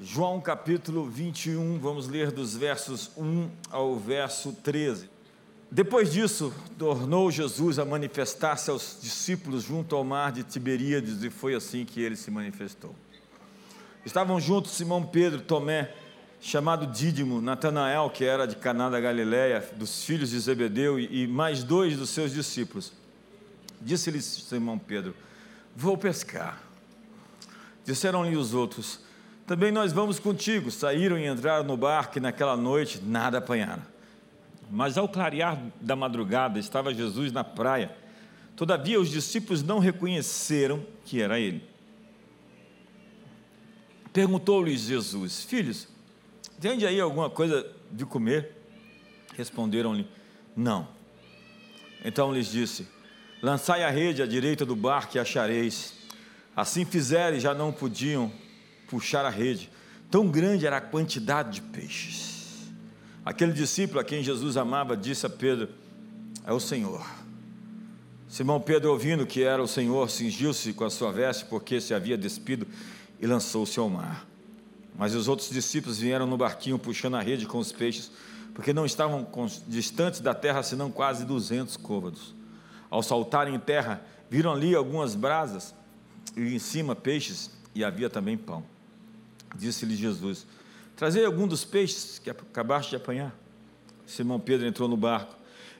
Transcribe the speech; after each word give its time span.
João 0.00 0.40
capítulo 0.40 1.08
21, 1.08 1.78
vamos 1.78 2.08
ler 2.08 2.32
dos 2.32 2.56
versos 2.56 3.10
1 3.16 3.48
ao 3.70 3.96
verso 3.96 4.52
13. 4.52 5.08
Depois 5.70 6.12
disso, 6.12 6.52
tornou 6.78 7.30
Jesus 7.30 7.78
a 7.78 7.84
manifestar-se 7.84 8.70
aos 8.70 8.98
discípulos 9.00 9.62
junto 9.62 9.94
ao 9.94 10.02
mar 10.02 10.32
de 10.32 10.42
Tiberíades, 10.42 11.22
e 11.22 11.30
foi 11.30 11.54
assim 11.54 11.84
que 11.84 12.00
ele 12.00 12.16
se 12.16 12.30
manifestou. 12.30 12.94
Estavam 14.04 14.40
juntos 14.40 14.72
Simão 14.72 15.04
Pedro, 15.04 15.40
Tomé, 15.40 15.94
chamado 16.40 16.86
Dídimo, 16.86 17.40
Natanael, 17.40 18.10
que 18.10 18.24
era 18.24 18.46
de 18.46 18.56
Caná 18.56 18.90
da 18.90 18.98
Galiléia, 18.98 19.64
dos 19.76 20.04
filhos 20.04 20.30
de 20.30 20.40
Zebedeu, 20.40 20.98
e 20.98 21.26
mais 21.26 21.62
dois 21.62 21.96
dos 21.96 22.10
seus 22.10 22.32
discípulos. 22.32 22.92
Disse-lhes 23.80 24.24
Simão 24.24 24.78
Pedro: 24.78 25.14
Vou 25.76 25.96
pescar. 25.96 26.60
Disseram-lhe 27.84 28.36
os 28.36 28.52
outros: 28.52 29.00
também 29.52 29.70
nós 29.70 29.92
vamos 29.92 30.18
contigo. 30.18 30.70
Saíram 30.70 31.18
e 31.18 31.26
entraram 31.26 31.62
no 31.62 31.76
barco 31.76 32.16
e 32.16 32.20
naquela 32.22 32.56
noite 32.56 33.02
nada 33.02 33.36
apanharam. 33.36 33.82
Mas 34.70 34.96
ao 34.96 35.06
clarear 35.06 35.62
da 35.78 35.94
madrugada 35.94 36.58
estava 36.58 36.94
Jesus 36.94 37.30
na 37.32 37.44
praia. 37.44 37.94
Todavia 38.56 38.98
os 38.98 39.10
discípulos 39.10 39.62
não 39.62 39.78
reconheceram 39.78 40.82
que 41.04 41.20
era 41.20 41.38
ele. 41.38 41.62
Perguntou-lhes 44.10 44.80
Jesus: 44.86 45.44
Filhos, 45.44 45.86
tem 46.58 46.82
aí 46.86 46.98
alguma 46.98 47.28
coisa 47.28 47.70
de 47.90 48.06
comer? 48.06 48.52
Responderam-lhe: 49.36 50.08
Não. 50.56 50.88
Então 52.02 52.32
lhes 52.32 52.50
disse: 52.50 52.88
Lançai 53.42 53.84
a 53.84 53.90
rede 53.90 54.22
à 54.22 54.26
direita 54.26 54.64
do 54.64 54.74
barco 54.74 55.18
e 55.18 55.20
achareis. 55.20 55.92
Assim 56.56 56.86
fizeram 56.86 57.36
e 57.36 57.40
já 57.40 57.52
não 57.52 57.70
podiam 57.70 58.32
puxar 58.92 59.24
a 59.24 59.30
rede. 59.30 59.70
Tão 60.10 60.28
grande 60.28 60.66
era 60.66 60.76
a 60.76 60.80
quantidade 60.82 61.52
de 61.52 61.62
peixes. 61.62 62.70
Aquele 63.24 63.54
discípulo 63.54 63.98
a 63.98 64.04
quem 64.04 64.22
Jesus 64.22 64.58
amava 64.58 64.94
disse 64.94 65.24
a 65.24 65.30
Pedro: 65.30 65.70
É 66.44 66.52
o 66.52 66.60
Senhor. 66.60 67.02
Simão 68.28 68.60
Pedro, 68.60 68.90
ouvindo 68.90 69.26
que 69.26 69.42
era 69.42 69.62
o 69.62 69.66
Senhor, 69.66 70.10
cingiu-se 70.10 70.74
com 70.74 70.84
a 70.84 70.90
sua 70.90 71.10
veste, 71.10 71.46
porque 71.46 71.80
se 71.80 71.94
havia 71.94 72.18
despido, 72.18 72.66
e 73.18 73.26
lançou-se 73.26 73.78
ao 73.78 73.88
mar. 73.88 74.26
Mas 74.94 75.14
os 75.14 75.26
outros 75.26 75.48
discípulos 75.48 75.98
vieram 75.98 76.26
no 76.26 76.36
barquinho 76.36 76.78
puxando 76.78 77.14
a 77.14 77.22
rede 77.22 77.46
com 77.46 77.58
os 77.58 77.72
peixes, 77.72 78.10
porque 78.52 78.74
não 78.74 78.84
estavam 78.84 79.26
distantes 79.66 80.20
da 80.20 80.34
terra 80.34 80.62
senão 80.62 80.90
quase 80.90 81.24
duzentos 81.24 81.78
côvados. 81.78 82.34
Ao 82.90 83.02
saltarem 83.02 83.54
em 83.54 83.58
terra, 83.58 84.04
viram 84.28 84.52
ali 84.52 84.74
algumas 84.74 85.14
brasas 85.14 85.74
e 86.36 86.54
em 86.54 86.58
cima 86.58 86.94
peixes, 86.94 87.50
e 87.74 87.82
havia 87.82 88.10
também 88.10 88.36
pão. 88.36 88.71
Disse-lhe 89.54 89.96
Jesus: 89.96 90.46
Trazei 90.96 91.24
algum 91.24 91.46
dos 91.46 91.64
peixes 91.64 92.18
que 92.18 92.30
acabaste 92.30 92.90
de 92.90 92.96
apanhar. 92.96 93.36
Simão 94.06 94.40
Pedro 94.40 94.66
entrou 94.66 94.88
no 94.88 94.96
barco 94.96 95.34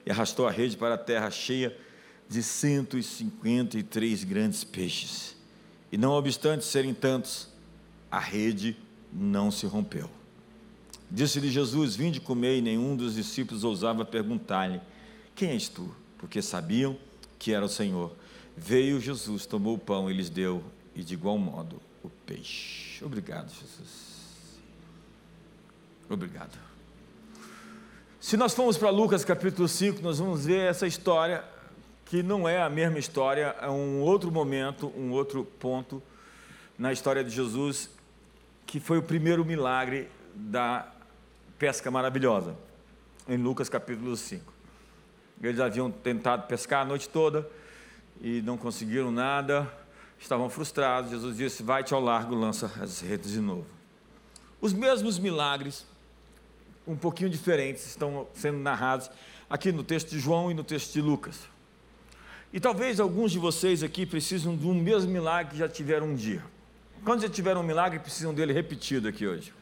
e 0.05 0.11
arrastou 0.11 0.47
a 0.47 0.51
rede 0.51 0.77
para 0.77 0.95
a 0.95 0.99
terra 0.99 1.31
cheia 1.31 1.77
de 2.29 2.43
153 2.43 4.25
grandes 4.25 4.65
peixes. 4.65 5.37
E 5.91 5.99
não 5.99 6.13
obstante 6.13 6.65
serem 6.65 6.95
tantos, 6.95 7.49
a 8.11 8.19
rede 8.19 8.77
não 9.13 9.51
se 9.51 9.67
rompeu. 9.67 10.11
Disse-lhe 11.11 11.51
Jesus: 11.51 11.95
Vinde 11.95 12.21
comer, 12.21 12.59
e 12.59 12.63
nenhum 12.63 12.97
dos 12.97 13.15
discípulos 13.15 13.65
ousava 13.65 14.05
perguntar-lhe: 14.05 14.81
Quem 15.35 15.51
és 15.51 15.69
tu? 15.69 15.95
Porque 16.17 16.41
sabiam 16.41 16.97
que 17.39 17.53
era 17.53 17.65
o 17.65 17.69
Senhor. 17.69 18.13
Veio 18.57 19.01
Jesus, 19.01 19.47
tomou 19.47 19.75
o 19.75 19.79
pão 19.79 20.11
e 20.11 20.15
lhes 20.15 20.31
deu, 20.31 20.63
e 20.95 21.03
de 21.03 21.15
igual 21.15 21.39
modo 21.39 21.81
o 22.03 22.11
peixe. 22.27 23.05
Obrigado, 23.05 23.51
Jesus. 23.51 24.61
Obrigado. 26.09 26.59
Se 28.21 28.37
nós 28.37 28.55
formos 28.55 28.77
para 28.77 28.91
Lucas 28.91 29.25
capítulo 29.25 29.67
5, 29.67 30.01
nós 30.03 30.19
vamos 30.19 30.47
ver 30.47 30.69
essa 30.69 30.87
história, 30.87 31.45
que 32.05 32.23
não 32.23 32.49
é 32.49 32.63
a 32.63 32.69
mesma 32.69 32.99
história, 32.99 33.57
é 33.61 33.69
um 33.69 34.01
outro 34.01 34.31
momento, 34.31 34.93
um 34.97 35.11
outro 35.11 35.45
ponto 35.45 36.03
na 36.79 36.93
história 36.93 37.25
de 37.25 37.31
Jesus, 37.31 37.91
que 38.67 38.79
foi 38.79 38.99
o 38.99 39.03
primeiro 39.03 39.45
milagre 39.45 40.09
da 40.35 40.93
pesca 41.59 41.91
maravilhosa, 41.91 42.57
em 43.29 43.37
Lucas 43.37 43.69
capítulo 43.69 44.17
5. 44.17 44.53
Eles 45.43 45.59
haviam 45.59 45.91
tentado 45.91 46.47
pescar 46.47 46.83
a 46.83 46.85
noite 46.85 47.09
toda 47.09 47.49
e 48.21 48.41
não 48.43 48.57
conseguiram 48.57 49.11
nada 49.11 49.71
estavam 50.25 50.49
frustrados. 50.49 51.11
Jesus 51.11 51.37
disse: 51.37 51.63
Vai-te 51.63 51.93
ao 51.93 52.01
largo, 52.01 52.35
lança 52.35 52.71
as 52.81 53.01
redes 53.01 53.33
de 53.33 53.41
novo. 53.41 53.67
Os 54.61 54.73
mesmos 54.73 55.19
milagres, 55.19 55.87
um 56.87 56.97
pouquinho 56.97 57.29
diferentes, 57.29 57.87
estão 57.87 58.27
sendo 58.35 58.59
narrados 58.59 59.11
aqui 59.51 59.73
no 59.73 59.83
texto 59.83 60.11
de 60.11 60.19
João 60.19 60.51
e 60.51 60.55
no 60.55 60.65
texto 60.65 60.93
de 60.93 61.01
Lucas. 61.01 61.41
E 62.53 62.61
talvez 62.61 63.01
alguns 63.01 63.33
de 63.33 63.39
vocês 63.39 63.83
aqui 63.83 64.05
precisam 64.05 64.53
um 64.53 64.75
mesmo 64.75 65.11
milagre 65.11 65.53
que 65.53 65.59
já 65.59 65.69
tiveram 65.69 66.09
um 66.09 66.15
dia. 66.15 66.43
Quando 67.05 67.23
já 67.23 67.29
tiveram 67.29 67.63
um 67.63 67.65
milagre, 67.65 67.99
precisam 67.99 68.33
dele 68.33 68.53
repetido 68.53 69.09
aqui 69.09 69.27
hoje. 69.27 69.53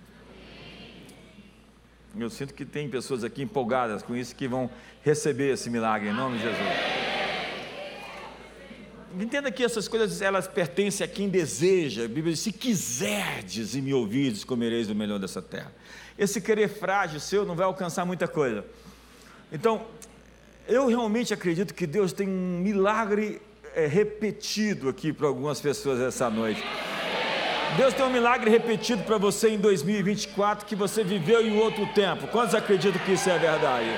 Eu 2.18 2.28
sinto 2.28 2.52
que 2.52 2.64
tem 2.64 2.88
pessoas 2.88 3.22
aqui 3.22 3.42
empolgadas 3.42 4.02
com 4.02 4.16
isso 4.16 4.34
que 4.34 4.48
vão 4.48 4.68
receber 5.02 5.52
esse 5.52 5.70
milagre 5.70 6.08
em 6.08 6.12
nome 6.12 6.38
de 6.38 6.42
Jesus. 6.42 6.99
Entenda 9.18 9.50
que 9.50 9.64
essas 9.64 9.88
coisas 9.88 10.22
elas 10.22 10.46
pertencem 10.46 11.04
a 11.04 11.08
quem 11.08 11.28
deseja. 11.28 12.04
A 12.04 12.08
Bíblia 12.08 12.32
diz: 12.32 12.40
se 12.40 12.52
quiserdes 12.52 13.74
e 13.74 13.80
me 13.80 13.92
ouvirdes, 13.92 14.44
comereis 14.44 14.88
o 14.88 14.94
melhor 14.94 15.18
dessa 15.18 15.42
terra. 15.42 15.72
Esse 16.16 16.40
querer 16.40 16.68
frágil 16.68 17.18
seu 17.18 17.44
não 17.44 17.56
vai 17.56 17.66
alcançar 17.66 18.04
muita 18.04 18.28
coisa. 18.28 18.64
Então, 19.52 19.86
eu 20.68 20.86
realmente 20.86 21.34
acredito 21.34 21.74
que 21.74 21.86
Deus 21.86 22.12
tem 22.12 22.28
um 22.28 22.60
milagre 22.60 23.42
é, 23.74 23.86
repetido 23.86 24.88
aqui 24.88 25.12
para 25.12 25.26
algumas 25.26 25.60
pessoas 25.60 26.00
essa 26.00 26.30
noite. 26.30 26.62
Deus 27.76 27.94
tem 27.94 28.04
um 28.04 28.10
milagre 28.10 28.50
repetido 28.50 29.02
para 29.04 29.16
você 29.16 29.50
em 29.50 29.58
2024 29.58 30.66
que 30.66 30.76
você 30.76 31.02
viveu 31.02 31.44
em 31.44 31.56
outro 31.58 31.86
tempo. 31.94 32.26
Quantos 32.28 32.54
acreditam 32.54 33.00
que 33.04 33.12
isso 33.12 33.30
é 33.30 33.38
verdade? 33.38 33.88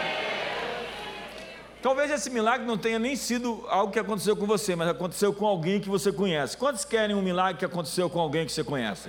Talvez 1.83 2.13
esse 2.13 2.31
milagre 2.31 2.65
não 2.65 2.79
tenha 2.79 2.97
nem 2.97 3.17
sido 3.17 3.65
algo 3.69 3.93
que 3.93 3.99
aconteceu 3.99 4.37
com 4.37 4.47
você, 4.47 4.77
mas 4.77 4.89
aconteceu 4.89 5.33
com 5.33 5.45
alguém 5.45 5.81
que 5.81 5.89
você 5.89 6.13
conhece. 6.13 6.57
Quantos 6.57 6.85
querem 6.85 7.17
um 7.17 7.21
milagre 7.21 7.59
que 7.59 7.65
aconteceu 7.65 8.09
com 8.09 8.21
alguém 8.21 8.47
que 8.47 8.53
você 8.53 8.63
conhece? 8.63 9.09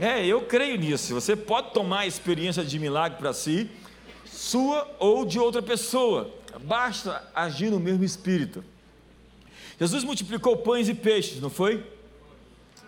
É, 0.00 0.26
eu 0.26 0.42
creio 0.42 0.76
nisso. 0.76 1.14
Você 1.14 1.36
pode 1.36 1.70
tomar 1.70 2.00
a 2.00 2.06
experiência 2.08 2.64
de 2.64 2.76
milagre 2.80 3.16
para 3.18 3.32
si, 3.32 3.70
sua 4.26 4.92
ou 4.98 5.24
de 5.24 5.38
outra 5.38 5.62
pessoa. 5.62 6.34
Basta 6.62 7.22
agir 7.32 7.70
no 7.70 7.78
mesmo 7.78 8.02
espírito. 8.02 8.64
Jesus 9.78 10.02
multiplicou 10.02 10.56
pães 10.56 10.88
e 10.88 10.94
peixes, 10.94 11.40
não 11.40 11.50
foi? 11.50 11.86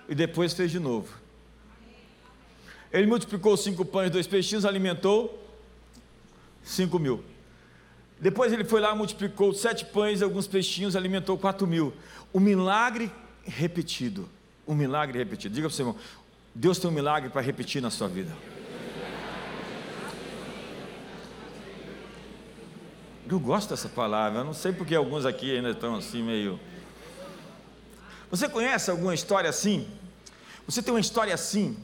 E 0.08 0.14
depois 0.14 0.53
fez 0.53 0.72
de 0.72 0.80
novo. 0.80 1.14
Ele 2.92 3.06
multiplicou 3.06 3.56
cinco 3.56 3.84
pães 3.84 4.08
e 4.08 4.10
dois 4.10 4.26
peixinhos, 4.26 4.64
alimentou 4.64 5.41
cinco 6.64 6.98
mil. 6.98 7.22
Depois 8.21 8.53
ele 8.53 8.65
foi 8.65 8.81
lá, 8.81 8.94
multiplicou 8.94 9.53
sete 9.53 9.84
pães 9.84 10.21
e 10.21 10.25
alguns 10.25 10.47
peixinhos, 10.47 10.97
alimentou 10.97 11.37
quatro 11.37 11.66
mil. 11.66 11.93
O 12.32 12.41
milagre 12.41 13.10
repetido. 13.44 14.28
O 14.66 14.75
milagre 14.75 15.19
repetido. 15.19 15.54
Diga 15.54 15.69
para 15.69 15.72
o 15.72 15.77
seu 15.77 15.87
irmão: 15.87 16.00
Deus 16.54 16.78
tem 16.78 16.91
um 16.91 16.93
milagre 16.93 17.28
para 17.31 17.43
repetir 17.43 17.82
na 17.82 17.91
sua 17.91 18.09
vida. 18.09 18.32
Eu 23.28 23.41
gosto 23.41 23.71
dessa 23.71 23.88
palavra, 23.88 24.41
eu 24.41 24.44
não 24.44 24.54
sei 24.54 24.72
porque 24.72 24.94
alguns 24.94 25.27
aqui 25.27 25.54
ainda 25.56 25.71
estão 25.71 25.97
assim 25.97 26.22
meio. 26.22 26.60
Você 28.31 28.48
conhece 28.48 28.88
alguma 28.91 29.15
história 29.15 29.50
assim? 29.50 29.88
Você 30.65 30.81
tem 30.81 30.94
uma 30.94 31.00
história 31.00 31.34
assim? 31.34 31.77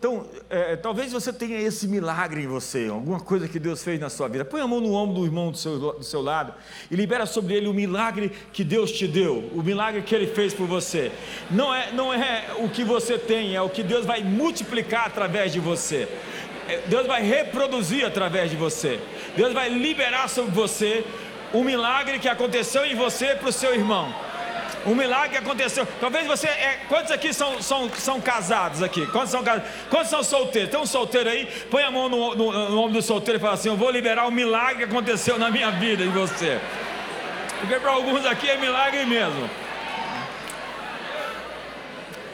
Então, 0.00 0.26
é, 0.48 0.76
talvez 0.76 1.12
você 1.12 1.30
tenha 1.30 1.60
esse 1.60 1.86
milagre 1.86 2.42
em 2.42 2.46
você, 2.46 2.88
alguma 2.88 3.20
coisa 3.20 3.46
que 3.46 3.58
Deus 3.58 3.84
fez 3.84 4.00
na 4.00 4.08
sua 4.08 4.28
vida. 4.28 4.46
Põe 4.46 4.62
a 4.62 4.66
mão 4.66 4.80
no 4.80 4.94
ombro 4.94 5.16
do 5.16 5.26
irmão 5.26 5.50
do 5.50 5.58
seu, 5.58 5.78
do 5.78 6.02
seu 6.02 6.22
lado 6.22 6.54
e 6.90 6.96
libera 6.96 7.26
sobre 7.26 7.52
ele 7.52 7.68
o 7.68 7.74
milagre 7.74 8.32
que 8.50 8.64
Deus 8.64 8.90
te 8.90 9.06
deu, 9.06 9.50
o 9.54 9.62
milagre 9.62 10.00
que 10.00 10.14
ele 10.14 10.28
fez 10.28 10.54
por 10.54 10.66
você. 10.66 11.12
Não 11.50 11.74
é, 11.74 11.92
não 11.92 12.14
é 12.14 12.46
o 12.60 12.70
que 12.70 12.82
você 12.82 13.18
tem, 13.18 13.54
é 13.54 13.60
o 13.60 13.68
que 13.68 13.82
Deus 13.82 14.06
vai 14.06 14.24
multiplicar 14.24 15.06
através 15.06 15.52
de 15.52 15.60
você. 15.60 16.08
É, 16.66 16.80
Deus 16.86 17.06
vai 17.06 17.22
reproduzir 17.22 18.02
através 18.06 18.50
de 18.50 18.56
você. 18.56 18.98
Deus 19.36 19.52
vai 19.52 19.68
liberar 19.68 20.30
sobre 20.30 20.50
você 20.50 21.04
o 21.52 21.62
milagre 21.62 22.18
que 22.18 22.28
aconteceu 22.28 22.86
em 22.86 22.94
você 22.94 23.34
para 23.34 23.50
o 23.50 23.52
seu 23.52 23.74
irmão. 23.74 24.14
Um 24.86 24.94
milagre 24.94 25.36
aconteceu. 25.36 25.86
Talvez 26.00 26.26
você. 26.26 26.46
É, 26.46 26.80
quantos 26.88 27.10
aqui 27.10 27.34
são, 27.34 27.60
são, 27.60 27.90
são 27.90 28.20
casados 28.20 28.82
aqui? 28.82 29.06
Quantos 29.06 29.30
são 29.30 29.42
casados? 29.42 29.68
Quantos 29.90 30.08
são 30.08 30.22
solteiros? 30.22 30.70
Tem 30.70 30.80
um 30.80 30.86
solteiro 30.86 31.28
aí? 31.28 31.46
Põe 31.70 31.82
a 31.82 31.90
mão 31.90 32.08
no, 32.08 32.34
no, 32.34 32.70
no 32.70 32.78
ombro 32.78 32.94
do 32.94 33.02
solteiro 33.02 33.38
e 33.38 33.40
fala 33.40 33.54
assim: 33.54 33.68
Eu 33.68 33.76
vou 33.76 33.90
liberar 33.90 34.26
o 34.26 34.30
milagre 34.30 34.78
que 34.78 34.84
aconteceu 34.84 35.38
na 35.38 35.50
minha 35.50 35.70
vida 35.70 36.02
em 36.02 36.10
você. 36.10 36.58
Porque 37.60 37.78
para 37.78 37.90
alguns 37.90 38.24
aqui 38.24 38.48
é 38.48 38.56
milagre 38.56 39.04
mesmo. 39.04 39.50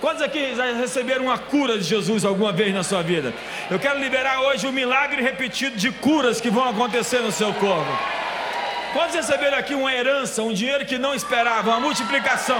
Quantos 0.00 0.22
aqui 0.22 0.54
já 0.54 0.72
receberam 0.72 1.24
uma 1.24 1.38
cura 1.38 1.78
de 1.78 1.84
Jesus 1.84 2.24
alguma 2.24 2.52
vez 2.52 2.72
na 2.72 2.84
sua 2.84 3.02
vida? 3.02 3.34
Eu 3.68 3.78
quero 3.78 3.98
liberar 3.98 4.40
hoje 4.42 4.66
um 4.66 4.72
milagre 4.72 5.20
repetido 5.20 5.76
de 5.76 5.90
curas 5.90 6.40
que 6.40 6.50
vão 6.50 6.68
acontecer 6.68 7.20
no 7.20 7.32
seu 7.32 7.52
corpo. 7.54 7.90
Quantos 8.96 9.14
receberam 9.14 9.58
aqui 9.58 9.74
uma 9.74 9.92
herança, 9.92 10.42
um 10.42 10.54
dinheiro 10.54 10.86
que 10.86 10.96
não 10.96 11.14
esperavam, 11.14 11.74
uma 11.74 11.80
multiplicação? 11.80 12.56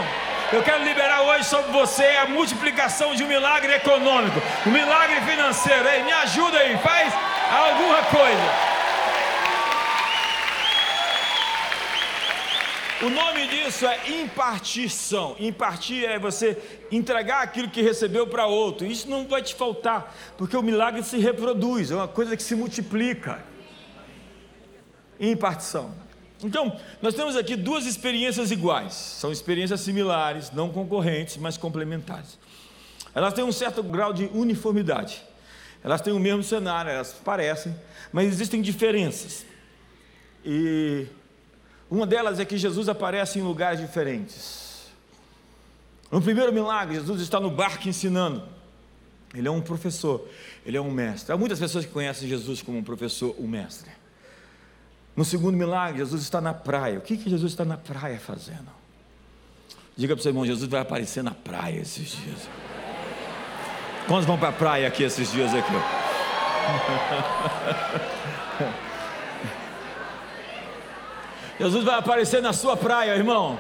Eu 0.53 0.63
quero 0.63 0.85
liberar 0.85 1.23
hoje 1.23 1.45
sobre 1.45 1.73
você 1.73 2.05
a 2.05 2.27
multiplicação 2.27 3.15
de 3.15 3.25
um 3.25 3.27
milagre 3.27 3.73
econômico, 3.73 4.39
um 4.67 4.71
milagre 4.71 5.19
financeiro. 5.23 5.89
Ei, 5.89 6.03
me 6.03 6.13
ajuda 6.13 6.59
aí, 6.59 6.77
faz 6.77 7.15
alguma 7.51 8.03
coisa. 8.03 8.43
O 13.01 13.09
nome 13.09 13.47
disso 13.47 13.87
é 13.87 13.99
impartição. 14.07 15.37
Impartir 15.41 16.05
é 16.05 16.19
você 16.19 16.59
entregar 16.93 17.45
aquilo 17.45 17.71
que 17.71 17.81
recebeu 17.81 18.27
para 18.27 18.45
outro. 18.45 18.87
Isso 18.87 19.09
não 19.09 19.27
vai 19.27 19.41
te 19.41 19.55
faltar, 19.55 20.15
porque 20.37 20.55
o 20.55 20.63
milagre 20.63 21.03
se 21.03 21.17
reproduz, 21.17 21.91
é 21.91 21.95
uma 21.95 22.09
coisa 22.09 22.37
que 22.37 22.43
se 22.43 22.55
multiplica. 22.55 23.43
Impartição. 25.19 26.06
Então, 26.43 26.79
nós 27.01 27.15
temos 27.15 27.37
aqui 27.37 27.57
duas 27.57 27.87
experiências 27.87 28.51
iguais. 28.51 28.93
São 28.93 29.33
experiências 29.33 29.81
similares, 29.81 30.51
não 30.51 30.71
concorrentes, 30.71 31.37
mas 31.37 31.57
complementares. 31.57 32.39
Elas 33.15 33.33
têm 33.33 33.45
um 33.45 33.53
certo 33.53 33.83
grau 33.83 34.13
de 34.13 34.27
uniformidade. 34.35 35.23
Elas 35.83 36.01
têm 36.01 36.13
o 36.13 36.19
mesmo 36.19 36.43
cenário, 36.43 36.91
elas 36.91 37.13
parecem, 37.13 37.75
mas 38.13 38.27
existem 38.27 38.61
diferenças. 38.61 39.47
E 40.45 41.07
uma 41.91 42.07
delas 42.07 42.39
é 42.39 42.45
que 42.45 42.59
Jesus 42.59 42.89
aparece 42.89 43.39
em 43.39 43.43
lugares 43.43 43.81
diferentes. 43.81 44.87
No 46.11 46.21
primeiro 46.21 46.53
milagre, 46.53 46.97
Jesus 46.97 47.23
está 47.23 47.41
no 47.41 47.51
barco 47.51 47.89
ensinando. 47.89 48.43
Ele 49.35 49.49
é 49.49 49.51
um 49.51 49.61
professor, 49.61 50.29
ele 50.65 50.77
é 50.77 50.81
um 50.81 50.91
mestre. 50.91 51.33
Há 51.33 51.37
muitas 51.37 51.59
pessoas 51.59 51.85
que 51.85 51.93
conhecem 51.93 52.29
Jesus 52.29 52.63
como 52.63 52.79
um 52.79 52.85
professor, 52.85 53.35
um 53.39 53.47
mestre. 53.47 53.91
No 55.17 55.25
segundo 55.25 55.57
milagre, 55.57 55.99
Jesus 55.99 56.23
está 56.23 56.41
na 56.41 56.53
praia. 56.53 56.99
O 56.99 57.01
que, 57.01 57.17
que 57.17 57.31
Jesus 57.31 57.53
está 57.53 57.65
na 57.65 57.79
praia 57.79 58.21
fazendo? 58.21 58.69
Diga 59.97 60.15
para 60.15 60.21
o 60.21 60.23
seu 60.23 60.31
irmão: 60.31 60.45
Jesus 60.45 60.69
vai 60.69 60.83
aparecer 60.83 61.25
na 61.25 61.31
praia 61.31 61.81
esses 61.81 62.11
dias. 62.11 62.51
Quantos 64.07 64.27
vão 64.27 64.37
para 64.39 64.51
a 64.51 64.53
praia 64.53 64.87
aqui 64.87 65.03
esses 65.03 65.33
dias 65.33 65.55
aqui? 65.55 65.73
Jesus 71.59 71.85
vai 71.85 71.99
aparecer 71.99 72.43
na 72.43 72.53
sua 72.53 72.77
praia, 72.77 73.17
irmão. 73.17 73.59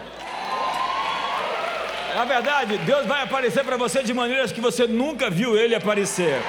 Na 2.14 2.26
verdade, 2.26 2.76
Deus 2.78 3.06
vai 3.06 3.22
aparecer 3.22 3.64
para 3.64 3.78
você 3.78 4.02
de 4.02 4.12
maneiras 4.12 4.52
que 4.52 4.60
você 4.60 4.86
nunca 4.86 5.30
viu 5.30 5.56
Ele 5.56 5.74
aparecer. 5.74 6.42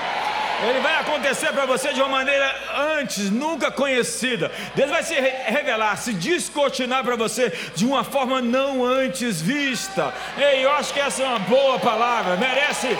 Ele 0.63 0.80
vai 0.80 0.95
acontecer 1.00 1.51
para 1.54 1.65
você 1.65 1.94
de 1.94 2.01
uma 2.01 2.09
maneira 2.09 2.54
antes, 3.00 3.30
nunca 3.30 3.71
conhecida. 3.71 4.51
Deus 4.75 4.89
vai 4.89 5.04
se 5.04 5.13
revelar, 5.13 5.95
se 5.98 6.13
descortinar 6.13 7.04
para 7.04 7.15
você 7.15 7.51
de 7.75 7.86
uma 7.86 8.04
forma 8.04 8.42
não 8.42 8.83
antes 8.83 9.39
vista. 9.39 10.12
Ei, 10.38 10.65
eu 10.65 10.71
acho 10.71 10.94
que 10.94 11.00
essa 11.00 11.21
é 11.21 11.27
uma 11.27 11.39
boa 11.39 11.77
palavra, 11.80 12.36
merece 12.38 12.98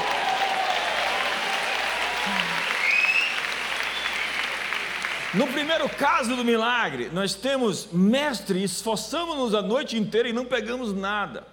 No 5.33 5.45
primeiro 5.45 5.88
caso 5.89 6.36
do 6.36 6.44
milagre, 6.44 7.12
nós 7.13 7.36
temos 7.36 7.89
mestre, 7.92 8.63
esforçamos-nos 8.63 9.54
a 9.54 9.62
noite 9.62 9.95
inteira 9.95 10.30
e 10.30 10.33
não 10.33 10.45
pegamos 10.45 10.94
nada. 10.94 11.45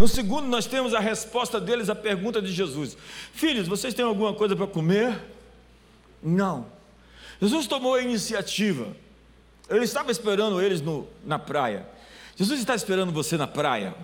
No 0.00 0.08
segundo, 0.08 0.48
nós 0.48 0.64
temos 0.64 0.94
a 0.94 0.98
resposta 0.98 1.60
deles 1.60 1.90
à 1.90 1.94
pergunta 1.94 2.40
de 2.40 2.50
Jesus: 2.50 2.96
Filhos, 3.34 3.68
vocês 3.68 3.92
têm 3.92 4.02
alguma 4.02 4.32
coisa 4.32 4.56
para 4.56 4.66
comer? 4.66 5.14
Não. 6.22 6.64
Jesus 7.38 7.66
tomou 7.66 7.96
a 7.96 8.00
iniciativa. 8.00 8.96
Ele 9.68 9.84
estava 9.84 10.10
esperando 10.10 10.58
eles 10.58 10.80
no, 10.80 11.06
na 11.22 11.38
praia. 11.38 11.86
Jesus 12.34 12.60
está 12.60 12.74
esperando 12.74 13.12
você 13.12 13.36
na 13.36 13.46
praia. 13.46 13.94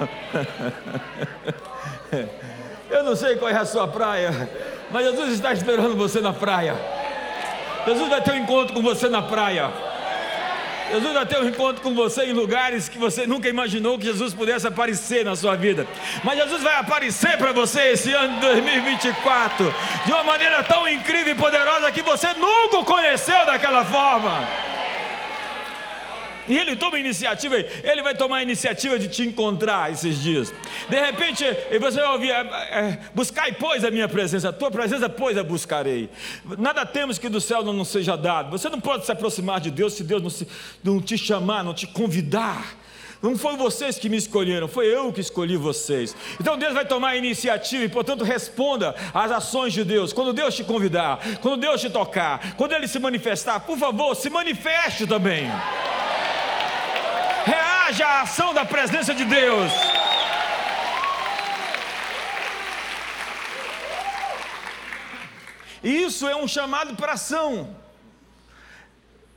Eu 2.88 3.04
não 3.04 3.14
sei 3.14 3.36
qual 3.36 3.50
é 3.50 3.58
a 3.58 3.66
sua 3.66 3.86
praia, 3.86 4.50
mas 4.90 5.04
Jesus 5.04 5.34
está 5.34 5.52
esperando 5.52 5.94
você 5.96 6.22
na 6.22 6.32
praia. 6.32 6.74
Jesus 7.86 8.08
vai 8.08 8.22
ter 8.22 8.32
um 8.32 8.38
encontro 8.38 8.72
com 8.72 8.80
você 8.80 9.10
na 9.10 9.20
praia. 9.20 9.89
Jesus 10.90 11.12
vai 11.12 11.24
ter 11.26 11.38
um 11.38 11.48
encontro 11.48 11.82
com 11.82 11.94
você 11.94 12.24
em 12.24 12.32
lugares 12.32 12.88
que 12.88 12.98
você 12.98 13.26
nunca 13.26 13.48
imaginou 13.48 13.98
que 13.98 14.06
Jesus 14.06 14.34
pudesse 14.34 14.66
aparecer 14.66 15.24
na 15.24 15.36
sua 15.36 15.56
vida. 15.56 15.86
Mas 16.24 16.38
Jesus 16.38 16.62
vai 16.62 16.74
aparecer 16.74 17.38
para 17.38 17.52
você 17.52 17.92
esse 17.92 18.12
ano 18.12 18.34
de 18.34 18.40
2024 18.40 19.74
de 20.04 20.12
uma 20.12 20.24
maneira 20.24 20.62
tão 20.64 20.88
incrível 20.88 21.32
e 21.32 21.36
poderosa 21.36 21.92
que 21.92 22.02
você 22.02 22.32
nunca 22.34 22.78
o 22.78 22.84
conheceu 22.84 23.46
daquela 23.46 23.84
forma. 23.84 24.69
E 26.50 26.58
ele 26.58 26.74
toma 26.74 26.98
iniciativa, 26.98 27.56
ele 27.56 28.02
vai 28.02 28.12
tomar 28.12 28.38
a 28.38 28.42
iniciativa 28.42 28.98
de 28.98 29.06
te 29.06 29.22
encontrar 29.22 29.92
esses 29.92 30.20
dias. 30.20 30.52
De 30.88 31.00
repente, 31.00 31.44
você 31.80 32.00
vai 32.00 32.12
ouvir: 32.12 32.30
é, 32.30 32.40
é, 32.40 32.98
buscai, 33.14 33.52
pois, 33.52 33.84
a 33.84 33.90
minha 33.90 34.08
presença, 34.08 34.48
a 34.48 34.52
tua 34.52 34.68
presença, 34.68 35.08
pois, 35.08 35.38
a 35.38 35.44
buscarei. 35.44 36.10
Nada 36.58 36.84
temos 36.84 37.18
que 37.18 37.28
do 37.28 37.40
céu 37.40 37.62
não 37.62 37.72
nos 37.72 37.86
seja 37.86 38.16
dado. 38.16 38.50
Você 38.50 38.68
não 38.68 38.80
pode 38.80 39.06
se 39.06 39.12
aproximar 39.12 39.60
de 39.60 39.70
Deus 39.70 39.92
se 39.92 40.02
Deus 40.02 40.20
não, 40.20 40.28
se, 40.28 40.48
não 40.82 41.00
te 41.00 41.16
chamar, 41.16 41.62
não 41.62 41.72
te 41.72 41.86
convidar. 41.86 42.76
Não 43.22 43.38
foi 43.38 43.54
vocês 43.54 43.96
que 43.98 44.08
me 44.08 44.16
escolheram, 44.16 44.66
foi 44.66 44.86
eu 44.86 45.12
que 45.12 45.20
escolhi 45.20 45.56
vocês. 45.56 46.16
Então 46.40 46.58
Deus 46.58 46.72
vai 46.72 46.86
tomar 46.86 47.10
a 47.10 47.16
iniciativa 47.16 47.84
e, 47.84 47.88
portanto, 47.88 48.24
responda 48.24 48.92
às 49.14 49.30
ações 49.30 49.72
de 49.72 49.84
Deus. 49.84 50.12
Quando 50.12 50.32
Deus 50.32 50.56
te 50.56 50.64
convidar, 50.64 51.20
quando 51.40 51.60
Deus 51.60 51.80
te 51.80 51.90
tocar, 51.90 52.56
quando 52.56 52.72
Ele 52.72 52.88
se 52.88 52.98
manifestar, 52.98 53.60
por 53.60 53.78
favor, 53.78 54.16
se 54.16 54.28
manifeste 54.28 55.06
também 55.06 55.48
reaja 57.90 58.06
à 58.06 58.20
ação 58.22 58.54
da 58.54 58.64
presença 58.64 59.12
de 59.14 59.24
Deus. 59.24 59.72
Isso 65.82 66.28
é 66.28 66.36
um 66.36 66.46
chamado 66.46 66.94
para 66.94 67.12
ação. 67.12 67.76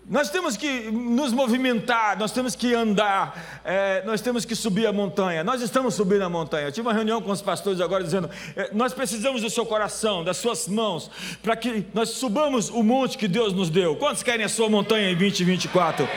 Nós 0.06 0.30
temos 0.30 0.58
que 0.58 0.92
nos 0.92 1.32
movimentar, 1.32 2.20
nós 2.20 2.34
temos 2.34 2.56
que 2.56 2.74
andar, 2.76 3.62
é, 3.64 4.04
nós 4.06 4.20
temos 4.20 4.44
que 4.44 4.54
subir 4.54 4.86
a 4.86 4.92
montanha. 4.92 5.46
Nós 5.46 5.62
estamos 5.62 5.96
subindo 5.96 6.24
a 6.24 6.30
montanha. 6.30 6.68
Eu 6.68 6.72
tive 6.74 6.86
uma 6.86 6.94
reunião 6.94 7.22
com 7.22 7.32
os 7.32 7.42
pastores 7.42 7.80
agora 7.80 8.04
dizendo: 8.04 8.30
é, 8.56 8.70
nós 8.74 8.94
precisamos 8.94 9.42
do 9.42 9.50
seu 9.50 9.66
coração, 9.66 10.22
das 10.24 10.38
suas 10.38 10.68
mãos, 10.68 11.10
para 11.42 11.56
que 11.56 11.86
nós 11.94 12.10
subamos 12.10 12.70
o 12.70 12.84
monte 12.84 13.18
que 13.18 13.30
Deus 13.30 13.54
nos 13.54 13.70
deu. 13.70 13.96
Quantos 13.96 14.22
querem 14.22 14.46
a 14.46 14.50
sua 14.50 14.70
montanha 14.70 15.10
em 15.10 15.16
2024? 15.16 16.08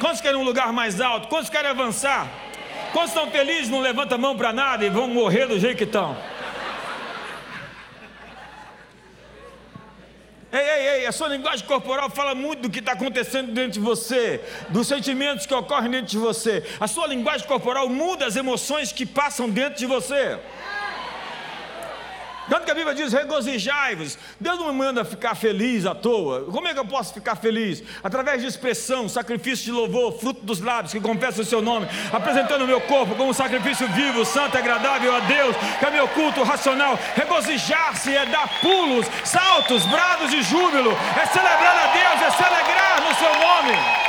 Quantos 0.00 0.20
querem 0.20 0.38
um 0.38 0.44
lugar 0.44 0.72
mais 0.72 1.00
alto? 1.00 1.28
Quantos 1.28 1.48
querem 1.48 1.70
avançar? 1.70 2.28
Quantos 2.92 3.10
estão 3.10 3.30
felizes, 3.30 3.68
não 3.68 3.80
levantam 3.80 4.16
a 4.16 4.20
mão 4.20 4.36
para 4.36 4.52
nada 4.52 4.84
e 4.84 4.90
vão 4.90 5.08
morrer 5.08 5.46
do 5.46 5.58
jeito 5.58 5.78
que 5.78 5.84
estão? 5.84 6.16
Ei, 10.52 10.60
ei, 10.60 10.88
ei, 10.88 11.06
a 11.06 11.12
sua 11.12 11.28
linguagem 11.28 11.66
corporal 11.66 12.08
fala 12.08 12.34
muito 12.34 12.62
do 12.62 12.70
que 12.70 12.78
está 12.78 12.92
acontecendo 12.92 13.52
dentro 13.52 13.72
de 13.72 13.80
você, 13.80 14.40
dos 14.68 14.86
sentimentos 14.86 15.44
que 15.44 15.52
ocorrem 15.52 15.90
dentro 15.90 16.06
de 16.06 16.18
você. 16.18 16.64
A 16.80 16.86
sua 16.86 17.06
linguagem 17.06 17.46
corporal 17.46 17.88
muda 17.88 18.26
as 18.26 18.36
emoções 18.36 18.92
que 18.92 19.04
passam 19.04 19.50
dentro 19.50 19.78
de 19.78 19.86
você. 19.86 20.38
Tanto 22.48 22.64
que 22.64 22.70
a 22.70 22.74
Bíblia 22.74 22.94
diz: 22.94 23.12
regozijai-vos. 23.12 24.18
Deus 24.40 24.58
não 24.58 24.72
me 24.72 24.78
manda 24.78 25.04
ficar 25.04 25.34
feliz 25.34 25.84
à 25.86 25.94
toa. 25.94 26.44
Como 26.44 26.66
é 26.68 26.72
que 26.72 26.78
eu 26.78 26.84
posso 26.84 27.12
ficar 27.12 27.36
feliz? 27.36 27.82
Através 28.02 28.40
de 28.40 28.46
expressão, 28.46 29.08
sacrifício 29.08 29.66
de 29.66 29.72
louvor, 29.72 30.18
fruto 30.18 30.44
dos 30.44 30.60
lábios 30.60 30.92
que 30.92 31.00
confessa 31.00 31.42
o 31.42 31.44
seu 31.44 31.60
nome, 31.60 31.88
apresentando 32.12 32.62
o 32.62 32.66
meu 32.66 32.80
corpo 32.80 33.14
como 33.14 33.30
um 33.30 33.34
sacrifício 33.34 33.88
vivo, 33.88 34.24
santo 34.24 34.56
agradável 34.56 35.14
a 35.14 35.20
Deus, 35.20 35.56
que 35.78 35.84
é 35.84 35.90
meu 35.90 36.08
culto 36.08 36.42
racional. 36.42 36.98
Regozijar-se 37.14 38.14
é 38.14 38.26
dar 38.26 38.60
pulos, 38.60 39.06
saltos, 39.24 39.84
brados 39.86 40.30
de 40.30 40.42
júbilo, 40.42 40.92
é 41.20 41.26
celebrar 41.26 41.76
a 41.76 41.86
Deus, 41.92 42.22
é 42.22 42.30
celebrar 42.30 43.02
no 43.02 43.14
seu 43.14 43.32
nome. 43.40 44.05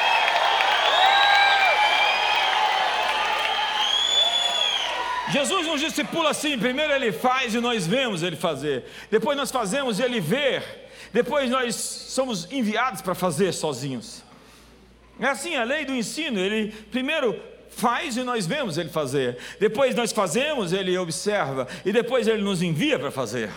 Jesus 5.29 5.67
nos 5.67 5.81
discipula 5.81 6.29
assim: 6.29 6.57
primeiro 6.57 6.93
ele 6.93 7.11
faz 7.11 7.53
e 7.53 7.59
nós 7.59 7.85
vemos 7.85 8.23
ele 8.23 8.35
fazer, 8.35 8.85
depois 9.11 9.37
nós 9.37 9.51
fazemos 9.51 9.99
ele 9.99 10.19
vê, 10.19 10.61
depois 11.11 11.49
nós 11.49 11.75
somos 11.75 12.49
enviados 12.51 13.01
para 13.01 13.13
fazer 13.15 13.51
sozinhos. 13.53 14.23
É 15.19 15.27
assim 15.27 15.55
a 15.55 15.63
lei 15.63 15.85
do 15.85 15.93
ensino: 15.93 16.39
ele 16.39 16.71
primeiro 16.91 17.39
faz 17.69 18.17
e 18.17 18.23
nós 18.23 18.47
vemos 18.47 18.77
ele 18.77 18.89
fazer, 18.89 19.37
depois 19.59 19.93
nós 19.95 20.11
fazemos, 20.11 20.73
ele 20.73 20.97
observa, 20.97 21.67
e 21.85 21.91
depois 21.91 22.27
ele 22.27 22.41
nos 22.41 22.61
envia 22.61 22.97
para 22.97 23.11
fazer. 23.11 23.49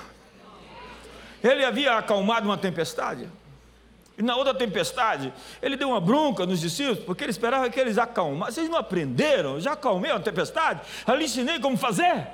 Ele 1.43 1.65
havia 1.65 1.97
acalmado 1.97 2.47
uma 2.47 2.59
tempestade. 2.59 3.27
E 4.21 4.23
na 4.23 4.37
outra 4.37 4.53
tempestade, 4.53 5.33
ele 5.63 5.79
deu 5.79 5.89
uma 5.89 6.01
bronca 6.01 6.45
nos 6.45 6.61
discípulos, 6.61 6.99
porque 6.99 7.25
ele 7.25 7.31
esperava 7.31 7.71
que 7.71 7.81
eles 7.81 7.97
acalmassem. 7.97 8.53
Vocês 8.57 8.69
não 8.69 8.77
aprenderam? 8.77 9.59
Já 9.59 9.73
acalmei 9.73 10.11
a 10.11 10.21
tempestade? 10.21 10.83
Já 11.07 11.15
lhe 11.15 11.25
ensinei 11.25 11.59
como 11.59 11.75
fazer? 11.79 12.27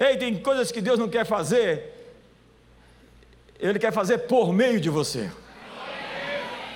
Ei, 0.00 0.16
tem 0.16 0.36
coisas 0.36 0.72
que 0.72 0.80
Deus 0.80 0.98
não 0.98 1.08
quer 1.08 1.24
fazer, 1.24 2.18
Ele 3.60 3.78
quer 3.78 3.92
fazer 3.92 4.18
por 4.26 4.52
meio 4.52 4.80
de 4.80 4.90
você. 4.90 5.30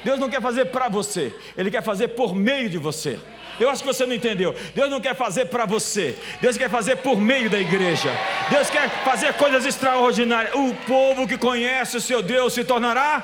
Deus 0.04 0.20
não 0.20 0.30
quer 0.30 0.40
fazer 0.40 0.66
para 0.66 0.88
você, 0.88 1.34
Ele 1.56 1.68
quer 1.68 1.82
fazer 1.82 2.08
por 2.08 2.32
meio 2.32 2.70
de 2.70 2.78
você. 2.78 3.18
Eu 3.60 3.68
acho 3.70 3.82
que 3.82 3.86
você 3.86 4.06
não 4.06 4.14
entendeu. 4.14 4.54
Deus 4.74 4.90
não 4.90 5.00
quer 5.00 5.14
fazer 5.14 5.46
para 5.46 5.66
você, 5.66 6.18
Deus 6.40 6.56
quer 6.56 6.70
fazer 6.70 6.96
por 6.96 7.20
meio 7.20 7.48
da 7.48 7.58
igreja. 7.58 8.10
Deus 8.50 8.70
quer 8.70 8.88
fazer 9.04 9.34
coisas 9.34 9.64
extraordinárias. 9.64 10.54
O 10.54 10.74
povo 10.86 11.26
que 11.26 11.38
conhece 11.38 11.96
o 11.96 12.00
seu 12.00 12.22
Deus 12.22 12.52
se 12.52 12.64
tornará. 12.64 13.22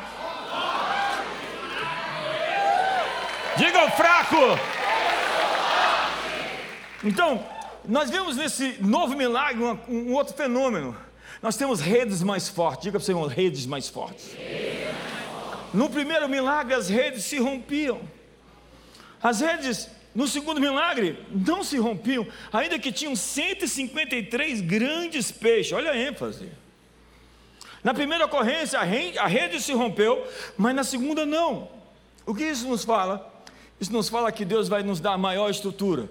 Diga 3.57 3.85
o 3.87 3.91
fraco. 3.91 4.37
Então, 7.03 7.45
nós 7.85 8.11
vemos 8.11 8.37
nesse 8.37 8.77
novo 8.81 9.17
milagre 9.17 9.63
um, 9.63 9.79
um 9.89 10.13
outro 10.13 10.35
fenômeno. 10.35 10.97
Nós 11.43 11.57
temos 11.57 11.81
redes 11.81 12.23
mais 12.23 12.49
fortes. 12.49 12.85
Diga 12.85 12.99
para 12.99 13.07
você, 13.07 13.35
redes 13.35 13.67
mais 13.67 13.89
fortes. 13.89 14.37
No 15.73 15.89
primeiro 15.91 16.29
milagre, 16.29 16.75
as 16.75 16.89
redes 16.89 17.25
se 17.25 17.39
rompiam. 17.39 18.01
As 19.23 19.41
redes, 19.41 19.89
no 20.19 20.27
segundo 20.27 20.61
milagre, 20.61 21.17
não 21.31 21.63
se 21.63 21.79
rompiam, 21.79 22.27
ainda 22.53 22.77
que 22.77 22.91
tinham 22.91 23.15
153 23.15 24.61
grandes 24.63 25.31
peixes. 25.31 25.73
Olha 25.73 25.93
a 25.93 25.97
ênfase. 25.97 26.49
Na 27.85 27.95
primeira 27.95 28.27
ocorrência, 28.27 28.81
a 28.81 29.27
rede 29.29 29.61
se 29.61 29.73
rompeu, 29.73 30.27
mas 30.57 30.75
na 30.75 30.83
segunda, 30.83 31.25
não. 31.25 31.69
O 32.27 32.35
que 32.35 32.43
isso 32.43 32.67
nos 32.67 32.85
fala? 32.85 33.33
Isso 33.81 33.93
nos 33.93 34.09
fala 34.09 34.33
que 34.33 34.45
Deus 34.45 34.69
vai 34.69 34.83
nos 34.83 34.99
dar 34.99 35.17
maior 35.17 35.51
estrutura. 35.51 36.09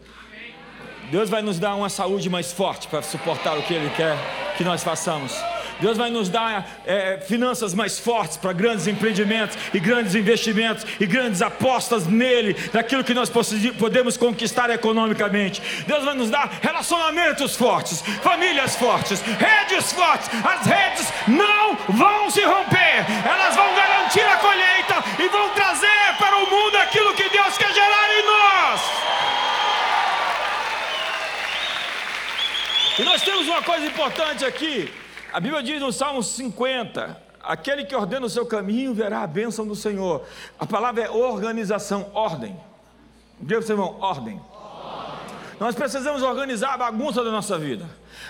Deus 1.12 1.30
vai 1.30 1.42
nos 1.42 1.60
dar 1.60 1.76
uma 1.76 1.90
saúde 1.90 2.30
mais 2.30 2.54
forte 2.54 2.88
para 2.88 3.02
suportar 3.02 3.58
o 3.58 3.64
que 3.64 3.74
Ele 3.74 3.90
quer 3.90 4.16
que 4.58 4.64
nós 4.64 4.86
façamos. 4.86 5.34
Deus 5.80 5.98
vai 5.98 6.10
nos 6.10 6.30
dar 6.30 6.80
é, 6.86 7.20
finanças 7.20 7.74
mais 7.74 8.00
fortes 8.00 8.38
para 8.38 8.54
grandes 8.54 8.88
empreendimentos 8.88 9.58
e 9.74 9.80
grandes 9.80 10.16
investimentos 10.16 10.86
e 11.00 11.06
grandes 11.06 11.42
apostas 11.42 12.08
nele, 12.08 12.54
daquilo 12.72 13.04
que 13.04 13.14
nós 13.14 13.30
podemos 13.78 14.18
conquistar 14.18 14.70
economicamente. 14.70 15.62
Deus 15.86 16.04
vai 16.04 16.16
nos 16.16 16.30
dar 16.30 16.60
relacionamentos 16.62 17.56
fortes, 17.56 18.02
famílias 18.22 18.76
fortes, 18.76 19.22
redes 19.22 19.92
fortes. 19.92 20.30
As 20.44 20.66
redes 20.66 21.08
não 21.28 21.76
vão 21.90 22.30
se 22.32 22.42
romper, 22.42 23.06
elas 23.26 23.56
vão 23.56 23.76
garantir 23.76 24.22
a 24.22 24.38
colheita 24.38 25.04
e 25.24 25.28
vão 25.30 25.50
trazer 25.50 26.16
para 26.20 26.38
o 26.38 26.50
mundo 26.50 26.76
aquilo 26.78 27.14
que 27.14 27.30
Deus 27.30 27.58
quer 27.58 27.74
gerar 27.74 28.10
em 28.18 28.26
nós. 28.26 28.82
E 33.00 33.04
nós 33.04 33.22
temos 33.22 33.48
uma 33.48 33.62
coisa 33.62 33.86
importante 33.86 34.44
aqui. 34.44 34.92
A 35.38 35.40
Bíblia 35.40 35.62
diz 35.62 35.80
no 35.80 35.94
Salmo 35.94 36.24
50: 36.24 37.16
aquele 37.44 37.86
que 37.86 37.96
ordena 37.96 38.26
o 38.26 38.30
seu 38.30 38.44
caminho 38.44 38.92
verá 38.92 39.22
a 39.22 39.28
bênção 39.28 39.68
do 39.68 39.76
Senhor. 39.76 40.26
A 40.58 40.66
palavra 40.66 41.04
é 41.04 41.10
organização, 41.12 42.10
ordem. 42.12 42.60
Diga 43.40 43.62
para 43.62 43.72
irmão, 43.72 43.98
ordem. 44.00 44.42
Nós 45.60 45.76
precisamos 45.76 46.24
organizar 46.24 46.74
a 46.74 46.78
bagunça 46.78 47.24
da 47.24 47.30
nossa 47.30 47.56
vida. 47.56 47.86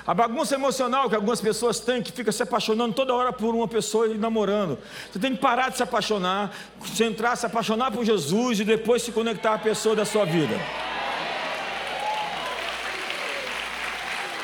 A 0.06 0.14
bagunça 0.14 0.56
emocional 0.56 1.08
que 1.08 1.16
algumas 1.16 1.40
pessoas 1.40 1.80
têm, 1.80 2.04
que 2.04 2.12
fica 2.12 2.30
se 2.34 2.44
apaixonando 2.44 2.94
toda 2.94 3.14
hora 3.14 3.32
por 3.32 3.56
uma 3.56 3.70
pessoa 3.70 4.08
e 4.08 4.18
namorando. 4.18 4.78
Você 5.10 5.18
tem 5.18 5.34
que 5.34 5.42
parar 5.42 5.70
de 5.70 5.78
se 5.78 5.84
apaixonar, 5.84 6.52
centrar, 6.94 7.38
se 7.38 7.46
apaixonar 7.46 7.90
por 7.90 8.04
Jesus 8.04 8.60
e 8.60 8.66
depois 8.66 9.02
se 9.02 9.14
conectar 9.14 9.54
à 9.54 9.58
pessoa 9.58 9.96
da 9.96 10.04
sua 10.04 10.26
vida. 10.26 10.60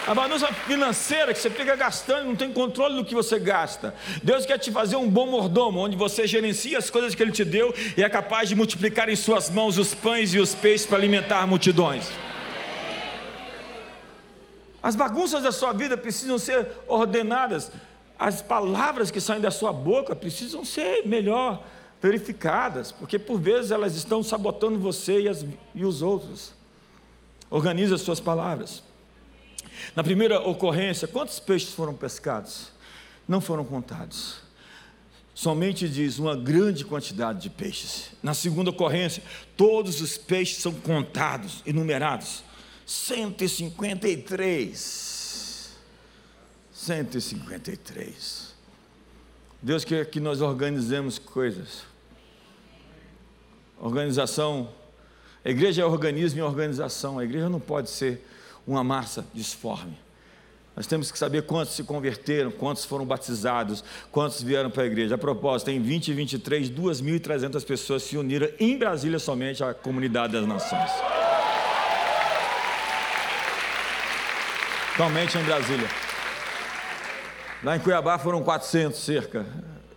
A 0.06 0.14
bagunça 0.14 0.48
financeira 0.48 1.34
que 1.34 1.40
você 1.40 1.50
fica 1.50 1.78
gastando, 1.78 2.26
não 2.26 2.36
tem 2.36 2.52
controle 2.52 2.96
do 2.96 3.06
que 3.06 3.16
você 3.16 3.40
gasta. 3.40 3.96
Deus 4.22 4.46
quer 4.46 4.58
te 4.58 4.70
fazer 4.70 4.98
um 4.98 5.10
bom 5.10 5.28
mordomo, 5.28 5.80
onde 5.80 5.96
você 5.96 6.28
gerencia 6.28 6.78
as 6.78 6.90
coisas 6.90 7.16
que 7.16 7.24
Ele 7.24 7.32
te 7.32 7.46
deu 7.46 7.74
e 7.96 8.04
é 8.04 8.10
capaz 8.10 8.50
de 8.50 8.56
multiplicar 8.56 9.08
em 9.08 9.16
suas 9.16 9.50
mãos 9.50 9.78
os 9.78 9.96
pães 9.96 10.34
e 10.34 10.40
os 10.40 10.54
peixes 10.54 10.86
para 10.86 10.98
alimentar 10.98 11.48
multidões. 11.48 12.12
As 14.82 14.94
bagunças 14.94 15.42
da 15.42 15.54
sua 15.54 15.72
vida 15.72 15.96
precisam 15.96 16.38
ser 16.38 16.68
ordenadas. 16.86 17.72
As 18.20 18.42
palavras 18.42 19.10
que 19.10 19.22
saem 19.22 19.40
da 19.40 19.52
sua 19.52 19.72
boca 19.72 20.14
precisam 20.14 20.66
ser 20.66 21.08
melhor 21.08 21.64
verificadas, 22.02 22.92
porque 22.92 23.18
por 23.18 23.40
vezes 23.40 23.72
elas 23.72 23.96
estão 23.96 24.22
sabotando 24.22 24.78
você 24.78 25.22
e, 25.22 25.30
as, 25.30 25.46
e 25.74 25.86
os 25.86 26.02
outros. 26.02 26.54
Organize 27.50 27.94
as 27.94 28.02
suas 28.02 28.20
palavras. 28.20 28.84
Na 29.96 30.04
primeira 30.04 30.42
ocorrência, 30.42 31.08
quantos 31.08 31.40
peixes 31.40 31.74
foram 31.74 31.94
pescados? 31.94 32.72
Não 33.28 33.42
foram 33.42 33.66
contados. 33.66 34.44
Somente 35.36 35.90
diz 35.90 36.20
uma 36.20 36.36
grande 36.36 36.86
quantidade 36.86 37.42
de 37.42 37.50
peixes. 37.50 38.12
Na 38.22 38.36
segunda 38.36 38.70
ocorrência, 38.70 39.24
todos 39.58 40.00
os 40.00 40.16
peixes 40.18 40.62
são 40.62 40.72
contados 40.74 41.63
e 41.66 41.74
numerados. 41.74 42.44
153. 42.86 45.74
153. 46.72 48.54
Deus 49.62 49.86
quer 49.86 50.10
que 50.10 50.20
nós 50.20 50.42
organizemos 50.42 51.18
coisas. 51.18 51.84
Organização. 53.80 54.70
A 55.44 55.50
igreja 55.50 55.82
é 55.82 55.86
organismo 55.86 56.40
e 56.40 56.42
organização. 56.42 57.18
A 57.18 57.24
igreja 57.24 57.50
não 57.50 57.60
pode 57.60 57.90
ser 57.90 58.24
uma 58.65 58.84
massa 58.84 59.25
disforme. 59.34 59.98
Nós 60.75 60.88
temos 60.88 61.12
que 61.12 61.20
saber 61.20 61.43
quantos 61.43 61.75
se 61.75 61.84
converteram, 61.84 62.50
quantos 62.50 62.84
foram 62.84 63.05
batizados, 63.05 63.84
quantos 64.12 64.41
vieram 64.41 64.72
para 64.72 64.84
a 64.84 64.86
igreja. 64.88 65.15
A 65.15 65.17
propósito, 65.17 65.70
em 65.70 65.79
2023, 65.79 66.72
2.300 66.72 67.63
pessoas 67.63 68.03
se 68.03 68.17
uniram 68.17 68.50
em 68.60 68.77
Brasília 68.77 69.20
somente 69.20 69.63
à 69.63 69.74
comunidade 69.74 70.34
das 70.34 70.48
nações. 70.48 70.89
Somente 74.98 75.38
em 75.38 75.43
Brasília. 75.43 75.89
Lá 77.63 77.77
em 77.77 77.79
Cuiabá 77.79 78.17
foram 78.17 78.43
400 78.43 79.00
cerca 79.00 79.46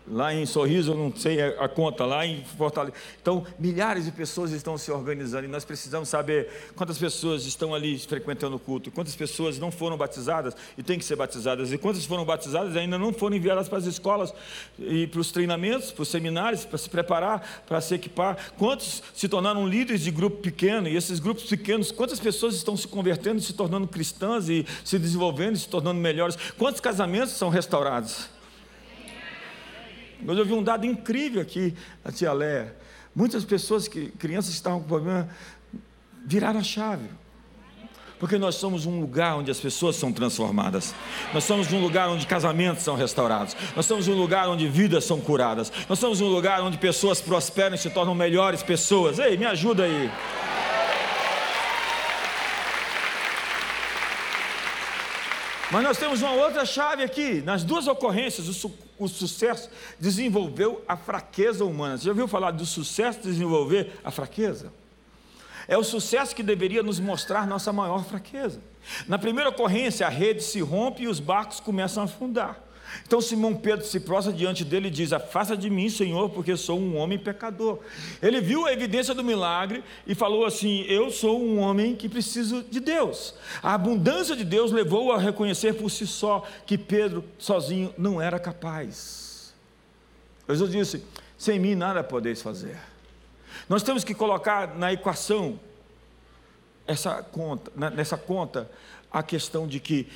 lá 0.09 0.33
em 0.33 0.47
Sorriso, 0.47 0.93
eu 0.93 0.97
não 0.97 1.15
sei 1.15 1.43
a 1.43 1.69
conta, 1.69 2.05
lá 2.05 2.27
em 2.27 2.45
Fortaleza. 2.45 2.95
Então, 3.21 3.45
milhares 3.59 4.05
de 4.05 4.13
pessoas 4.13 4.53
estão 4.53 4.79
se 4.79 4.91
organizando 4.91 5.45
e 5.45 5.49
nós 5.49 5.65
precisamos 5.65 6.09
saber 6.09 6.49
quantas 6.75 6.99
pessoas 6.99 7.45
estão 7.45 7.75
ali 7.75 7.99
frequentando 7.99 8.57
o 8.57 8.59
culto, 8.59 8.91
quantas 8.91 9.17
pessoas 9.17 9.59
não 9.59 9.71
foram 9.71 9.97
batizadas 9.97 10.55
e 10.77 10.83
têm 10.83 10.99
que 10.99 11.05
ser 11.05 11.17
batizadas, 11.17 11.73
e 11.73 11.79
quantas 11.79 12.05
foram 12.05 12.25
batizadas 12.25 12.77
ainda 12.77 12.99
não 12.99 13.13
foram 13.13 13.37
enviadas 13.37 13.69
para 13.69 13.79
as 13.79 13.87
escolas 13.87 14.33
e 14.79 15.07
para 15.07 15.21
os 15.21 15.33
treinamentos, 15.33 15.91
para 15.91 16.03
os 16.03 16.09
seminários, 16.09 16.65
para 16.65 16.79
se 16.79 16.89
preparar, 16.89 17.65
para 17.67 17.81
se 17.81 17.95
equipar. 17.95 18.53
Quantos 18.57 19.03
se 19.15 19.29
tornaram 19.29 19.67
líderes 19.67 20.03
de 20.03 20.11
grupo 20.11 20.39
pequeno 20.39 20.89
e 20.89 20.97
esses 20.97 21.19
grupos 21.19 21.45
pequenos, 21.45 21.91
quantas 21.91 22.21
pessoas 22.21 22.55
estão 22.55 22.77
se 22.77 22.87
convertendo, 22.87 23.41
se 23.41 23.53
tornando 23.53 23.89
cristãs 23.89 24.49
e 24.49 24.65
se 24.85 24.99
desenvolvendo, 24.99 25.57
se 25.57 25.69
tornando 25.69 26.01
melhores? 26.01 26.37
Quantos 26.57 26.81
casamentos 26.81 27.33
são 27.33 27.49
restaurados? 27.49 28.36
Mas 30.27 30.37
eu 30.37 30.45
vi 30.45 30.53
um 30.53 30.63
dado 30.63 30.85
incrível 30.85 31.41
aqui 31.41 31.75
na 32.05 32.11
Tia 32.11 32.33
Léa. 32.33 32.75
Muitas 33.15 33.45
pessoas, 33.45 33.87
que, 33.87 34.09
crianças 34.19 34.51
que 34.51 34.57
estavam 34.57 34.81
com 34.81 34.89
problema, 34.89 35.29
viraram 36.27 36.59
a 36.59 36.63
chave. 36.63 37.09
Porque 38.19 38.39
nós 38.39 38.55
somos 38.57 38.87
um 38.87 38.99
lugar 38.99 39.37
onde 39.37 39.51
as 39.51 39.61
pessoas 39.61 39.95
são 39.95 40.13
transformadas. 40.13 40.95
Nós 41.33 41.45
somos 41.45 41.73
um 41.73 41.81
lugar 41.81 42.09
onde 42.09 42.27
casamentos 42.27 42.83
são 42.83 42.97
restaurados. 42.97 43.55
Nós 43.77 43.87
somos 43.87 44.09
um 44.09 44.15
lugar 44.15 44.49
onde 44.49 44.67
vidas 44.69 45.05
são 45.05 45.21
curadas. 45.21 45.71
Nós 45.89 45.99
somos 45.99 46.21
um 46.21 46.29
lugar 46.29 46.63
onde 46.63 46.79
pessoas 46.79 47.21
prosperam 47.21 47.75
e 47.75 47.79
se 47.79 47.91
tornam 47.91 48.15
melhores 48.15 48.63
pessoas. 48.63 49.19
Ei, 49.19 49.37
me 49.37 49.45
ajuda 49.45 49.85
aí. 49.85 50.11
Mas 55.71 55.83
nós 55.83 55.99
temos 55.99 56.23
uma 56.23 56.33
outra 56.33 56.65
chave 56.65 57.03
aqui. 57.03 57.43
Nas 57.43 57.65
duas 57.65 57.89
ocorrências, 57.89 58.49
o, 58.49 58.55
su 58.55 58.73
o, 58.99 59.09
sucesso 59.09 59.69
desenvolveu 59.99 60.85
a 60.87 60.97
fraqueza 60.97 61.65
humana. 61.65 61.97
Você 61.97 62.05
já 62.05 62.11
ouviu 62.11 62.29
falar 62.29 62.53
do 62.53 62.65
sucesso 62.65 63.21
desenvolver 63.21 63.93
a 64.05 64.11
fraqueza? 64.11 64.73
É 65.69 65.77
o 65.77 65.83
sucesso 65.83 66.35
que 66.35 66.43
deveria 66.43 66.83
nos 66.83 67.01
mostrar 67.01 67.47
nossa 67.47 67.73
maior 67.73 68.05
fraqueza. 68.05 68.61
Na 69.09 69.19
primeira 69.19 69.51
ocorrência, 69.51 70.07
a 70.07 70.11
rede 70.11 70.43
se 70.43 70.61
rompe 70.61 71.03
e 71.03 71.09
os 71.09 71.19
barcos 71.19 71.59
começam 71.59 72.03
a 72.03 72.07
afundar. 72.07 72.66
Então 73.07 73.21
Simão 73.21 73.55
Pedro 73.55 73.85
se 73.85 74.01
prostra 74.01 74.33
diante 74.33 74.65
dele 74.65 74.89
e 74.89 74.91
diz: 74.91 75.13
Afasta 75.13 75.57
de 75.57 75.71
mim, 75.71 75.89
Senhor, 75.89 76.31
porque 76.31 76.57
sou 76.57 76.79
um 76.79 76.97
homem 76.97 77.19
pecador. 77.19 77.79
Ele 78.23 78.41
viu 78.41 78.67
a 78.67 78.73
evidência 78.73 79.15
do 79.15 79.23
milagre 79.23 79.83
e 80.07 80.15
falou 80.15 80.45
assim: 80.45 80.85
Eu 80.89 81.11
sou 81.11 81.41
um 81.41 81.59
homem 81.59 81.95
que 81.95 82.09
preciso 82.09 82.63
de 82.63 82.81
Deus. 82.81 83.35
A 83.63 83.75
abundância 83.75 84.35
de 84.35 84.45
Deus 84.45 84.73
levou-o 84.73 85.13
a 85.13 85.19
reconhecer 85.19 85.75
por 85.75 85.91
si 85.91 86.07
só 86.07 86.45
que 86.65 86.77
Pedro 86.77 87.25
sozinho 87.39 87.95
não 87.97 88.21
era 88.21 88.39
capaz. 88.39 89.55
Jesus 90.49 90.71
disse: 90.71 91.05
Sem 91.39 91.59
mim 91.59 91.75
nada 91.75 92.03
podeis 92.03 92.43
fazer. 92.43 92.79
Nós 93.69 93.83
temos 93.83 94.05
que 94.05 94.15
colocar 94.15 94.77
na 94.77 94.93
equação 94.93 95.59
essa 96.87 97.23
conta, 97.23 97.73
nessa 97.91 98.17
conta 98.17 98.71
a 99.11 99.23
questão 99.23 99.67
de 99.67 99.81
que 99.81 100.09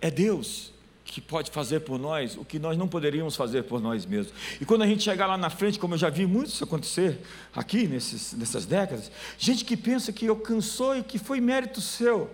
é 0.00 0.10
Deus 0.10 0.72
que 1.06 1.20
pode 1.20 1.50
fazer 1.50 1.80
por 1.80 1.98
nós 1.98 2.36
o 2.36 2.44
que 2.44 2.58
nós 2.58 2.76
não 2.76 2.88
poderíamos 2.88 3.36
fazer 3.36 3.62
por 3.62 3.80
nós 3.80 4.04
mesmos. 4.04 4.34
E 4.60 4.64
quando 4.64 4.82
a 4.82 4.86
gente 4.86 5.02
chegar 5.02 5.26
lá 5.26 5.38
na 5.38 5.48
frente, 5.48 5.78
como 5.78 5.94
eu 5.94 5.98
já 5.98 6.10
vi 6.10 6.26
muito 6.26 6.48
isso 6.48 6.64
acontecer 6.64 7.20
aqui 7.54 7.86
nesses, 7.86 8.32
nessas 8.32 8.66
décadas, 8.66 9.10
gente 9.38 9.64
que 9.64 9.76
pensa 9.76 10.12
que 10.12 10.26
alcançou 10.26 10.96
e 10.96 11.02
que 11.02 11.18
foi 11.18 11.40
mérito 11.40 11.80
seu. 11.80 12.28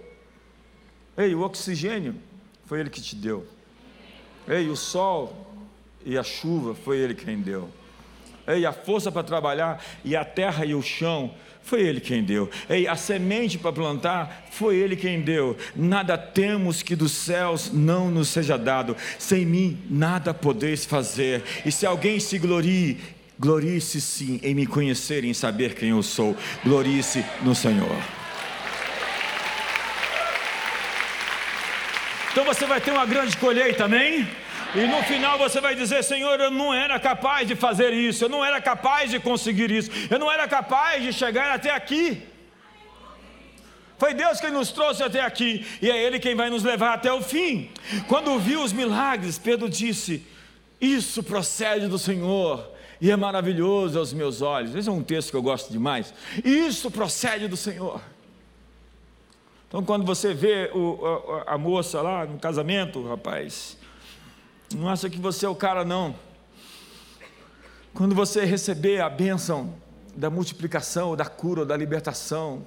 Ei, 1.17 1.35
o 1.35 1.43
oxigênio 1.43 2.17
foi 2.65 2.81
ele 2.81 2.91
que 2.91 3.01
te 3.01 3.15
deu. 3.15 3.47
Ei, 4.49 4.69
o 4.69 4.77
sol 4.77 5.55
e 6.05 6.17
a 6.17 6.23
chuva 6.23 6.75
foi 6.75 6.99
ele 6.99 7.15
quem 7.15 7.41
deu. 7.41 7.69
Ei, 8.47 8.65
a 8.65 8.73
força 8.73 9.13
para 9.13 9.23
trabalhar 9.23 9.85
e 10.05 10.17
a 10.17 10.25
terra 10.25 10.65
e 10.65 10.75
o 10.75 10.83
chão 10.83 11.35
foi 11.65 11.83
Ele 11.83 12.01
quem 12.01 12.23
deu. 12.23 12.51
Ei, 12.69 12.87
a 12.87 12.97
semente 12.97 13.59
para 13.59 13.73
plantar, 13.73 14.47
foi 14.51 14.77
Ele 14.77 14.97
quem 14.97 15.21
deu. 15.21 15.57
Nada 15.75 16.19
temos 16.19 16.83
que 16.83 16.97
dos 16.97 17.13
céus 17.13 17.71
não 17.73 18.11
nos 18.11 18.29
seja 18.29 18.57
dado. 18.57 18.97
Sem 19.19 19.47
mim, 19.47 19.79
nada 19.89 20.35
podeis 20.35 20.85
fazer. 20.85 21.43
E 21.65 21.73
se 21.73 21.87
alguém 21.87 22.21
se 22.21 22.39
glorie, 22.39 22.99
glorie-se 23.39 24.01
sim 24.01 24.41
em 24.43 24.55
me 24.55 24.67
conhecer 24.67 25.25
e 25.25 25.29
em 25.29 25.35
saber 25.35 25.75
quem 25.75 25.91
eu 25.91 26.03
sou. 26.03 26.37
Glorie-se 26.65 27.25
no 27.43 27.55
Senhor. 27.55 27.97
Então 32.33 32.45
você 32.45 32.65
vai 32.65 32.81
ter 32.81 32.91
uma 32.91 33.05
grande 33.05 33.37
colheita, 33.37 33.85
amém? 33.85 34.27
E 34.75 34.87
no 34.87 35.03
final 35.03 35.39
você 35.39 35.61
vai 35.61 35.75
dizer: 35.75 36.03
Senhor, 36.03 36.41
eu 36.41 36.51
não 36.51 36.73
era 36.73 36.99
capaz 36.99 37.47
de 37.47 37.55
fazer 37.55 37.93
isso, 37.93 38.25
eu 38.25 38.29
não 38.29 38.45
era 38.45 38.61
capaz 38.61 39.11
de 39.11 39.21
conseguir 39.21 39.71
isso, 39.71 39.91
eu 40.11 40.19
não 40.19 40.33
era 40.33 40.49
capaz 40.49 41.03
de 41.03 41.13
chegar 41.13 41.53
até 41.53 41.71
aqui. 41.71 42.23
Foi 43.99 44.15
Deus 44.15 44.41
quem 44.41 44.51
nos 44.51 44.73
trouxe 44.73 45.03
até 45.03 45.21
aqui, 45.21 45.65
e 45.81 45.91
é 45.91 45.97
Ele 45.97 46.19
quem 46.19 46.35
vai 46.35 46.51
nos 46.51 46.65
levar 46.65 46.95
até 46.95 47.13
o 47.13 47.23
fim. 47.23 47.71
Quando 48.09 48.39
viu 48.39 48.63
os 48.63 48.73
milagres, 48.73 49.39
Pedro 49.39 49.69
disse: 49.69 50.27
Isso 50.81 51.23
procede 51.23 51.87
do 51.87 51.99
Senhor, 51.99 52.67
e 52.99 53.11
é 53.11 53.17
maravilhoso 53.17 53.99
aos 53.99 54.13
meus 54.13 54.41
olhos. 54.41 54.75
Esse 54.75 54.89
é 54.89 54.93
um 54.93 55.03
texto 55.03 55.31
que 55.31 55.37
eu 55.37 55.43
gosto 55.43 55.71
demais. 55.71 56.15
Isso 56.43 56.91
procede 56.91 57.47
do 57.47 57.57
Senhor. 57.57 58.01
Então, 59.69 59.85
quando 59.85 60.05
você 60.05 60.33
vê 60.33 60.71
o, 60.75 61.45
a, 61.47 61.55
a 61.55 61.59
moça 61.59 62.01
lá 62.01 62.27
no 62.27 62.39
casamento, 62.39 63.07
rapaz, 63.07 63.77
não 64.75 64.89
acha 64.89 65.09
que 65.09 65.19
você 65.19 65.47
é 65.47 65.49
o 65.49 65.55
cara, 65.55 65.85
não. 65.85 66.15
Quando 67.95 68.15
você 68.15 68.45
receber 68.45 69.01
a 69.01 69.09
bênção 69.11 69.75
da 70.17 70.31
multiplicação, 70.31 71.15
da 71.17 71.27
cura, 71.27 71.65
da 71.65 71.77
libertação, 71.77 72.67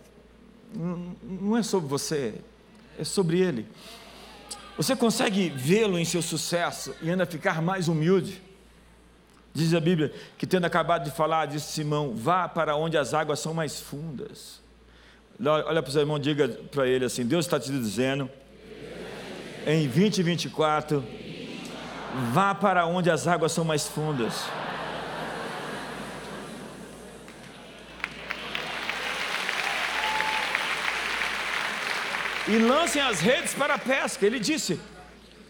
não 0.74 1.58
é 1.58 1.64
sobre 1.64 1.90
você, 1.90 2.36
é 3.00 3.04
sobre 3.04 3.40
Ele. 3.40 3.68
Você 4.78 4.96
consegue 4.96 5.50
vê-lo 5.50 5.98
em 5.98 6.06
seu 6.06 6.22
sucesso 6.22 6.94
e 7.02 7.10
ainda 7.10 7.26
ficar 7.26 7.62
mais 7.62 7.88
humilde? 7.88 8.42
Diz 9.54 9.74
a 9.74 9.80
Bíblia 9.80 10.14
que, 10.38 10.46
tendo 10.46 10.66
acabado 10.66 11.06
de 11.06 11.12
falar, 11.12 11.46
disse 11.46 11.72
Simão: 11.72 12.14
vá 12.14 12.48
para 12.48 12.76
onde 12.76 12.98
as 12.98 13.14
águas 13.14 13.40
são 13.40 13.54
mais 13.54 13.80
fundas. 13.80 14.62
Olha 15.40 15.82
para 15.82 15.90
o 15.90 15.92
seu 15.92 16.02
irmão, 16.02 16.20
diga 16.20 16.48
para 16.48 16.88
ele 16.88 17.06
assim: 17.06 17.26
Deus 17.26 17.46
está 17.46 17.58
te 17.58 17.72
dizendo, 17.72 18.30
em 19.66 19.88
2024 19.88 21.04
Vá 22.32 22.56
para 22.56 22.86
onde 22.86 23.12
as 23.12 23.28
águas 23.28 23.52
são 23.52 23.66
mais 23.66 23.86
fundas. 23.86 24.46
E 32.48 32.58
lancem 32.58 33.02
as 33.02 33.20
redes 33.20 33.54
para 33.54 33.74
a 33.74 33.78
pesca. 33.78 34.26
Ele 34.26 34.40
disse: 34.40 34.80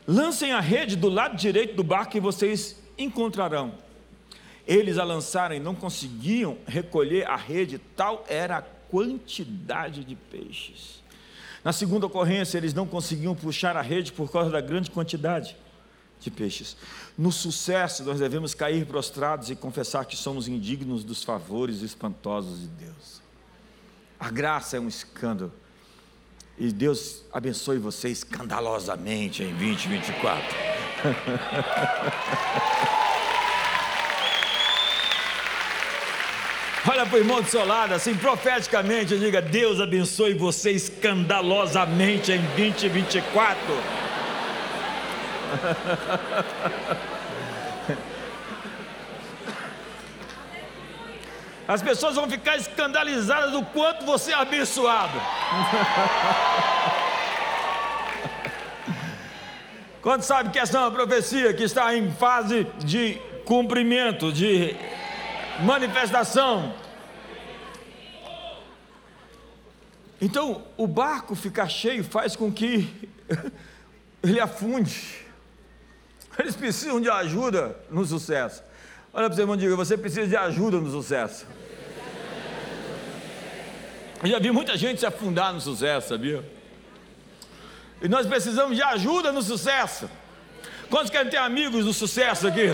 lancem 0.08 0.54
a 0.54 0.60
rede 0.60 0.96
do 0.96 1.08
lado 1.08 1.38
direito 1.38 1.76
do 1.76 1.84
barco 1.84 2.18
e 2.18 2.20
vocês 2.20 2.82
encontrarão. 2.98 3.76
Eles 4.68 4.98
a 4.98 5.04
lançaram 5.04 5.56
e 5.56 5.60
não 5.60 5.76
conseguiam 5.76 6.58
recolher 6.66 7.28
a 7.28 7.36
rede, 7.36 7.78
tal 7.78 8.26
era 8.28 8.58
a 8.58 8.62
quantidade 8.90 10.04
de 10.04 10.16
peixes. 10.16 11.04
Na 11.64 11.72
segunda 11.72 12.08
ocorrência, 12.08 12.58
eles 12.58 12.74
não 12.74 12.88
conseguiam 12.88 13.36
puxar 13.36 13.78
a 13.78 13.82
rede 13.82 14.12
por 14.12 14.32
causa 14.32 14.50
da 14.50 14.62
grande 14.62 14.90
quantidade 14.90 15.56
de 16.26 16.32
peixes. 16.32 16.76
No 17.18 17.32
sucesso, 17.32 18.04
nós 18.04 18.20
devemos 18.20 18.54
cair 18.54 18.86
prostrados 18.86 19.50
e 19.50 19.56
confessar 19.56 20.06
que 20.06 20.18
somos 20.18 20.48
indignos 20.48 21.04
dos 21.04 21.24
favores 21.24 21.82
espantosos 21.82 22.60
de 22.60 22.68
Deus. 22.68 23.22
A 24.20 24.30
graça 24.30 24.78
é 24.78 24.80
um 24.80 24.88
escândalo. 24.88 25.52
E 26.58 26.72
Deus 26.72 27.24
abençoe 27.32 27.78
você 27.78 28.10
escandalosamente 28.10 29.44
em 29.44 29.54
2024. 29.56 30.56
Olha 36.88 37.06
para 37.06 37.16
o 37.16 37.18
irmão 37.18 37.42
do 37.42 37.50
seu 37.50 37.66
lado, 37.66 37.94
assim, 37.94 38.16
profeticamente, 38.16 39.18
diga: 39.18 39.42
Deus 39.42 39.82
abençoe 39.82 40.36
você 40.36 40.72
escandalosamente 40.72 42.32
em 42.32 42.42
2024. 42.56 44.05
As 51.68 51.82
pessoas 51.82 52.16
vão 52.16 52.30
ficar 52.30 52.58
escandalizadas 52.58 53.52
do 53.52 53.66
quanto 53.66 54.06
você 54.06 54.32
é 54.32 54.36
abençoado. 54.36 55.20
Quando 60.00 60.22
sabe 60.22 60.52
que 60.52 60.60
essa 60.60 60.78
é 60.78 60.82
uma 60.82 60.92
profecia 60.92 61.52
que 61.56 61.64
está 61.64 61.96
em 61.96 62.12
fase 62.12 62.68
de 62.78 63.16
cumprimento, 63.44 64.32
de 64.32 64.76
manifestação. 65.62 66.76
Então, 70.22 70.64
o 70.78 70.86
barco 70.86 71.34
ficar 71.34 71.68
cheio 71.68 72.04
faz 72.04 72.36
com 72.36 72.52
que 72.52 73.10
ele 74.22 74.40
afunde. 74.40 75.25
Eles 76.40 76.56
precisam 76.56 77.00
de 77.00 77.10
ajuda 77.10 77.76
no 77.90 78.06
sucesso. 78.06 78.64
Olha 79.14 79.28
para 79.28 79.36
seu 79.36 79.44
irmão 79.44 79.56
e 79.56 79.60
diga: 79.60 79.76
você 79.76 79.98
precisa 79.98 80.28
de 80.28 80.36
ajuda 80.36 80.78
no 80.78 80.92
sucesso. 80.92 81.46
Eu 84.24 84.30
já 84.30 84.40
vi 84.40 84.52
muita 84.52 84.78
gente 84.78 85.00
se 85.00 85.06
afundar 85.06 85.54
no 85.54 85.62
sucesso, 85.62 86.10
sabia? 86.10 86.44
E 88.02 88.08
nós 88.08 88.26
precisamos 88.28 88.76
de 88.76 88.84
ajuda 88.84 89.32
no 89.32 89.42
sucesso. 89.42 90.10
Quantos 90.90 91.10
querem 91.10 91.30
ter 91.30 91.38
amigos 91.38 91.86
no 91.86 91.94
sucesso 91.94 92.48
aqui? 92.48 92.68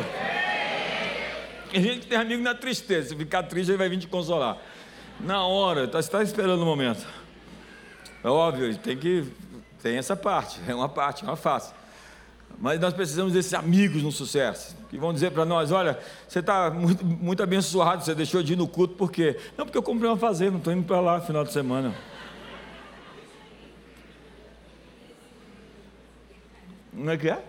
Tem 1.72 1.82
gente 1.82 2.00
que 2.02 2.08
tem 2.08 2.18
amigo 2.18 2.44
na 2.44 2.54
tristeza. 2.54 3.10
Se 3.10 3.16
ficar 3.16 3.44
triste, 3.44 3.70
ele 3.70 3.78
vai 3.78 3.90
vir 3.90 3.98
te 3.98 4.08
consolar. 4.08 4.58
Na 5.20 5.46
hora, 5.46 5.86
está 5.86 6.02
tá 6.02 6.24
esperando 6.24 6.62
o 6.62 6.66
momento. 6.66 7.06
É 8.24 8.28
óbvio, 8.28 8.76
tem 8.78 8.98
que. 8.98 9.26
Tem 9.82 9.98
essa 9.98 10.16
parte, 10.16 10.60
é 10.68 10.76
uma 10.76 10.90
parte, 10.90 11.24
é 11.24 11.28
uma 11.28 11.36
face. 11.36 11.74
Mas 12.62 12.80
nós 12.80 12.94
precisamos 12.94 13.34
desses 13.34 13.56
amigos 13.56 14.04
no 14.04 14.12
sucesso, 14.12 14.78
que 14.88 14.96
vão 14.96 15.12
dizer 15.12 15.32
para 15.32 15.44
nós: 15.44 15.72
olha, 15.72 16.00
você 16.28 16.40
está 16.40 16.70
muito, 16.70 17.04
muito 17.04 17.42
abençoado, 17.42 18.06
você 18.06 18.14
deixou 18.14 18.44
de 18.44 18.54
ir 18.54 18.56
no 18.56 18.68
culto, 18.68 18.94
por 18.94 19.12
quê? 19.12 19.36
Não, 19.58 19.66
porque 19.66 19.80
eu 19.80 19.82
comprei 19.82 20.08
uma 20.08 20.16
fazenda, 20.16 20.52
não 20.52 20.58
estou 20.60 20.72
indo 20.72 20.86
para 20.86 21.00
lá 21.00 21.18
no 21.18 21.26
final 21.26 21.44
de 21.44 21.52
semana. 21.52 21.96
Não 26.94 27.12
é 27.12 27.18
que 27.18 27.30
é? 27.30 27.44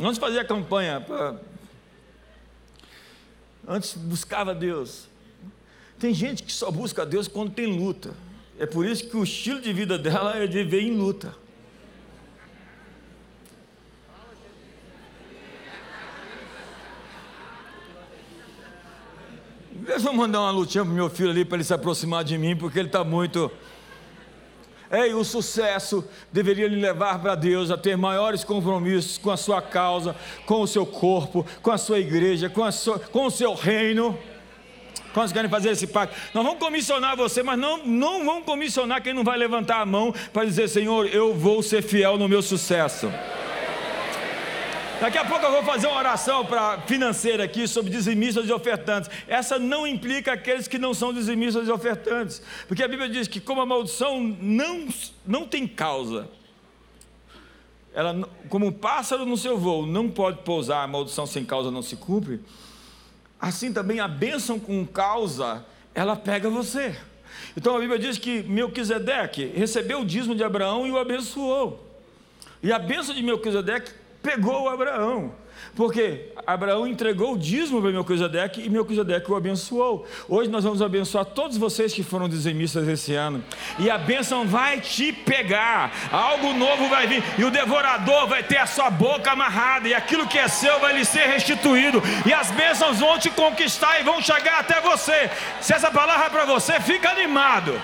Antes 0.00 0.18
fazia 0.18 0.42
campanha, 0.42 1.02
pra... 1.02 1.36
antes 3.68 3.92
buscava 3.92 4.54
Deus. 4.54 5.06
Tem 5.98 6.14
gente 6.14 6.42
que 6.42 6.52
só 6.52 6.70
busca 6.70 7.04
Deus 7.04 7.28
quando 7.28 7.50
tem 7.50 7.66
luta. 7.66 8.14
É 8.58 8.64
por 8.64 8.86
isso 8.86 9.06
que 9.06 9.18
o 9.18 9.22
estilo 9.22 9.60
de 9.60 9.70
vida 9.70 9.98
dela 9.98 10.38
é 10.38 10.46
de 10.46 10.64
viver 10.64 10.80
em 10.80 10.96
luta. 10.96 11.34
Eu 20.10 20.14
mandar 20.16 20.40
uma 20.40 20.50
lutinha 20.50 20.84
para 20.84 20.92
meu 20.92 21.08
filho 21.08 21.30
ali 21.30 21.44
para 21.44 21.56
ele 21.56 21.64
se 21.64 21.72
aproximar 21.72 22.24
de 22.24 22.36
mim, 22.36 22.56
porque 22.56 22.78
ele 22.78 22.88
está 22.88 23.04
muito. 23.04 23.50
Ei, 24.90 25.14
o 25.14 25.22
sucesso 25.22 26.04
deveria 26.32 26.66
lhe 26.66 26.80
levar 26.80 27.20
para 27.20 27.36
Deus 27.36 27.70
a 27.70 27.76
ter 27.76 27.96
maiores 27.96 28.42
compromissos 28.42 29.18
com 29.18 29.30
a 29.30 29.36
sua 29.36 29.62
causa, 29.62 30.16
com 30.44 30.62
o 30.62 30.66
seu 30.66 30.84
corpo, 30.84 31.46
com 31.62 31.70
a 31.70 31.78
sua 31.78 32.00
igreja, 32.00 32.50
com, 32.50 32.70
sua, 32.72 32.98
com 32.98 33.26
o 33.26 33.30
seu 33.30 33.54
reino. 33.54 34.18
Quantos 35.14 35.32
querem 35.32 35.48
fazer 35.48 35.70
esse 35.70 35.86
pacto? 35.86 36.16
Nós 36.34 36.44
vamos 36.44 36.58
comissionar 36.58 37.16
você, 37.16 37.42
mas 37.42 37.58
não, 37.58 37.86
não 37.86 38.24
vamos 38.24 38.44
comissionar 38.44 39.02
quem 39.02 39.14
não 39.14 39.22
vai 39.22 39.38
levantar 39.38 39.80
a 39.80 39.86
mão 39.86 40.12
para 40.32 40.44
dizer: 40.44 40.68
Senhor, 40.68 41.06
eu 41.06 41.34
vou 41.34 41.62
ser 41.62 41.82
fiel 41.82 42.18
no 42.18 42.28
meu 42.28 42.42
sucesso. 42.42 43.12
Daqui 45.00 45.16
a 45.16 45.24
pouco 45.24 45.42
eu 45.46 45.50
vou 45.50 45.62
fazer 45.62 45.86
uma 45.86 45.96
oração 45.96 46.44
para 46.44 46.82
financeira 46.82 47.42
aqui 47.42 47.66
sobre 47.66 47.90
dizimistas 47.90 48.46
e 48.46 48.52
ofertantes. 48.52 49.10
Essa 49.26 49.58
não 49.58 49.86
implica 49.86 50.30
aqueles 50.30 50.68
que 50.68 50.76
não 50.76 50.92
são 50.92 51.10
dizimistas 51.10 51.66
e 51.66 51.70
ofertantes, 51.70 52.42
porque 52.68 52.82
a 52.82 52.88
Bíblia 52.88 53.08
diz 53.08 53.26
que 53.26 53.40
como 53.40 53.62
a 53.62 53.66
maldição 53.66 54.20
não, 54.20 54.88
não 55.26 55.46
tem 55.46 55.66
causa, 55.66 56.28
ela, 57.94 58.28
como 58.50 58.66
um 58.66 58.72
pássaro 58.72 59.24
no 59.24 59.38
seu 59.38 59.56
voo, 59.56 59.86
não 59.86 60.10
pode 60.10 60.42
pousar, 60.42 60.84
a 60.84 60.86
maldição 60.86 61.26
sem 61.26 61.46
causa 61.46 61.70
não 61.70 61.80
se 61.80 61.96
cumpre, 61.96 62.38
assim 63.40 63.72
também 63.72 64.00
a 64.00 64.06
bênção 64.06 64.60
com 64.60 64.86
causa, 64.86 65.64
ela 65.94 66.14
pega 66.14 66.50
você. 66.50 66.94
Então 67.56 67.74
a 67.74 67.80
Bíblia 67.80 67.98
diz 67.98 68.18
que 68.18 68.42
Melquisedeque 68.42 69.46
recebeu 69.46 70.02
o 70.02 70.04
dízimo 70.04 70.34
de 70.34 70.44
Abraão 70.44 70.86
e 70.86 70.90
o 70.90 70.98
abençoou. 70.98 71.86
E 72.62 72.70
a 72.70 72.78
bênção 72.78 73.14
de 73.14 73.22
Melquisedeque 73.22 73.99
pegou 74.22 74.68
Abraão. 74.68 75.32
Porque 75.76 76.32
Abraão 76.46 76.86
entregou 76.86 77.34
o 77.34 77.38
dízimo 77.38 77.80
para 77.80 77.90
Melquisedeque 77.90 78.62
e 78.62 78.68
Melquisedeque 78.68 79.30
o 79.30 79.36
abençoou. 79.36 80.06
Hoje 80.28 80.50
nós 80.50 80.64
vamos 80.64 80.82
abençoar 80.82 81.24
todos 81.24 81.56
vocês 81.56 81.92
que 81.92 82.02
foram 82.02 82.28
dizimistas 82.28 82.88
esse 82.88 83.14
ano. 83.14 83.42
E 83.78 83.88
a 83.88 83.96
bênção 83.96 84.46
vai 84.46 84.80
te 84.80 85.12
pegar. 85.12 85.92
Algo 86.10 86.52
novo 86.54 86.88
vai 86.88 87.06
vir. 87.06 87.22
E 87.38 87.44
o 87.44 87.50
devorador 87.50 88.26
vai 88.26 88.42
ter 88.42 88.56
a 88.56 88.66
sua 88.66 88.90
boca 88.90 89.30
amarrada. 89.30 89.88
E 89.88 89.94
aquilo 89.94 90.26
que 90.26 90.38
é 90.38 90.48
seu 90.48 90.80
vai 90.80 90.94
lhe 90.94 91.04
ser 91.04 91.26
restituído. 91.26 92.02
E 92.26 92.32
as 92.32 92.50
bênçãos 92.50 92.98
vão 92.98 93.18
te 93.18 93.30
conquistar 93.30 94.00
e 94.00 94.04
vão 94.04 94.20
chegar 94.20 94.60
até 94.60 94.80
você. 94.80 95.30
Se 95.60 95.72
essa 95.72 95.90
palavra 95.90 96.26
é 96.26 96.30
para 96.30 96.44
você, 96.46 96.80
fica 96.80 97.10
animado. 97.10 97.80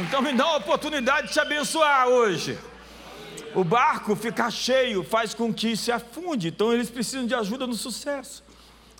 Então 0.00 0.22
me 0.22 0.32
dá 0.32 0.46
uma 0.46 0.56
oportunidade 0.58 1.26
de 1.26 1.32
te 1.32 1.40
abençoar 1.40 2.06
hoje. 2.06 2.56
O 3.54 3.64
barco 3.64 4.14
ficar 4.14 4.50
cheio 4.50 5.02
faz 5.02 5.34
com 5.34 5.52
que 5.52 5.76
se 5.76 5.90
afunde, 5.90 6.48
então 6.48 6.72
eles 6.72 6.88
precisam 6.88 7.26
de 7.26 7.34
ajuda 7.34 7.66
no 7.66 7.74
sucesso. 7.74 8.44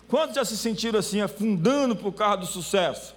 Quantos 0.09 0.35
já 0.35 0.43
se 0.43 0.57
sentiram 0.57 0.99
assim, 0.99 1.21
afundando 1.21 1.95
por 1.95 2.11
causa 2.11 2.37
do 2.37 2.45
sucesso? 2.45 3.15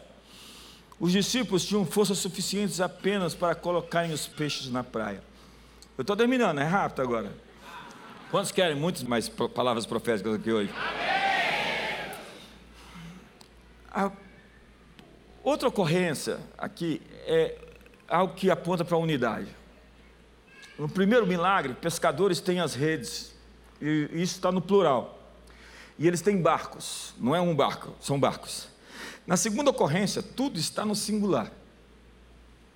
Os 1.01 1.11
discípulos 1.11 1.65
tinham 1.65 1.85
forças 1.85 2.19
suficientes 2.19 2.81
apenas 2.81 3.35
para 3.35 3.55
colocarem 3.55 4.13
os 4.13 4.29
peixes 4.29 4.71
na 4.71 4.85
praia. 4.85 5.23
Eu 5.99 6.03
estou 6.03 6.15
terminando, 6.15 6.61
é 6.61 6.65
rápido 6.65 7.03
agora. 7.03 7.33
Quantos 8.31 8.53
querem 8.53 8.77
muitas 8.77 9.03
mais 9.03 9.29
palavras 9.29 9.85
proféticas 9.85 10.35
aqui 10.35 10.53
hoje? 10.53 10.71
A 13.91 14.13
outra 15.43 15.69
ocorrência 15.69 16.39
aqui 16.57 17.03
é 17.27 17.57
algo 18.13 18.35
que 18.35 18.51
aponta 18.51 18.85
para 18.85 18.97
a 18.97 19.01
unidade. 19.01 19.49
No 20.79 20.89
primeiro 20.89 21.27
milagre, 21.27 21.75
pescadores 21.75 22.41
têm 22.41 22.61
as 22.61 22.75
redes, 22.75 23.35
e 23.81 24.09
isso 24.13 24.35
está 24.35 24.53
no 24.53 24.61
plural. 24.61 25.19
E 25.99 26.07
eles 26.07 26.21
têm 26.21 26.41
barcos, 26.41 27.15
não 27.19 27.35
é 27.35 27.41
um 27.41 27.55
barco, 27.55 27.95
são 28.01 28.19
barcos. 28.19 28.69
Na 29.27 29.37
segunda 29.37 29.71
ocorrência, 29.71 30.23
tudo 30.23 30.59
está 30.59 30.85
no 30.85 30.95
singular. 30.95 31.51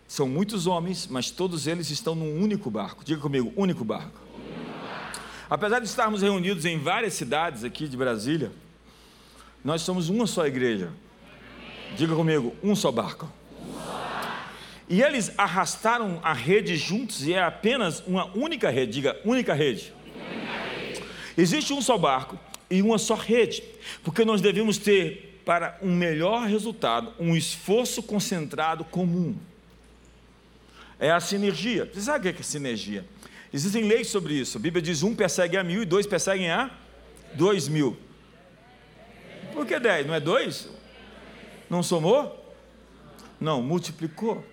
São 0.06 0.28
muitos 0.28 0.66
homens, 0.66 1.06
mas 1.08 1.30
todos 1.30 1.66
eles 1.66 1.90
estão 1.90 2.14
num 2.14 2.40
único 2.40 2.70
barco. 2.70 3.04
Diga 3.04 3.20
comigo, 3.20 3.52
único 3.56 3.84
barco. 3.84 4.20
Apesar 5.50 5.80
de 5.80 5.86
estarmos 5.86 6.22
reunidos 6.22 6.64
em 6.64 6.78
várias 6.78 7.14
cidades 7.14 7.64
aqui 7.64 7.88
de 7.88 7.96
Brasília, 7.96 8.52
nós 9.64 9.82
somos 9.82 10.08
uma 10.08 10.26
só 10.26 10.46
igreja. 10.46 10.92
Diga 11.96 12.14
comigo, 12.14 12.54
um 12.62 12.74
só 12.76 12.92
barco. 12.92 13.28
E 14.88 15.02
eles 15.02 15.32
arrastaram 15.36 16.20
a 16.22 16.32
rede 16.32 16.76
juntos 16.76 17.26
e 17.26 17.34
é 17.34 17.42
apenas 17.42 18.02
uma 18.06 18.26
única 18.36 18.70
rede. 18.70 18.92
Diga, 18.92 19.20
única 19.24 19.52
rede. 19.52 19.92
única 20.14 20.52
rede. 20.76 21.02
Existe 21.36 21.72
um 21.72 21.82
só 21.82 21.98
barco 21.98 22.38
e 22.70 22.82
uma 22.82 22.98
só 22.98 23.14
rede, 23.14 23.62
porque 24.02 24.24
nós 24.24 24.40
devemos 24.40 24.78
ter 24.78 25.40
para 25.44 25.78
um 25.80 25.94
melhor 25.94 26.46
resultado 26.46 27.12
um 27.18 27.36
esforço 27.36 28.02
concentrado 28.02 28.84
comum. 28.84 29.36
É 30.98 31.10
a 31.10 31.20
sinergia. 31.20 31.88
Você 31.92 32.00
sabe 32.00 32.28
o 32.28 32.34
que 32.34 32.40
é 32.40 32.44
sinergia? 32.44 33.04
Existem 33.52 33.84
leis 33.84 34.08
sobre 34.08 34.34
isso. 34.34 34.58
A 34.58 34.60
Bíblia 34.60 34.82
diz: 34.82 35.02
um 35.02 35.14
persegue 35.14 35.56
a 35.56 35.64
mil 35.64 35.82
e 35.82 35.84
dois 35.84 36.06
perseguem 36.06 36.50
a 36.50 36.70
dois 37.34 37.68
mil. 37.68 37.96
Por 39.52 39.66
que 39.66 39.78
dez? 39.78 40.06
Não 40.06 40.14
é 40.14 40.20
dois? 40.20 40.68
Não 41.68 41.82
somou? 41.82 42.54
Não, 43.40 43.62
multiplicou. 43.62 44.44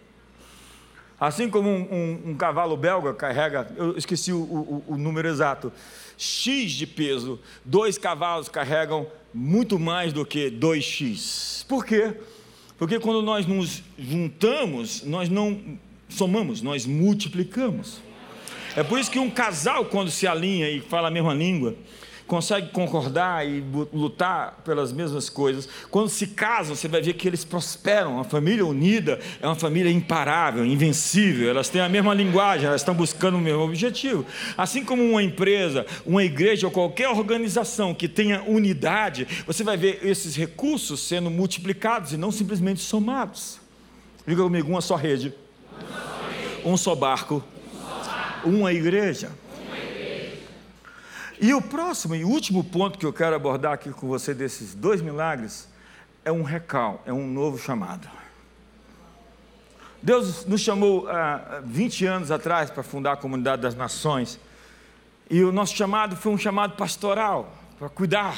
Assim 1.19 1.49
como 1.49 1.69
um, 1.69 1.81
um, 1.91 2.31
um 2.31 2.35
cavalo 2.35 2.75
belga 2.75 3.13
carrega, 3.13 3.71
eu 3.77 3.97
esqueci 3.97 4.33
o, 4.33 4.37
o, 4.37 4.83
o 4.87 4.97
número 4.97 5.27
exato, 5.27 5.71
X 6.17 6.71
de 6.71 6.85
peso, 6.85 7.39
dois 7.63 7.97
cavalos 7.97 8.49
carregam 8.49 9.07
muito 9.33 9.79
mais 9.79 10.13
do 10.13 10.25
que 10.25 10.51
2x. 10.51 11.65
Por 11.65 11.85
quê? 11.85 12.15
Porque 12.77 12.99
quando 12.99 13.21
nós 13.21 13.45
nos 13.45 13.83
juntamos, 13.97 15.03
nós 15.03 15.29
não 15.29 15.77
somamos, 16.09 16.61
nós 16.61 16.85
multiplicamos. 16.85 18.01
É 18.75 18.83
por 18.83 18.99
isso 18.99 19.11
que 19.11 19.19
um 19.19 19.29
casal, 19.29 19.85
quando 19.85 20.09
se 20.09 20.27
alinha 20.27 20.69
e 20.69 20.81
fala 20.81 21.07
a 21.07 21.11
mesma 21.11 21.33
língua, 21.33 21.75
consegue 22.27 22.69
concordar 22.69 23.47
e 23.47 23.63
lutar 23.93 24.61
pelas 24.63 24.91
mesmas 24.91 25.29
coisas. 25.29 25.67
Quando 25.89 26.09
se 26.09 26.27
casam, 26.27 26.75
você 26.75 26.87
vai 26.87 27.01
ver 27.01 27.13
que 27.13 27.27
eles 27.27 27.43
prosperam. 27.43 28.15
Uma 28.15 28.23
família 28.23 28.65
unida 28.65 29.19
é 29.41 29.45
uma 29.45 29.55
família 29.55 29.91
imparável, 29.91 30.65
invencível. 30.65 31.49
Elas 31.49 31.69
têm 31.69 31.81
a 31.81 31.89
mesma 31.89 32.13
linguagem, 32.13 32.67
elas 32.67 32.81
estão 32.81 32.93
buscando 32.93 33.37
o 33.37 33.41
mesmo 33.41 33.61
objetivo. 33.61 34.25
Assim 34.57 34.83
como 34.83 35.03
uma 35.03 35.21
empresa, 35.21 35.85
uma 36.05 36.23
igreja 36.23 36.67
ou 36.67 36.71
qualquer 36.71 37.09
organização 37.09 37.93
que 37.93 38.07
tenha 38.07 38.43
unidade, 38.43 39.27
você 39.45 39.63
vai 39.63 39.77
ver 39.77 39.99
esses 40.03 40.35
recursos 40.35 41.01
sendo 41.01 41.29
multiplicados 41.29 42.13
e 42.13 42.17
não 42.17 42.31
simplesmente 42.31 42.79
somados. 42.81 43.59
Diga 44.25 44.43
comigo, 44.43 44.69
uma 44.69 44.81
só 44.81 44.95
rede, 44.95 45.33
um 46.63 46.77
só 46.77 46.95
barco, 46.95 47.43
uma 48.45 48.71
igreja. 48.71 49.31
E 51.43 51.53
o 51.53 51.61
próximo 51.61 52.15
e 52.15 52.23
último 52.23 52.63
ponto 52.63 52.97
que 52.97 53.05
eu 53.05 53.11
quero 53.11 53.35
abordar 53.35 53.73
aqui 53.73 53.91
com 53.91 54.07
você 54.07 54.33
desses 54.33 54.73
dois 54.73 55.01
milagres 55.01 55.67
é 56.23 56.31
um 56.31 56.41
recal, 56.41 57.03
é 57.05 57.11
um 57.11 57.27
novo 57.27 57.57
chamado. 57.57 58.07
Deus 60.01 60.45
nos 60.45 60.61
chamou 60.61 61.05
há 61.09 61.59
20 61.65 62.05
anos 62.05 62.31
atrás 62.31 62.71
para 62.71 62.81
fundar 62.81 63.11
a 63.11 63.17
comunidade 63.17 63.61
das 63.61 63.75
nações. 63.75 64.39
E 65.29 65.43
o 65.43 65.51
nosso 65.51 65.75
chamado 65.75 66.15
foi 66.15 66.31
um 66.31 66.37
chamado 66.37 66.77
pastoral, 66.77 67.53
para 67.77 67.89
cuidar. 67.89 68.37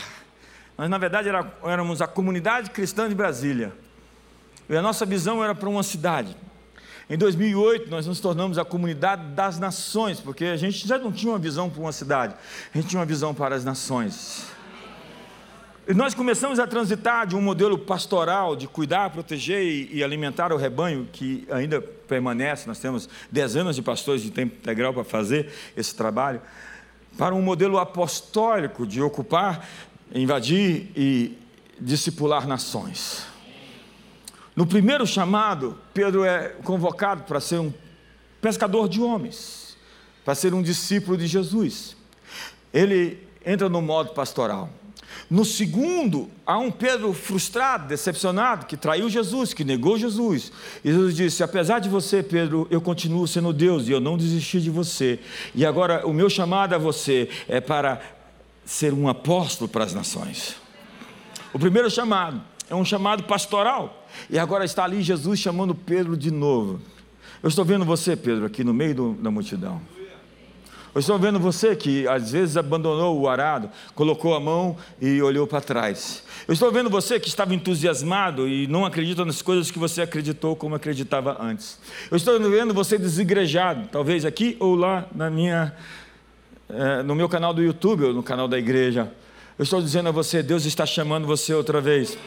Nós, 0.76 0.90
na 0.90 0.98
verdade, 0.98 1.30
éramos 1.64 2.02
a 2.02 2.08
comunidade 2.08 2.72
cristã 2.72 3.08
de 3.08 3.14
Brasília. 3.14 3.72
E 4.68 4.76
a 4.76 4.82
nossa 4.82 5.06
visão 5.06 5.44
era 5.44 5.54
para 5.54 5.70
uma 5.70 5.84
cidade. 5.84 6.36
Em 7.08 7.18
2008, 7.18 7.88
nós 7.90 8.08
nos 8.08 8.20
tornamos 8.20 8.58
a 8.58 8.66
comunidade 8.66 9.28
das 9.34 9.60
nações, 9.60 10.20
porque 10.20 10.46
a 10.46 10.58
gente 10.58 10.88
já 10.88 10.98
não 10.98 11.12
tinha 11.12 11.32
uma 11.32 11.38
visão 11.38 11.70
para 11.70 11.80
uma 11.80 11.92
cidade, 11.92 12.34
a 12.74 12.78
gente 12.78 12.90
tinha 12.90 13.00
uma 13.00 13.06
visão 13.06 13.32
para 13.32 13.54
as 13.54 13.64
nações. 13.64 14.48
E 15.88 15.94
nós 15.94 16.16
começamos 16.16 16.58
a 16.58 16.66
transitar 16.66 17.28
de 17.28 17.36
um 17.36 17.42
modelo 17.42 17.78
pastoral, 17.78 18.56
de 18.56 18.68
cuidar, 18.68 19.12
proteger 19.12 19.62
e, 19.94 20.04
alimentar 20.04 20.52
o 20.52 20.58
rebanho, 20.58 21.08
que 21.14 21.48
ainda 21.52 21.80
permanece, 21.80 22.68
nós 22.68 22.80
temos 22.80 23.08
dezenas 23.32 23.76
de 23.76 23.84
pastores 23.84 24.24
de 24.24 24.32
tempo 24.32 24.56
integral 24.56 24.92
para 24.92 25.04
fazer 25.04 25.52
esse 25.78 25.94
trabalho, 25.94 26.42
para 27.16 27.36
um 27.36 27.42
modelo 27.42 27.78
apostólico 27.78 28.88
de 28.88 29.00
ocupar, 29.00 29.70
invadir 30.12 30.90
e 30.96 31.38
discipular 31.80 32.48
nações. 32.48 33.35
No 34.56 34.66
primeiro 34.66 35.06
chamado, 35.06 35.78
Pedro 35.94 36.24
é 36.24 36.50
convocado 36.64 37.24
para 37.24 37.42
ser 37.42 37.60
um 37.60 37.74
pescador 38.40 38.88
de 38.88 39.02
homens, 39.02 39.76
para 40.24 40.34
ser 40.34 40.54
um 40.54 40.62
discípulo 40.62 41.18
de 41.18 41.28
Jesus. 41.28 41.98
Ele 42.74 43.20
entra 43.46 43.68
no 43.68 43.82
modo 43.82 44.12
pastoral. 44.12 44.70
No 45.30 45.44
segundo, 45.44 46.30
há 46.46 46.58
um 46.58 46.72
Pedro 46.72 47.12
frustrado, 47.14 47.88
decepcionado, 47.88 48.66
que 48.66 48.78
traiu 48.78 49.10
Jesus, 49.10 49.54
que 49.54 49.64
negou 49.64 49.98
Jesus. 49.98 50.52
Jesus 50.84 51.16
disse: 51.16 51.44
Apesar 51.44 51.80
de 51.80 51.90
você, 51.90 52.22
Pedro, 52.22 52.68
eu 52.70 52.80
continuo 52.80 53.28
sendo 53.28 53.52
Deus 53.52 53.88
e 53.88 53.92
eu 53.92 54.00
não 54.00 54.18
desisti 54.18 54.62
de 54.62 54.70
você. 54.70 55.20
E 55.54 55.66
agora 55.66 56.06
o 56.06 56.14
meu 56.14 56.30
chamado 56.30 56.76
a 56.76 56.78
você 56.78 57.30
é 57.48 57.60
para 57.60 58.02
ser 58.66 58.94
um 58.94 59.08
apóstolo 59.08 59.68
para 59.70 59.84
as 59.84 59.94
nações. 59.94 60.56
O 61.54 61.60
primeiro 61.60 61.90
chamado 61.90 62.42
é 62.70 62.76
um 62.76 62.86
chamado 62.86 63.24
pastoral. 63.24 64.05
E 64.30 64.40
agora 64.40 64.66
está 64.66 64.84
ali 64.84 65.02
Jesus 65.02 65.40
chamando 65.40 65.74
Pedro 65.74 66.16
de 66.18 66.32
novo. 66.32 66.80
Eu 67.42 67.50
estou 67.50 67.64
vendo 67.64 67.86
você, 67.86 68.16
Pedro, 68.16 68.46
aqui 68.46 68.64
no 68.64 68.74
meio 68.74 68.96
do, 68.96 69.14
da 69.14 69.30
multidão. 69.30 69.82
Eu 70.96 71.00
estou 71.00 71.20
vendo 71.20 71.38
você 71.38 71.76
que 71.76 72.08
às 72.08 72.32
vezes 72.32 72.56
abandonou 72.56 73.20
o 73.20 73.28
arado, 73.28 73.70
colocou 73.94 74.34
a 74.34 74.40
mão 74.40 74.78
e 75.02 75.22
olhou 75.22 75.46
para 75.46 75.60
trás. 75.60 76.24
Eu 76.48 76.54
estou 76.54 76.72
vendo 76.72 76.90
você 76.90 77.20
que 77.20 77.28
estava 77.28 77.54
entusiasmado 77.54 78.48
e 78.48 78.66
não 78.68 78.86
acredita 78.86 79.26
nas 79.26 79.42
coisas 79.42 79.70
que 79.70 79.78
você 79.78 80.02
acreditou 80.02 80.56
como 80.56 80.74
acreditava 80.74 81.36
antes. 81.42 81.78
Eu 82.10 82.16
estou 82.16 82.40
vendo 82.40 82.74
você 82.74 82.98
desigrejado, 82.98 83.90
talvez 83.92 84.24
aqui 84.24 84.56
ou 84.58 84.74
lá 84.74 85.06
na 85.14 85.30
minha, 85.30 85.76
é, 86.70 87.04
no 87.04 87.14
meu 87.14 87.28
canal 87.28 87.54
do 87.54 87.62
YouTube 87.62 88.06
ou 88.06 88.14
no 88.14 88.24
canal 88.24 88.48
da 88.48 88.58
igreja. 88.58 89.12
Eu 89.60 89.64
estou 89.64 89.82
dizendo 89.82 90.08
a 90.08 90.14
você, 90.14 90.42
Deus 90.42 90.64
está 90.64 90.86
chamando 90.86 91.28
você 91.28 91.54
outra 91.54 91.82
vez. 91.82 92.18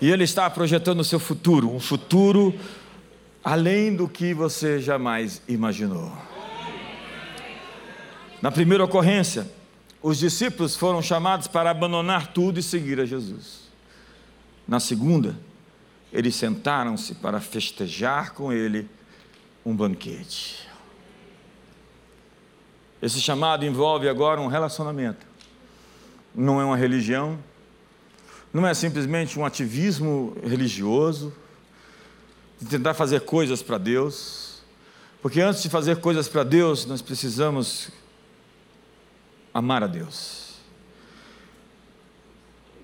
E 0.00 0.10
Ele 0.10 0.24
está 0.24 0.48
projetando 0.48 1.00
o 1.00 1.04
seu 1.04 1.18
futuro, 1.18 1.74
um 1.74 1.80
futuro 1.80 2.54
além 3.42 3.94
do 3.94 4.08
que 4.08 4.34
você 4.34 4.80
jamais 4.80 5.42
imaginou. 5.48 6.12
Na 8.40 8.50
primeira 8.52 8.84
ocorrência, 8.84 9.50
os 10.02 10.18
discípulos 10.18 10.76
foram 10.76 11.02
chamados 11.02 11.48
para 11.48 11.70
abandonar 11.70 12.28
tudo 12.28 12.60
e 12.60 12.62
seguir 12.62 13.00
a 13.00 13.04
Jesus. 13.04 13.68
Na 14.66 14.78
segunda, 14.78 15.36
eles 16.12 16.36
sentaram-se 16.36 17.14
para 17.16 17.40
festejar 17.40 18.32
com 18.32 18.52
ele 18.52 18.88
um 19.64 19.74
banquete. 19.74 20.68
Esse 23.00 23.20
chamado 23.20 23.64
envolve 23.64 24.08
agora 24.08 24.40
um 24.40 24.46
relacionamento. 24.46 25.26
Não 26.34 26.60
é 26.60 26.64
uma 26.64 26.76
religião, 26.76 27.38
não 28.52 28.66
é 28.66 28.74
simplesmente 28.74 29.38
um 29.38 29.44
ativismo 29.44 30.36
religioso, 30.42 31.32
de 32.60 32.66
tentar 32.66 32.94
fazer 32.94 33.20
coisas 33.20 33.62
para 33.62 33.78
Deus, 33.78 34.62
porque 35.22 35.40
antes 35.40 35.62
de 35.62 35.68
fazer 35.68 36.00
coisas 36.00 36.28
para 36.28 36.42
Deus, 36.42 36.86
nós 36.86 37.02
precisamos 37.02 37.90
amar 39.52 39.82
a 39.82 39.86
Deus. 39.86 40.54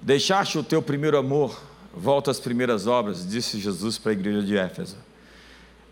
Deixaste 0.01 0.59
o 0.59 0.63
teu 0.63 0.83
primeiro 0.83 1.17
amor, 1.17 1.61
volta 1.95 2.31
às 2.31 2.39
primeiras 2.39 2.87
obras, 2.87 3.27
disse 3.27 3.59
Jesus 3.59 3.99
para 3.99 4.13
a 4.13 4.15
igreja 4.15 4.43
de 4.43 4.57
Éfeso. 4.57 4.97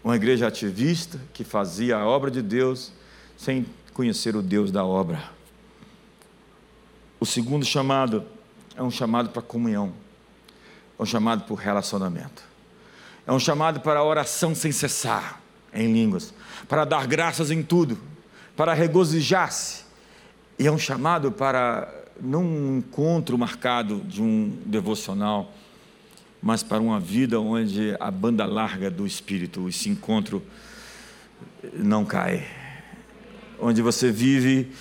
Uma 0.04 0.16
igreja 0.16 0.48
ativista 0.48 1.18
que 1.32 1.44
fazia 1.44 1.96
a 1.96 2.06
obra 2.06 2.30
de 2.30 2.42
Deus 2.42 2.92
sem 3.36 3.64
conhecer 3.94 4.36
o 4.36 4.42
Deus 4.42 4.70
da 4.70 4.84
obra. 4.84 5.30
O 7.18 7.26
segundo 7.26 7.64
chamado 7.64 8.24
é 8.76 8.82
um 8.82 8.90
chamado 8.90 9.30
para 9.30 9.42
comunhão, 9.42 9.92
é 10.98 11.02
um 11.02 11.06
chamado 11.06 11.44
para 11.44 11.62
relacionamento, 11.62 12.42
é 13.26 13.32
um 13.32 13.38
chamado 13.38 13.80
para 13.80 14.02
oração 14.02 14.54
sem 14.54 14.72
cessar 14.72 15.40
em 15.72 15.92
línguas, 15.92 16.32
para 16.68 16.84
dar 16.84 17.06
graças 17.06 17.50
em 17.50 17.62
tudo, 17.62 17.98
para 18.56 18.74
regozijar-se, 18.74 19.84
e 20.58 20.66
é 20.66 20.72
um 20.72 20.78
chamado 20.78 21.32
para 21.32 21.92
não 22.20 22.44
um 22.44 22.78
encontro 22.78 23.36
marcado 23.36 24.00
de 24.00 24.22
um 24.22 24.58
devocional, 24.66 25.52
mas 26.42 26.62
para 26.62 26.80
uma 26.80 26.98
vida 26.98 27.40
onde 27.40 27.96
a 28.00 28.10
banda 28.10 28.44
larga 28.44 28.90
do 28.90 29.06
Espírito, 29.06 29.68
esse 29.68 29.88
encontro 29.88 30.42
não 31.72 32.04
cai, 32.04 32.46
onde 33.60 33.80
você 33.80 34.10
vive 34.10 34.72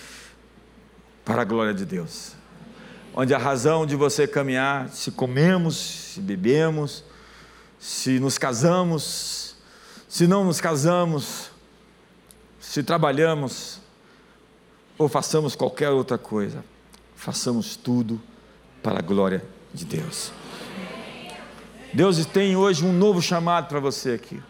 para 1.24 1.44
a 1.44 1.46
glória 1.46 1.74
de 1.74 1.86
Deus 1.86 2.41
onde 3.14 3.34
a 3.34 3.38
razão 3.38 3.86
de 3.86 3.96
você 3.96 4.28
caminhar, 4.28 4.90
se 4.90 5.12
comemos, 5.12 5.76
se 5.76 6.22
bebemos, 6.22 7.04
se 7.80 8.20
nos 8.20 8.38
casamos, 8.38 9.56
se 10.08 10.28
não 10.28 10.46
nos 10.46 10.62
casamos, 10.62 11.52
se 12.60 12.84
trabalhamos 12.84 13.80
ou 14.98 15.10
façamos 15.10 15.56
qualquer 15.56 15.90
outra 15.90 16.18
coisa, 16.18 16.64
façamos 17.16 17.76
tudo 17.76 18.22
para 18.84 19.00
a 19.00 19.02
glória 19.02 19.44
de 19.74 19.86
Deus. 19.86 20.32
Deus 21.94 22.26
tem 22.26 22.56
hoje 22.56 22.86
um 22.86 22.94
novo 22.94 23.22
chamado 23.22 23.68
para 23.68 23.80
você 23.80 24.12
aqui. 24.12 24.42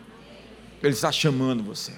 Ele 0.81 0.93
está 0.93 1.11
chamando 1.11 1.63
você. 1.63 1.93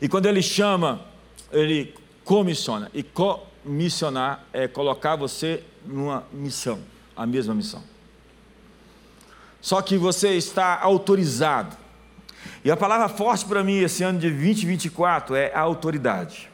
E 0.00 0.08
quando 0.08 0.26
Ele 0.26 0.42
chama, 0.42 1.04
Ele 1.52 1.94
comissiona. 2.24 2.90
E 2.92 3.02
co 3.02 3.47
missionar 3.68 4.44
é 4.52 4.66
colocar 4.66 5.16
você 5.16 5.62
numa 5.84 6.24
missão, 6.32 6.80
a 7.16 7.26
mesma 7.26 7.54
missão. 7.54 7.82
Só 9.60 9.82
que 9.82 9.96
você 9.96 10.30
está 10.30 10.80
autorizado. 10.80 11.76
E 12.64 12.70
a 12.70 12.76
palavra 12.76 13.08
forte 13.08 13.44
para 13.44 13.62
mim 13.62 13.78
esse 13.78 14.02
ano 14.02 14.18
de 14.18 14.30
2024 14.30 15.34
é 15.34 15.52
a 15.52 15.60
autoridade. 15.60 16.48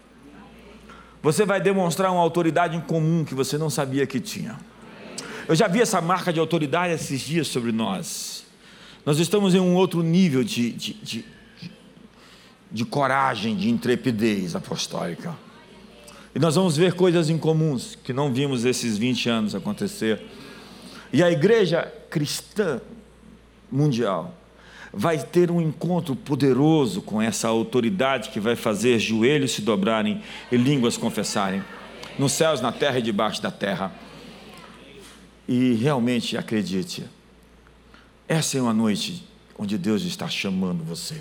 Você 1.22 1.46
vai 1.46 1.60
demonstrar 1.60 2.10
uma 2.12 2.20
autoridade 2.20 2.76
em 2.76 2.80
comum 2.80 3.24
que 3.24 3.34
você 3.34 3.56
não 3.56 3.70
sabia 3.70 4.06
que 4.06 4.20
tinha. 4.20 4.58
Eu 5.48 5.54
já 5.54 5.68
vi 5.68 5.80
essa 5.80 6.00
marca 6.00 6.32
de 6.32 6.40
autoridade 6.40 6.92
esses 6.92 7.20
dias 7.20 7.48
sobre 7.48 7.72
nós. 7.72 8.44
Nós 9.04 9.18
estamos 9.18 9.54
em 9.54 9.60
um 9.60 9.74
outro 9.74 10.02
nível 10.02 10.42
de, 10.42 10.72
de, 10.72 10.94
de, 10.94 11.24
de 12.70 12.84
coragem, 12.84 13.54
de 13.54 13.68
intrepidez 13.68 14.54
apostólica. 14.54 15.34
E 16.34 16.38
nós 16.38 16.56
vamos 16.56 16.76
ver 16.76 16.94
coisas 16.94 17.30
incomuns 17.30 17.96
que 18.02 18.12
não 18.12 18.32
vimos 18.32 18.64
esses 18.64 18.98
20 18.98 19.28
anos 19.28 19.54
acontecer. 19.54 20.20
E 21.12 21.22
a 21.22 21.30
igreja 21.30 21.92
cristã 22.10 22.80
mundial 23.70 24.34
vai 24.92 25.18
ter 25.18 25.50
um 25.50 25.60
encontro 25.60 26.14
poderoso 26.14 27.02
com 27.02 27.22
essa 27.22 27.48
autoridade 27.48 28.30
que 28.30 28.40
vai 28.40 28.56
fazer 28.56 28.98
joelhos 28.98 29.52
se 29.52 29.62
dobrarem 29.62 30.22
e 30.50 30.56
línguas 30.56 30.96
confessarem, 30.96 31.62
nos 32.18 32.32
céus, 32.32 32.60
na 32.60 32.72
terra 32.72 32.98
e 32.98 33.02
debaixo 33.02 33.40
da 33.42 33.50
terra. 33.50 33.92
E 35.46 35.74
realmente 35.74 36.36
acredite, 36.36 37.04
essa 38.26 38.56
é 38.58 38.62
uma 38.62 38.72
noite 38.72 39.24
onde 39.58 39.78
Deus 39.78 40.02
está 40.02 40.28
chamando 40.28 40.82
você. 40.82 41.20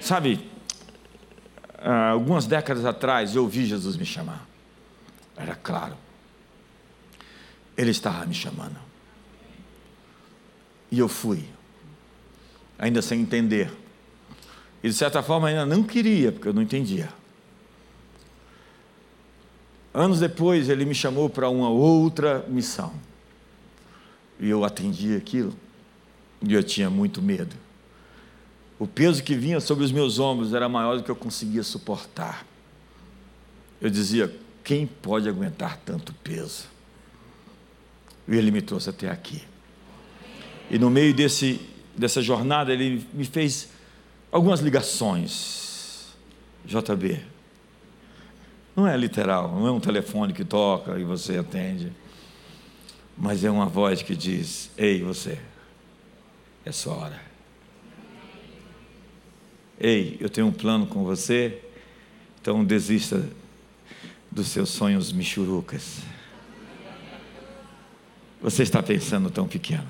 Sabe, 0.00 0.49
ah, 1.80 2.10
algumas 2.10 2.46
décadas 2.46 2.84
atrás, 2.84 3.34
eu 3.34 3.42
ouvi 3.42 3.64
Jesus 3.64 3.96
me 3.96 4.04
chamar. 4.04 4.46
Era 5.36 5.54
claro. 5.54 5.96
Ele 7.76 7.90
estava 7.90 8.26
me 8.26 8.34
chamando. 8.34 8.76
E 10.90 10.98
eu 10.98 11.08
fui, 11.08 11.44
ainda 12.78 13.00
sem 13.00 13.20
entender. 13.20 13.72
E 14.82 14.88
de 14.88 14.94
certa 14.94 15.22
forma 15.22 15.48
ainda 15.48 15.64
não 15.64 15.82
queria, 15.82 16.32
porque 16.32 16.48
eu 16.48 16.52
não 16.52 16.62
entendia. 16.62 17.08
Anos 19.92 20.20
depois, 20.20 20.68
ele 20.68 20.84
me 20.84 20.94
chamou 20.94 21.28
para 21.28 21.48
uma 21.48 21.68
outra 21.68 22.44
missão. 22.48 22.92
E 24.38 24.48
eu 24.48 24.64
atendi 24.64 25.16
aquilo. 25.16 25.54
E 26.42 26.54
eu 26.54 26.62
tinha 26.62 26.88
muito 26.88 27.20
medo. 27.20 27.54
O 28.80 28.86
peso 28.86 29.22
que 29.22 29.34
vinha 29.34 29.60
sobre 29.60 29.84
os 29.84 29.92
meus 29.92 30.18
ombros 30.18 30.54
era 30.54 30.66
maior 30.66 30.96
do 30.96 31.02
que 31.02 31.10
eu 31.10 31.14
conseguia 31.14 31.62
suportar. 31.62 32.46
Eu 33.78 33.90
dizia: 33.90 34.34
quem 34.64 34.86
pode 34.86 35.28
aguentar 35.28 35.76
tanto 35.84 36.14
peso? 36.14 36.64
E 38.26 38.34
ele 38.34 38.50
me 38.50 38.62
trouxe 38.62 38.88
até 38.88 39.10
aqui. 39.10 39.42
E 40.70 40.78
no 40.78 40.88
meio 40.88 41.12
desse, 41.12 41.60
dessa 41.94 42.22
jornada, 42.22 42.72
ele 42.72 43.06
me 43.12 43.26
fez 43.26 43.68
algumas 44.32 44.60
ligações. 44.60 46.16
JB. 46.64 47.20
Não 48.74 48.86
é 48.86 48.96
literal, 48.96 49.54
não 49.54 49.66
é 49.66 49.70
um 49.70 49.80
telefone 49.80 50.32
que 50.32 50.44
toca 50.44 50.98
e 50.98 51.04
você 51.04 51.36
atende. 51.36 51.92
Mas 53.14 53.44
é 53.44 53.50
uma 53.50 53.66
voz 53.66 54.00
que 54.00 54.16
diz: 54.16 54.70
Ei, 54.78 55.02
você, 55.02 55.38
é 56.64 56.72
sua 56.72 56.94
hora. 56.94 57.29
Ei, 59.80 60.18
eu 60.20 60.28
tenho 60.28 60.46
um 60.46 60.52
plano 60.52 60.86
com 60.86 61.02
você, 61.04 61.58
então 62.38 62.62
desista 62.62 63.26
dos 64.30 64.48
seus 64.48 64.68
sonhos 64.68 65.10
michurucas. 65.10 66.02
Você 68.42 68.62
está 68.62 68.82
pensando 68.82 69.30
tão 69.30 69.48
pequeno. 69.48 69.88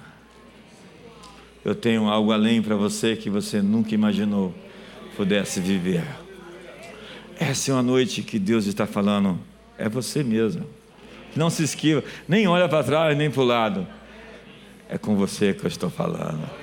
Eu 1.64 1.74
tenho 1.74 2.08
algo 2.08 2.30
além 2.30 2.62
para 2.62 2.76
você 2.76 3.16
que 3.16 3.28
você 3.28 3.60
nunca 3.60 3.92
imaginou 3.92 4.54
pudesse 5.16 5.60
viver. 5.60 6.04
Essa 7.38 7.72
é 7.72 7.74
uma 7.74 7.82
noite 7.82 8.22
que 8.22 8.38
Deus 8.38 8.66
está 8.66 8.86
falando, 8.86 9.40
é 9.76 9.88
você 9.88 10.22
mesmo. 10.22 10.64
Não 11.34 11.50
se 11.50 11.64
esquiva, 11.64 12.04
nem 12.28 12.46
olha 12.46 12.68
para 12.68 12.84
trás 12.84 13.18
nem 13.18 13.30
para 13.30 13.40
o 13.40 13.44
lado. 13.44 13.86
É 14.88 14.96
com 14.96 15.16
você 15.16 15.52
que 15.52 15.64
eu 15.64 15.68
estou 15.68 15.90
falando. 15.90 16.59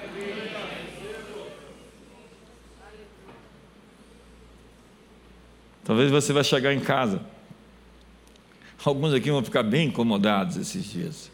Talvez 5.87 6.11
você 6.11 6.33
vai 6.33 6.43
chegar 6.43 6.73
em 6.73 6.81
casa. 6.81 7.21
Alguns 8.83 9.13
aqui 9.13 9.31
vão 9.31 9.41
ficar 9.41 9.63
bem 9.63 9.87
incomodados 9.87 10.57
esses 10.57 10.83
dias. 10.83 11.31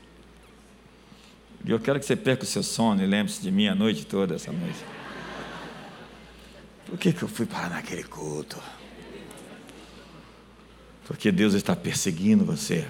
E 1.65 1.71
eu 1.71 1.79
quero 1.79 1.99
que 1.99 2.05
você 2.05 2.15
perca 2.15 2.43
o 2.43 2.45
seu 2.45 2.61
sono 2.61 3.01
e 3.01 3.07
lembre-se 3.07 3.41
de 3.41 3.49
mim 3.49 3.67
a 3.67 3.73
noite 3.73 4.05
toda, 4.05 4.35
essa 4.35 4.51
noite. 4.51 4.77
Por 6.85 6.99
que, 6.99 7.11
que 7.11 7.23
eu 7.23 7.27
fui 7.27 7.47
parar 7.47 7.71
naquele 7.71 8.03
culto? 8.03 8.61
Porque 11.07 11.31
Deus 11.31 11.55
está 11.55 11.75
perseguindo 11.75 12.45
você. 12.45 12.85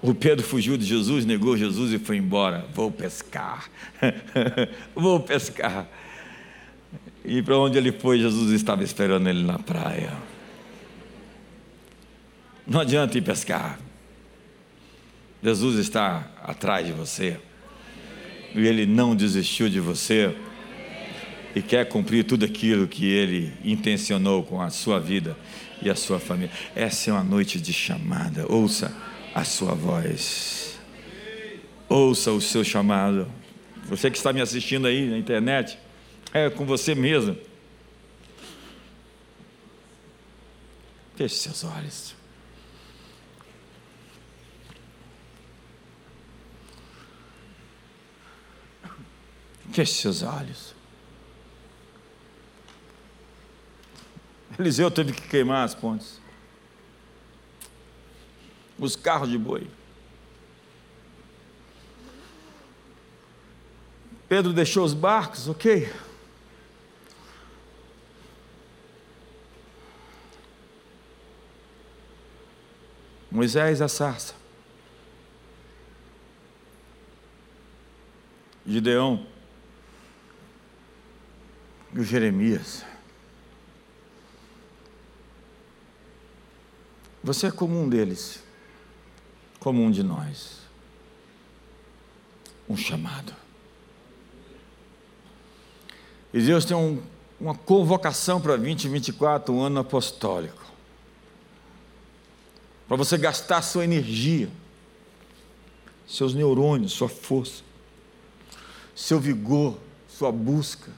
O 0.00 0.14
Pedro 0.14 0.42
fugiu 0.42 0.78
de 0.78 0.86
Jesus, 0.86 1.26
negou 1.26 1.54
Jesus 1.54 1.92
e 1.92 1.98
foi 1.98 2.16
embora. 2.16 2.66
Vou 2.72 2.90
pescar. 2.90 3.68
Vou 4.96 5.20
pescar. 5.20 5.86
E 7.24 7.42
para 7.42 7.58
onde 7.58 7.76
ele 7.76 7.92
foi, 7.92 8.18
Jesus 8.18 8.50
estava 8.52 8.82
esperando 8.82 9.28
ele 9.28 9.42
na 9.42 9.58
praia. 9.58 10.12
Não 12.66 12.80
adianta 12.80 13.18
ir 13.18 13.22
pescar. 13.22 13.78
Jesus 15.42 15.76
está 15.78 16.30
atrás 16.42 16.86
de 16.86 16.92
você. 16.92 17.38
E 18.54 18.66
Ele 18.66 18.86
não 18.86 19.16
desistiu 19.16 19.68
de 19.68 19.80
você. 19.80 20.34
E 21.54 21.62
quer 21.62 21.88
cumprir 21.88 22.24
tudo 22.24 22.44
aquilo 22.44 22.86
que 22.86 23.06
Ele 23.06 23.52
intencionou 23.64 24.44
com 24.44 24.60
a 24.60 24.70
sua 24.70 25.00
vida 25.00 25.36
e 25.82 25.90
a 25.90 25.94
sua 25.94 26.20
família. 26.20 26.52
Essa 26.76 27.10
é 27.10 27.12
uma 27.12 27.24
noite 27.24 27.60
de 27.60 27.72
chamada. 27.72 28.46
Ouça 28.48 28.94
a 29.34 29.42
sua 29.44 29.74
voz. 29.74 30.78
Ouça 31.88 32.30
o 32.30 32.40
seu 32.40 32.62
chamado. 32.62 33.26
Você 33.88 34.10
que 34.10 34.16
está 34.16 34.32
me 34.32 34.40
assistindo 34.40 34.86
aí 34.86 35.08
na 35.08 35.18
internet, 35.18 35.76
é 36.32 36.48
com 36.48 36.64
você 36.64 36.94
mesmo. 36.94 37.36
Feche 41.16 41.34
seus 41.36 41.64
olhos. 41.64 42.14
Feche 49.72 49.94
seus 49.94 50.22
olhos. 50.22 50.74
Eliseu 54.58 54.90
teve 54.90 55.12
que 55.12 55.28
queimar 55.28 55.64
as 55.64 55.74
pontes. 55.74 56.20
Os 58.78 58.96
carros 58.96 59.28
de 59.28 59.38
boi. 59.38 59.66
Pedro 64.28 64.52
deixou 64.52 64.84
os 64.84 64.94
barcos, 64.94 65.48
ok? 65.48 65.90
Moisés 73.30 73.80
a 73.80 73.88
sarça. 73.88 74.34
Gideão 78.66 79.26
e 81.94 82.02
Jeremias. 82.02 82.84
Você 87.22 87.48
é 87.48 87.50
como 87.50 87.80
um 87.80 87.88
deles, 87.88 88.42
como 89.58 89.82
um 89.82 89.90
de 89.90 90.02
nós. 90.02 90.60
Um 92.68 92.76
chamado. 92.76 93.34
E 96.32 96.40
Deus 96.40 96.64
tem 96.64 96.76
um, 96.76 97.02
uma 97.40 97.54
convocação 97.54 98.40
para 98.40 98.56
2024, 98.56 99.52
um 99.52 99.60
ano 99.60 99.80
apostólico. 99.80 100.64
Para 102.90 102.96
você 102.96 103.16
gastar 103.16 103.62
sua 103.62 103.84
energia, 103.84 104.50
seus 106.08 106.34
neurônios, 106.34 106.90
sua 106.92 107.08
força, 107.08 107.62
seu 108.96 109.20
vigor, 109.20 109.78
sua 110.08 110.32
busca, 110.32 110.90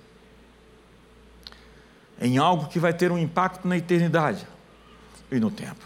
em 2.18 2.38
algo 2.38 2.66
que 2.68 2.78
vai 2.78 2.94
ter 2.94 3.12
um 3.12 3.18
impacto 3.18 3.68
na 3.68 3.76
eternidade 3.76 4.46
e 5.30 5.38
no 5.38 5.50
tempo. 5.50 5.84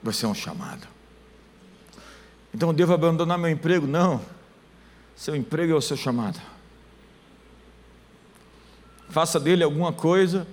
Você 0.00 0.24
é 0.24 0.28
um 0.28 0.34
chamado. 0.34 0.86
Então 2.54 2.68
eu 2.68 2.72
devo 2.72 2.94
abandonar 2.94 3.36
meu 3.36 3.50
emprego? 3.50 3.84
Não. 3.84 4.24
Seu 5.16 5.34
emprego 5.34 5.72
é 5.72 5.74
o 5.74 5.82
seu 5.82 5.96
chamado. 5.96 6.40
Faça 9.08 9.40
dele 9.40 9.64
alguma 9.64 9.92
coisa 9.92 10.46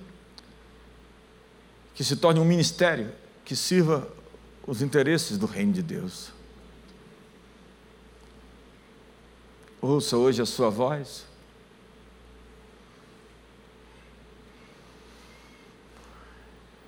que 2.01 2.05
se 2.05 2.15
torne 2.15 2.39
um 2.39 2.45
ministério 2.45 3.13
que 3.45 3.55
sirva 3.55 4.11
os 4.65 4.81
interesses 4.81 5.37
do 5.37 5.45
reino 5.45 5.71
de 5.71 5.83
Deus. 5.83 6.31
Ouça 9.79 10.17
hoje 10.17 10.41
a 10.41 10.45
sua 10.47 10.71
voz. 10.71 11.27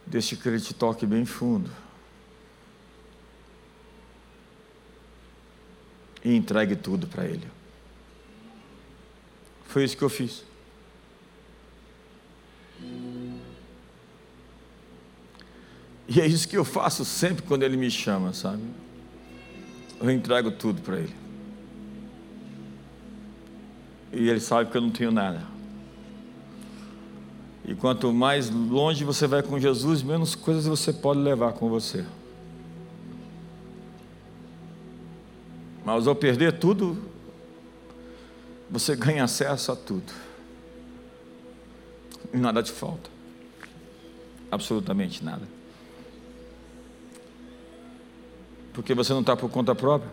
Deixe 0.07 0.35
que 0.35 0.49
ele 0.49 0.59
te 0.59 0.73
toque 0.73 1.05
bem 1.05 1.25
fundo. 1.25 1.69
E 6.25 6.35
entregue 6.35 6.75
tudo 6.75 7.05
para 7.05 7.25
ele. 7.25 7.47
Foi 9.67 9.83
isso 9.83 9.95
que 9.95 10.03
eu 10.03 10.09
fiz. 10.09 10.43
E 16.07 16.19
é 16.19 16.25
isso 16.25 16.47
que 16.47 16.57
eu 16.57 16.65
faço 16.65 17.05
sempre 17.05 17.43
quando 17.43 17.63
ele 17.63 17.77
me 17.77 17.89
chama, 17.89 18.33
sabe? 18.33 18.61
Eu 20.01 20.11
entrego 20.11 20.51
tudo 20.51 20.81
para 20.81 20.97
ele. 20.97 21.15
E 24.11 24.29
ele 24.29 24.39
sabe 24.39 24.69
que 24.69 24.77
eu 24.77 24.81
não 24.81 24.91
tenho 24.91 25.11
nada. 25.11 25.41
E 27.65 27.73
quanto 27.73 28.11
mais 28.11 28.49
longe 28.49 29.05
você 29.05 29.25
vai 29.25 29.41
com 29.41 29.57
Jesus, 29.57 30.03
menos 30.03 30.35
coisas 30.35 30.65
você 30.65 30.91
pode 30.91 31.21
levar 31.21 31.53
com 31.53 31.69
você. 31.69 32.05
Mas 35.85 36.05
ao 36.05 36.15
perder 36.15 36.59
tudo, 36.59 36.97
você 38.69 38.95
ganha 38.95 39.23
acesso 39.23 39.71
a 39.71 39.75
tudo. 39.75 40.11
E 42.33 42.37
nada 42.37 42.61
te 42.61 42.71
falta. 42.71 43.09
Absolutamente 44.51 45.23
nada. 45.23 45.47
Porque 48.73 48.93
você 48.93 49.13
não 49.13 49.21
está 49.21 49.35
por 49.35 49.49
conta 49.49 49.75
própria. 49.75 50.11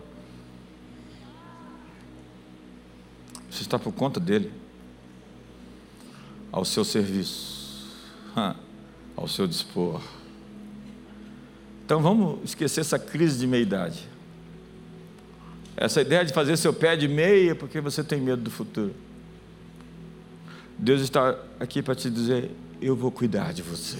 Você 3.49 3.63
está 3.63 3.77
por 3.77 3.91
conta 3.91 4.19
dele 4.19 4.51
ao 6.51 6.65
seu 6.65 6.83
serviço, 6.83 7.87
ao 9.15 9.27
seu 9.27 9.47
dispor. 9.47 10.01
Então 11.85 12.01
vamos 12.01 12.39
esquecer 12.43 12.81
essa 12.81 12.99
crise 12.99 13.39
de 13.39 13.47
meia-idade. 13.47 14.07
Essa 15.75 16.01
ideia 16.01 16.23
de 16.23 16.33
fazer 16.33 16.55
seu 16.57 16.73
pé 16.73 16.95
de 16.95 17.07
meia 17.07 17.55
porque 17.55 17.81
você 17.81 18.03
tem 18.03 18.21
medo 18.21 18.41
do 18.41 18.51
futuro. 18.51 18.93
Deus 20.77 21.01
está 21.01 21.37
aqui 21.59 21.81
para 21.81 21.95
te 21.95 22.09
dizer: 22.09 22.51
eu 22.81 22.95
vou 22.95 23.11
cuidar 23.11 23.53
de 23.53 23.61
você. 23.61 23.97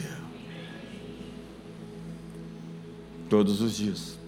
Todos 3.30 3.62
os 3.62 3.76
dias. 3.76 4.20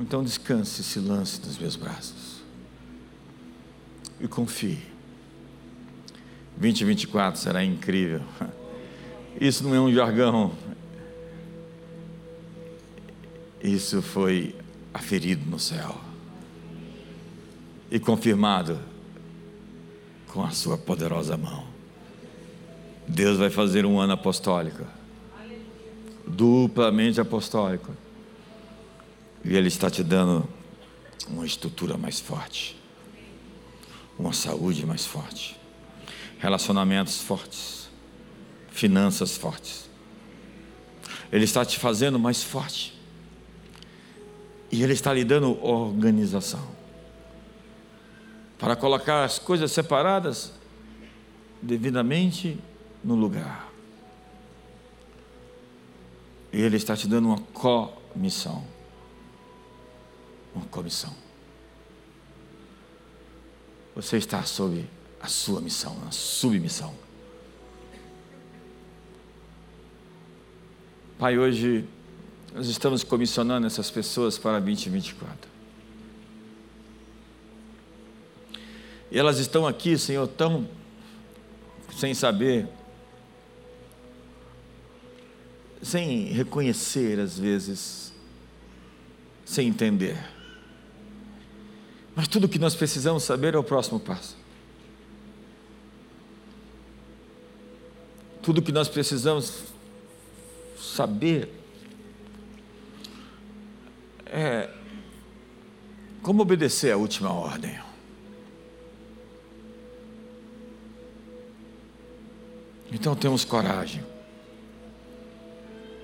Então 0.00 0.24
descanse, 0.24 0.82
se 0.82 0.98
lance 0.98 1.40
nos 1.44 1.58
meus 1.58 1.76
braços 1.76 2.40
e 4.18 4.26
confie. 4.26 4.78
2024 6.56 7.38
será 7.38 7.62
incrível. 7.62 8.22
Isso 9.38 9.62
não 9.62 9.74
é 9.74 9.80
um 9.80 9.92
jargão. 9.92 10.52
Isso 13.62 14.00
foi 14.00 14.56
aferido 14.92 15.48
no 15.48 15.58
céu 15.58 16.00
e 17.90 18.00
confirmado 18.00 18.78
com 20.28 20.42
a 20.42 20.50
sua 20.50 20.78
poderosa 20.78 21.36
mão. 21.36 21.66
Deus 23.06 23.36
vai 23.36 23.50
fazer 23.50 23.84
um 23.84 24.00
ano 24.00 24.14
apostólico, 24.14 24.84
duplamente 26.26 27.20
apostólico, 27.20 27.92
e 29.44 29.56
Ele 29.56 29.68
está 29.68 29.90
te 29.90 30.02
dando 30.02 30.48
uma 31.28 31.46
estrutura 31.46 31.96
mais 31.96 32.20
forte 32.20 32.80
uma 34.20 34.34
saúde 34.34 34.84
mais 34.84 35.06
forte, 35.06 35.58
relacionamentos 36.38 37.20
fortes, 37.22 37.88
finanças 38.70 39.36
fortes. 39.36 39.88
Ele 41.32 41.44
está 41.44 41.64
te 41.64 41.78
fazendo 41.78 42.18
mais 42.18 42.42
forte. 42.42 42.98
E 44.70 44.82
Ele 44.82 44.92
está 44.92 45.12
lhe 45.12 45.24
dando 45.24 45.64
organização. 45.64 46.64
Para 48.58 48.76
colocar 48.76 49.24
as 49.24 49.38
coisas 49.38 49.72
separadas 49.72 50.52
devidamente 51.62 52.58
no 53.02 53.14
lugar. 53.14 53.70
E 56.52 56.60
Ele 56.60 56.76
está 56.76 56.96
te 56.96 57.08
dando 57.08 57.28
uma 57.28 57.38
comissão. 57.54 58.64
Uma 60.54 60.64
comissão. 60.66 61.14
Você 63.94 64.16
está 64.16 64.42
sob 64.42 64.88
a 65.20 65.26
sua 65.26 65.60
missão, 65.60 65.96
a 66.08 66.10
submissão. 66.10 66.94
Pai, 71.18 71.38
hoje 71.38 71.86
nós 72.54 72.66
estamos 72.68 73.04
comissionando 73.04 73.66
essas 73.66 73.90
pessoas 73.90 74.38
para 74.38 74.58
2024. 74.58 75.50
E 79.10 79.18
elas 79.18 79.38
estão 79.38 79.66
aqui, 79.66 79.98
Senhor, 79.98 80.26
tão 80.28 80.68
sem 81.96 82.14
saber 82.14 82.68
sem 85.82 86.24
reconhecer 86.24 87.18
às 87.18 87.38
vezes, 87.38 88.12
sem 89.44 89.68
entender. 89.68 90.16
Mas 92.14 92.28
tudo 92.28 92.44
o 92.44 92.48
que 92.48 92.58
nós 92.58 92.74
precisamos 92.74 93.22
saber 93.22 93.54
é 93.54 93.58
o 93.58 93.64
próximo 93.64 94.00
passo. 94.00 94.36
Tudo 98.42 98.58
o 98.58 98.62
que 98.62 98.72
nós 98.72 98.88
precisamos 98.88 99.64
saber 100.78 101.48
é 104.26 104.70
como 106.22 106.42
obedecer 106.42 106.92
à 106.92 106.96
última 106.96 107.32
ordem. 107.32 107.78
Então 112.92 113.14
temos 113.14 113.44
coragem. 113.44 114.04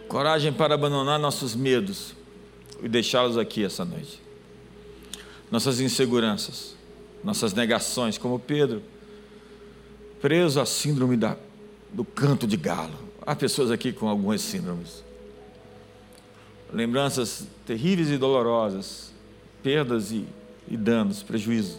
Coragem 0.08 0.52
para 0.52 0.74
abandonar 0.74 1.18
nossos 1.18 1.54
medos 1.54 2.14
e 2.82 2.88
deixá-los 2.88 3.36
aqui 3.36 3.64
essa 3.64 3.84
noite. 3.84 4.25
Nossas 5.56 5.80
inseguranças, 5.80 6.76
nossas 7.24 7.54
negações, 7.54 8.18
como 8.18 8.38
Pedro, 8.38 8.82
preso 10.20 10.60
à 10.60 10.66
síndrome 10.66 11.16
da, 11.16 11.34
do 11.94 12.04
canto 12.04 12.46
de 12.46 12.58
galo. 12.58 12.92
Há 13.22 13.34
pessoas 13.34 13.70
aqui 13.70 13.90
com 13.90 14.06
algumas 14.06 14.42
síndromes. 14.42 15.02
Lembranças 16.70 17.46
terríveis 17.64 18.10
e 18.10 18.18
dolorosas, 18.18 19.14
perdas 19.62 20.12
e, 20.12 20.26
e 20.68 20.76
danos, 20.76 21.22
prejuízos. 21.22 21.78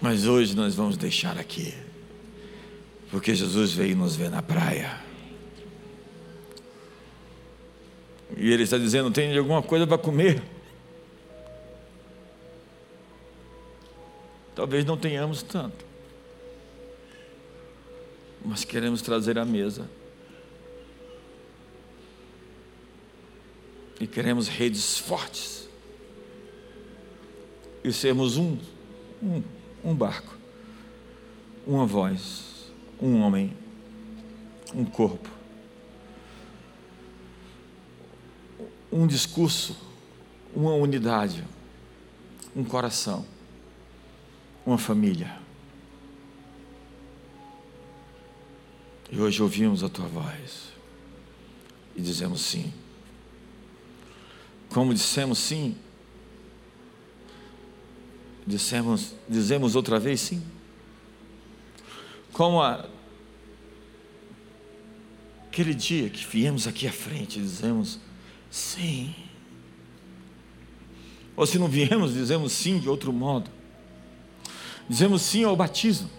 Mas 0.00 0.26
hoje 0.26 0.56
nós 0.56 0.74
vamos 0.74 0.96
deixar 0.96 1.38
aqui, 1.38 1.72
porque 3.12 3.32
Jesus 3.32 3.74
veio 3.74 3.96
nos 3.96 4.16
ver 4.16 4.28
na 4.28 4.42
praia. 4.42 4.98
E 8.36 8.50
ele 8.52 8.64
está 8.64 8.76
dizendo: 8.76 9.08
tem 9.12 9.38
alguma 9.38 9.62
coisa 9.62 9.86
para 9.86 9.98
comer? 9.98 10.42
Talvez 14.54 14.84
não 14.84 14.96
tenhamos 14.96 15.42
tanto, 15.42 15.84
mas 18.44 18.64
queremos 18.64 19.00
trazer 19.00 19.38
à 19.38 19.44
mesa. 19.44 19.88
E 24.00 24.06
queremos 24.06 24.48
redes 24.48 24.98
fortes. 24.98 25.68
E 27.84 27.92
sermos 27.92 28.36
um, 28.36 28.58
um, 29.22 29.42
um 29.84 29.94
barco, 29.94 30.36
uma 31.66 31.86
voz, 31.86 32.72
um 33.00 33.20
homem, 33.20 33.56
um 34.74 34.84
corpo. 34.84 35.42
um 38.92 39.06
discurso, 39.06 39.74
uma 40.54 40.74
unidade, 40.74 41.42
um 42.54 42.62
coração, 42.62 43.24
uma 44.64 44.78
família. 44.78 45.40
E 49.10 49.20
hoje 49.20 49.42
ouvimos 49.42 49.82
a 49.82 49.88
tua 49.88 50.06
voz 50.06 50.72
e 51.94 52.00
dizemos 52.00 52.40
sim. 52.40 52.72
Como 54.70 54.94
dissemos 54.94 55.38
sim, 55.38 55.76
dissemos, 58.46 59.14
dizemos 59.28 59.76
outra 59.76 60.00
vez 60.00 60.20
sim. 60.20 60.42
Como 62.32 62.62
a, 62.62 62.88
aquele 65.48 65.74
dia 65.74 66.08
que 66.08 66.26
viemos 66.26 66.66
aqui 66.66 66.86
à 66.86 66.92
frente, 66.92 67.38
dizemos 67.38 68.00
Sim. 68.52 69.14
Ou 71.34 71.46
se 71.46 71.58
não 71.58 71.68
viemos, 71.68 72.12
dizemos 72.12 72.52
sim 72.52 72.78
de 72.78 72.86
outro 72.86 73.10
modo. 73.10 73.50
Dizemos 74.88 75.22
sim 75.22 75.44
ao 75.44 75.56
batismo. 75.56 76.10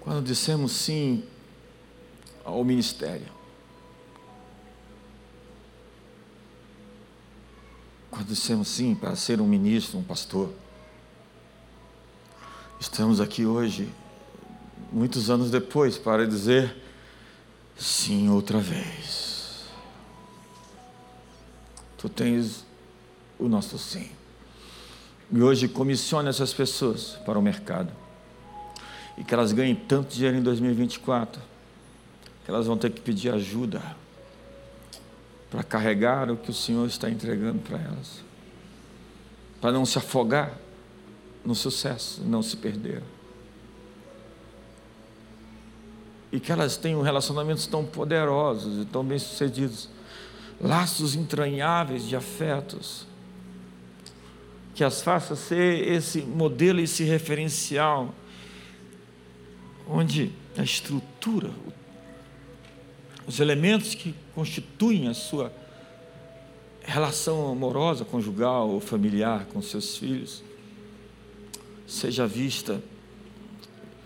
Quando 0.00 0.24
dissemos 0.24 0.72
sim 0.72 1.24
ao 2.44 2.64
ministério. 2.64 3.26
Quando 8.10 8.26
dissemos 8.26 8.68
sim 8.68 8.94
para 8.94 9.14
ser 9.16 9.40
um 9.40 9.46
ministro, 9.46 9.98
um 9.98 10.02
pastor. 10.02 10.52
Estamos 12.80 13.20
aqui 13.20 13.44
hoje, 13.44 13.92
muitos 14.92 15.30
anos 15.30 15.50
depois, 15.50 15.98
para 15.98 16.26
dizer 16.26 16.74
sim 17.76 18.28
outra 18.28 18.58
vez. 18.58 19.66
Tu 21.96 22.08
tens 22.08 22.64
o 23.38 23.48
nosso 23.48 23.76
sim. 23.78 24.17
E 25.30 25.42
hoje 25.42 25.68
comissione 25.68 26.28
essas 26.28 26.52
pessoas 26.52 27.18
para 27.24 27.38
o 27.38 27.42
mercado. 27.42 27.92
E 29.16 29.24
que 29.24 29.34
elas 29.34 29.52
ganhem 29.52 29.74
tanto 29.74 30.14
dinheiro 30.14 30.38
em 30.38 30.42
2024, 30.42 31.40
que 32.44 32.50
elas 32.50 32.66
vão 32.66 32.78
ter 32.78 32.90
que 32.90 33.00
pedir 33.00 33.32
ajuda 33.34 33.82
para 35.50 35.62
carregar 35.62 36.30
o 36.30 36.36
que 36.36 36.50
o 36.50 36.54
Senhor 36.54 36.86
está 36.86 37.10
entregando 37.10 37.58
para 37.58 37.78
elas. 37.78 38.22
Para 39.60 39.72
não 39.72 39.84
se 39.84 39.98
afogar 39.98 40.56
no 41.44 41.54
sucesso, 41.54 42.22
não 42.24 42.42
se 42.42 42.56
perder. 42.56 43.02
E 46.30 46.38
que 46.38 46.52
elas 46.52 46.76
tenham 46.76 47.00
relacionamentos 47.00 47.66
tão 47.66 47.84
poderosos 47.84 48.82
e 48.82 48.84
tão 48.84 49.02
bem-sucedidos 49.02 49.88
laços 50.60 51.14
entranháveis 51.14 52.04
de 52.04 52.14
afetos, 52.14 53.06
que 54.78 54.84
as 54.84 55.02
faça 55.02 55.34
ser 55.34 55.88
esse 55.88 56.20
modelo, 56.20 56.78
esse 56.78 57.02
referencial, 57.02 58.14
onde 59.88 60.30
a 60.56 60.62
estrutura, 60.62 61.50
os 63.26 63.40
elementos 63.40 63.96
que 63.96 64.14
constituem 64.36 65.08
a 65.08 65.14
sua 65.14 65.52
relação 66.84 67.50
amorosa, 67.50 68.04
conjugal 68.04 68.68
ou 68.68 68.78
familiar 68.78 69.46
com 69.46 69.60
seus 69.60 69.96
filhos, 69.96 70.44
seja 71.84 72.24
vista, 72.24 72.80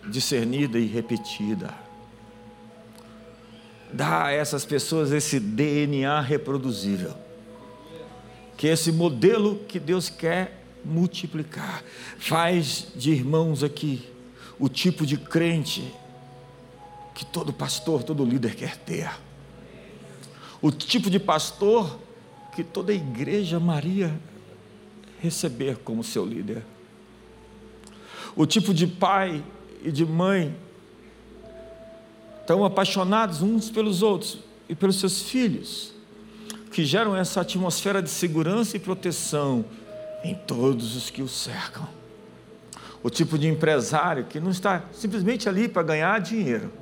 discernida 0.09 0.79
e 0.79 0.87
repetida 0.87 1.83
dá 3.93 4.25
a 4.25 4.33
essas 4.33 4.64
pessoas 4.64 5.12
esse 5.12 5.39
DNA 5.39 6.18
reproduzível. 6.23 7.12
Que 8.57 8.68
esse 8.68 8.91
modelo 8.91 9.59
que 9.68 9.79
Deus 9.79 10.09
quer 10.09 10.62
multiplicar. 10.85 11.83
Faz 12.18 12.89
de 12.95 13.11
irmãos 13.11 13.62
aqui 13.62 14.09
o 14.59 14.68
tipo 14.68 15.05
de 15.07 15.16
crente 15.16 15.93
que 17.14 17.24
todo 17.24 17.53
pastor, 17.53 18.03
todo 18.03 18.24
líder 18.24 18.55
quer 18.55 18.76
ter. 18.76 19.11
O 20.61 20.70
tipo 20.70 21.11
de 21.11 21.18
pastor 21.18 21.99
que 22.55 22.62
toda 22.62 22.93
igreja 22.93 23.59
Maria 23.59 24.18
receber 25.20 25.78
como 25.78 26.03
seu 26.05 26.24
líder. 26.24 26.64
O 28.35 28.47
tipo 28.47 28.72
de 28.72 28.87
pai 28.87 29.43
e 29.83 29.91
de 29.91 30.05
mãe 30.07 30.55
tão 32.47 32.64
apaixonados 32.64 33.43
uns 33.43 33.70
pelos 33.70 34.03
outros 34.03 34.39
e 34.68 34.74
pelos 34.74 34.97
seus 34.97 35.22
filhos, 35.22 35.93
que 36.72 36.85
geram 36.85 37.14
essa 37.16 37.41
atmosfera 37.41 38.03
de 38.03 38.11
segurança 38.11 38.76
e 38.76 38.80
proteção 38.80 39.64
em 40.25 40.35
todos 40.35 40.97
os 40.97 41.11
que 41.11 41.23
o 41.23 41.29
cercam. 41.29 41.89
O 43.03 43.11
tipo 43.11 43.39
de 43.39 43.49
empresário 43.49 44.25
que 44.25 44.39
não 44.39 44.51
está 44.51 44.85
simplesmente 44.93 45.49
ali 45.49 45.68
para 45.68 45.83
ganhar 45.83 46.20
dinheiro, 46.20 46.73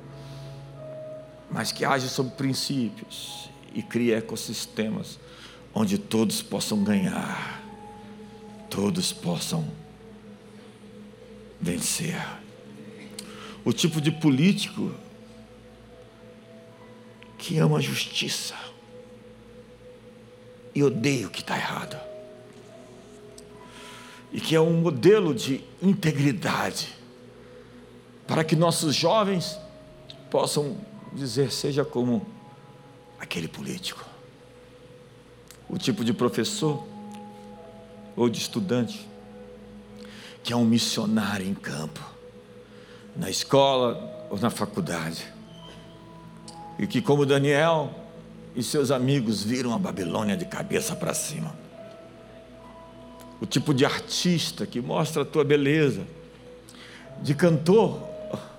mas 1.49 1.71
que 1.71 1.83
age 1.83 2.07
sob 2.07 2.29
princípios 2.31 3.49
e 3.73 3.81
cria 3.81 4.17
ecossistemas 4.17 5.19
onde 5.73 5.97
todos 5.97 6.41
possam 6.41 6.83
ganhar, 6.83 7.61
todos 8.69 9.11
possam 9.11 9.67
vencer. 11.59 12.21
O 13.63 13.71
tipo 13.71 14.01
de 14.01 14.11
político 14.11 14.93
que 17.37 17.57
ama 17.57 17.77
a 17.77 17.81
justiça 17.81 18.55
e 20.73 20.83
odeia 20.83 21.27
o 21.27 21.29
que 21.29 21.41
está 21.41 21.57
errado, 21.57 21.99
e 24.31 24.39
que 24.39 24.55
é 24.55 24.61
um 24.61 24.81
modelo 24.81 25.33
de 25.33 25.63
integridade, 25.81 26.89
para 28.25 28.43
que 28.43 28.55
nossos 28.55 28.95
jovens 28.95 29.57
possam 30.29 30.77
dizer: 31.13 31.51
seja 31.51 31.83
como 31.83 32.25
aquele 33.19 33.47
político, 33.47 34.05
o 35.69 35.77
tipo 35.77 36.03
de 36.03 36.13
professor 36.13 36.85
ou 38.15 38.29
de 38.29 38.39
estudante, 38.39 39.07
que 40.43 40.53
é 40.53 40.55
um 40.55 40.65
missionário 40.65 41.45
em 41.45 41.53
campo, 41.53 42.01
na 43.15 43.29
escola 43.29 44.27
ou 44.29 44.39
na 44.39 44.49
faculdade 44.49 45.27
E 46.79 46.87
que, 46.87 47.01
como 47.01 47.25
Daniel 47.25 47.93
e 48.55 48.63
seus 48.63 48.89
amigos, 48.89 49.43
viram 49.43 49.73
a 49.73 49.77
Babilônia 49.77 50.35
de 50.35 50.45
cabeça 50.45 50.95
para 50.95 51.13
cima. 51.13 51.60
O 53.41 53.45
tipo 53.45 53.73
de 53.73 53.83
artista 53.83 54.67
que 54.67 54.79
mostra 54.79 55.23
a 55.23 55.25
tua 55.25 55.43
beleza, 55.43 56.05
de 57.21 57.33
cantor 57.33 58.01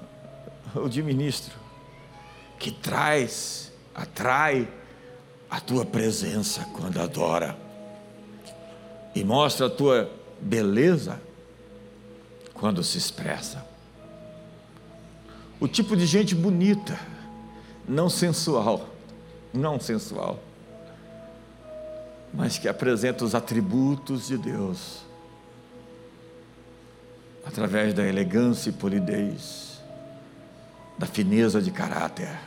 ou 0.74 0.89
de 0.89 1.03
ministro, 1.03 1.55
que 2.59 2.70
traz, 2.70 3.72
atrai 3.95 4.68
a 5.49 5.61
tua 5.61 5.87
presença 5.87 6.66
quando 6.74 7.01
adora 7.01 7.57
e 9.14 9.22
mostra 9.22 9.66
a 9.66 9.70
tua 9.70 10.11
beleza 10.41 11.20
quando 12.55 12.83
se 12.83 12.99
expressa. 12.99 13.64
O 15.61 15.68
tipo 15.68 15.97
de 15.97 16.07
gente 16.07 16.35
bonita, 16.35 16.99
não 17.89 18.09
sensual, 18.09 18.89
não 19.53 19.78
sensual, 19.78 20.41
mas 22.33 22.59
que 22.59 22.68
apresenta 22.68 23.24
os 23.24 23.35
atributos 23.35 24.26
de 24.26 24.39
Deus 24.39 25.03
através 27.45 27.93
da 27.93 28.07
elegância 28.07 28.70
e 28.70 28.72
polidez, 28.72 29.83
da 30.99 31.07
fineza 31.07 31.61
de 31.61 31.70
caráter, 31.70 32.39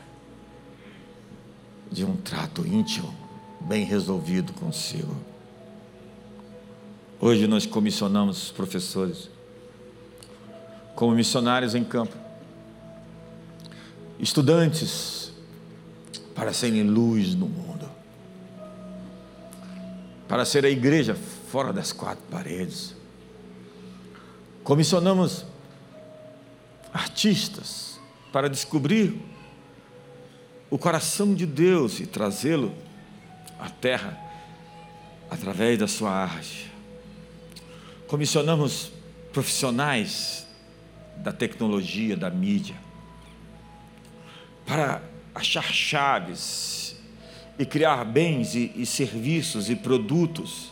de 1.92 2.06
um 2.06 2.16
trato 2.16 2.66
íntimo, 2.66 3.14
bem 3.62 3.84
resolvido 3.84 4.54
consigo. 4.54 5.16
Hoje 7.20 7.48
nós 7.48 7.66
comissionamos 7.66 8.44
os 8.44 8.52
professores 8.52 9.30
como 10.96 11.14
missionários 11.14 11.76
em 11.76 11.84
campo, 11.84 12.16
estudantes 14.18 15.32
para 16.34 16.54
serem 16.54 16.84
luz 16.84 17.36
no 17.36 17.48
mundo, 17.48 17.65
para 20.28 20.46
ser 20.46 20.66
a 20.66 20.70
igreja 20.70 21.16
fora 21.52 21.72
das 21.72 21.92
quatro 21.92 22.24
paredes. 22.30 22.96
Comissionamos 24.64 25.46
artistas 26.94 28.00
para 28.32 28.50
descobrir 28.50 29.22
o 30.70 30.78
coração 30.78 31.34
de 31.34 31.46
Deus 31.46 32.00
e 32.00 32.08
trazê-lo 32.08 32.74
à 33.60 33.70
terra 33.70 34.20
através 35.30 35.78
da 35.78 35.88
sua 35.88 36.12
arte. 36.12 36.72
Comissionamos 38.08 38.92
profissionais 39.32 40.48
da 41.18 41.32
tecnologia, 41.32 42.18
da 42.18 42.30
mídia, 42.30 42.76
para 44.66 45.02
achar 45.34 45.72
chaves 45.72 46.75
e 47.58 47.66
criar 47.66 48.04
bens 48.04 48.56
e, 48.56 48.72
e 48.76 48.86
serviços 48.86 49.70
e 49.70 49.76
produtos 49.76 50.72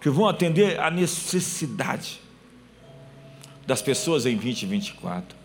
que 0.00 0.10
vão 0.10 0.28
atender 0.28 0.78
à 0.80 0.90
necessidade 0.90 2.20
das 3.66 3.80
pessoas 3.80 4.26
em 4.26 4.36
2024. 4.36 5.36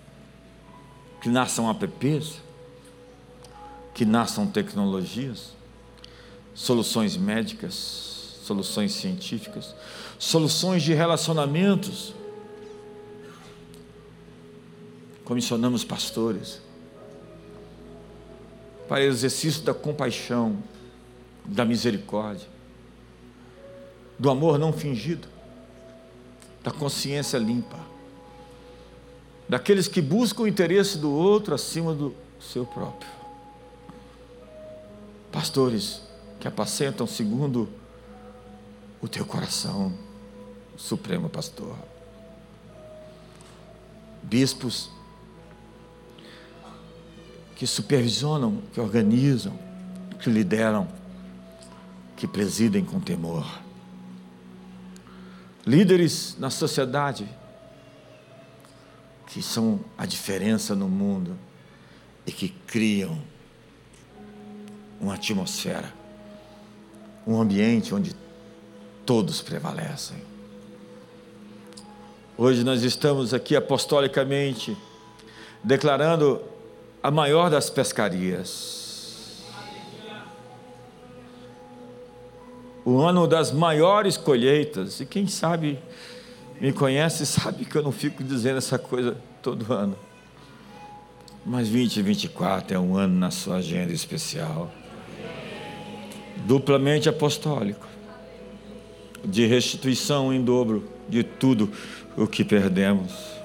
Que 1.22 1.30
nasçam 1.30 1.70
apps, 1.70 2.42
que 3.94 4.06
nasçam 4.06 4.48
tecnologias, 4.48 5.54
soluções 6.54 7.16
médicas, 7.16 7.74
soluções 8.44 8.94
científicas, 8.94 9.76
soluções 10.18 10.82
de 10.82 10.94
relacionamentos. 10.94 12.14
Comissionamos 15.24 15.84
pastores 15.84 16.62
para 18.90 19.04
exercício 19.04 19.62
da 19.62 19.74
compaixão, 19.74 20.58
da 21.46 21.64
misericórdia, 21.64 22.48
do 24.18 24.32
amor 24.32 24.58
não 24.58 24.74
fingido, 24.74 25.28
da 26.64 26.72
consciência 26.72 27.38
limpa, 27.38 27.78
daqueles 29.48 29.88
que 29.88 30.02
buscam 30.02 30.42
o 30.44 30.48
interesse 30.48 30.98
do 30.98 31.12
outro 31.12 31.54
acima 31.54 31.94
do 31.94 32.16
seu 32.42 32.66
próprio. 32.66 33.10
Pastores 35.32 36.02
que 36.40 36.48
apacentam 36.48 37.06
segundo 37.06 37.70
o 39.00 39.08
teu 39.08 39.24
coração 39.24 39.94
Supremo 40.76 41.30
Pastor. 41.30 41.76
Bispos 44.24 44.90
que 47.60 47.68
supervisionam, 47.68 48.62
que 48.72 48.80
organizam, 48.80 49.54
que 50.22 50.30
lideram, 50.30 50.88
que 52.16 52.26
presidem 52.26 52.86
com 52.86 53.02
temor. 53.02 53.46
Líderes 55.68 56.38
na 56.40 56.50
sociedade 56.50 57.28
que 59.28 59.42
são 59.42 59.82
a 59.98 60.06
diferença 60.06 60.74
no 60.74 60.88
mundo 60.88 61.38
e 62.26 62.32
que 62.32 62.48
criam 62.48 63.22
uma 64.98 65.16
atmosfera, 65.16 65.94
um 67.28 67.42
ambiente 67.42 67.94
onde 67.94 68.16
todos 69.06 69.42
prevalecem. 69.42 70.16
Hoje 72.38 72.64
nós 72.64 72.84
estamos 72.84 73.34
aqui 73.34 73.54
apostolicamente 73.54 74.78
declarando 75.62 76.42
a 77.02 77.10
maior 77.10 77.50
das 77.50 77.70
pescarias. 77.70 79.44
O 82.84 83.00
ano 83.00 83.28
das 83.28 83.52
maiores 83.52 84.18
colheitas. 84.18 85.00
E 85.00 85.06
quem 85.06 85.28
sabe, 85.28 85.80
me 86.60 86.74
conhece, 86.74 87.26
sabe 87.28 87.66
que 87.66 87.76
eu 87.76 87.84
não 87.84 87.92
fico 87.92 88.24
dizendo 88.24 88.58
essa 88.58 88.78
coisa 88.78 89.18
todo 89.42 89.72
ano. 89.72 89.96
Mas 91.46 91.70
2024 91.70 92.76
é 92.76 92.80
um 92.80 92.98
ano 92.98 93.18
na 93.18 93.32
sua 93.32 93.58
agenda 93.58 93.94
especial. 93.94 94.72
Duplamente 96.46 97.08
apostólico. 97.08 97.88
De 99.24 99.46
restituição 99.46 100.34
em 100.34 100.42
dobro 100.42 100.90
de 101.08 101.24
tudo 101.24 101.70
o 102.16 102.28
que 102.28 102.44
perdemos. 102.44 103.39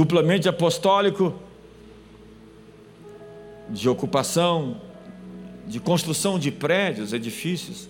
Duplamente 0.00 0.48
apostólico, 0.48 1.34
de 3.68 3.86
ocupação, 3.86 4.80
de 5.66 5.78
construção 5.78 6.38
de 6.38 6.50
prédios, 6.50 7.12
edifícios, 7.12 7.86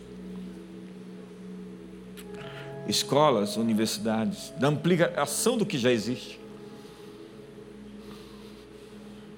escolas, 2.89 3.57
universidades, 3.57 4.53
da 4.59 4.67
ampliação 4.67 5.57
do 5.57 5.65
que 5.65 5.79
já 5.79 5.93
existe. 5.93 6.41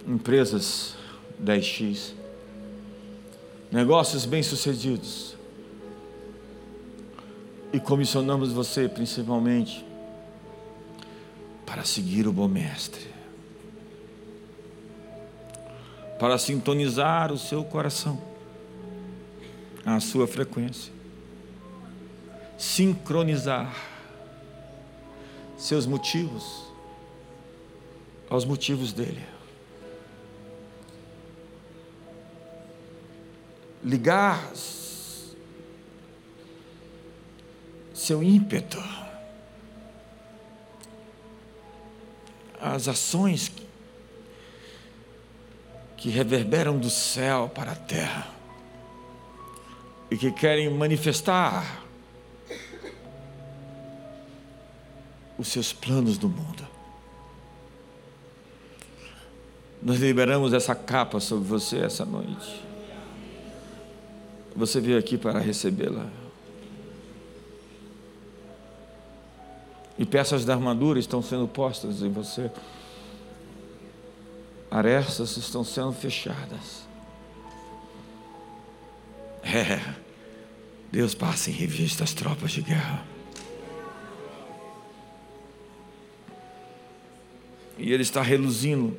Empresas 0.09 0.97
10x, 1.45 2.15
negócios 3.71 4.25
bem-sucedidos 4.25 5.37
e 7.71 7.79
comissionamos 7.79 8.51
você 8.51 8.89
principalmente 8.89 9.92
para 11.73 11.87
seguir 11.87 12.29
o 12.29 12.33
bom 12.35 12.47
mestre, 12.47 13.07
para 16.21 16.37
sintonizar 16.37 17.33
o 17.33 17.39
seu 17.39 17.65
coração, 17.65 18.21
a 19.83 19.99
sua 19.99 20.29
frequência, 20.29 20.93
sincronizar 22.59 23.75
seus 25.57 25.87
motivos 25.87 26.71
aos 28.29 28.45
motivos 28.45 28.93
dele. 28.93 29.25
Ligar 33.83 34.47
seu 37.95 38.23
ímpeto, 38.23 38.79
as 42.63 42.87
ações 42.87 43.51
que 45.97 46.09
reverberam 46.09 46.79
do 46.79 46.89
céu 46.89 47.51
para 47.53 47.73
a 47.73 47.77
terra 47.77 48.29
e 50.11 50.17
que 50.17 50.31
querem 50.31 50.71
manifestar 50.71 51.83
os 55.37 55.49
seus 55.49 55.73
planos 55.73 56.19
do 56.19 56.29
mundo. 56.29 56.69
Nós 59.83 59.99
liberamos 59.99 60.53
essa 60.53 60.75
capa 60.75 61.19
sobre 61.19 61.49
você 61.49 61.79
essa 61.79 62.05
noite. 62.05 62.63
Você 64.55 64.81
veio 64.81 64.99
aqui 64.99 65.19
para 65.19 65.41
recebê-la. 65.41 66.22
E 70.03 70.05
peças 70.05 70.45
da 70.45 70.53
armadura 70.53 70.99
estão 70.99 71.23
sendo 71.23 71.47
postas 71.47 72.03
em 72.03 72.11
você. 72.11 72.51
arestas 74.69 75.37
estão 75.37 75.63
sendo 75.63 75.93
fechadas. 75.93 76.89
É, 79.45 79.95
Deus 80.91 81.15
passa 81.15 81.51
em 81.51 81.53
revista 81.53 82.03
as 82.03 82.13
tropas 82.13 82.51
de 82.51 82.63
guerra. 82.63 83.07
E 87.79 87.93
Ele 87.93 88.03
está 88.03 88.23
reluzindo, 88.23 88.99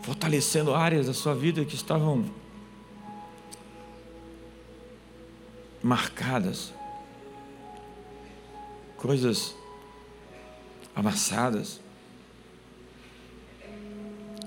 fortalecendo 0.00 0.74
áreas 0.74 1.08
da 1.08 1.12
sua 1.12 1.34
vida 1.34 1.62
que 1.62 1.74
estavam 1.74 2.24
marcadas, 5.82 6.72
coisas 8.96 9.57
amassadas. 10.98 11.80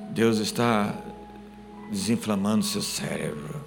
Deus 0.09 0.37
está 0.39 0.93
desinflamando 1.89 2.65
seu 2.65 2.81
cérebro 2.81 3.65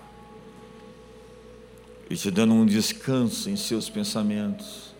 e 2.10 2.14
te 2.14 2.30
dando 2.30 2.52
um 2.52 2.66
descanso 2.66 3.48
em 3.48 3.56
seus 3.56 3.88
pensamentos, 3.88 4.94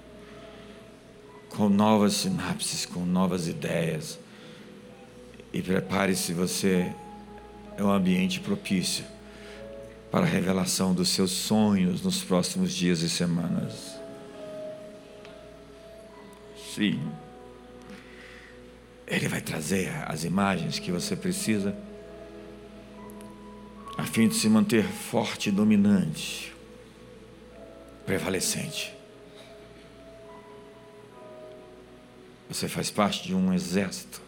com 1.51 1.68
novas 1.68 2.14
sinapses, 2.14 2.87
com 2.87 3.01
novas 3.01 3.47
ideias. 3.47 4.18
E 5.53 5.61
prepare-se, 5.61 6.32
você 6.32 6.91
é 7.76 7.85
um 7.85 7.91
ambiente 7.91 8.41
propício 8.41 9.05
para 10.11 10.22
a 10.22 10.28
revelação 10.28 10.95
dos 10.95 11.11
seus 11.11 11.32
sonhos 11.32 12.01
nos 12.01 12.24
próximos 12.24 12.72
dias 12.72 13.03
e 13.03 13.11
semanas. 13.11 13.95
Sim. 16.74 16.99
Ele 19.07 19.29
vai 19.29 19.41
trazer 19.41 19.91
as 20.07 20.25
imagens 20.25 20.79
que 20.79 20.91
você 20.91 21.15
precisa 21.15 21.77
a 23.97 24.05
fim 24.05 24.27
de 24.27 24.35
se 24.35 24.49
manter 24.49 24.85
forte 24.85 25.49
e 25.49 25.53
dominante, 25.53 26.53
prevalecente. 28.05 28.93
Você 32.49 32.69
faz 32.69 32.91
parte 32.91 33.25
de 33.25 33.35
um 33.35 33.53
exército 33.53 34.21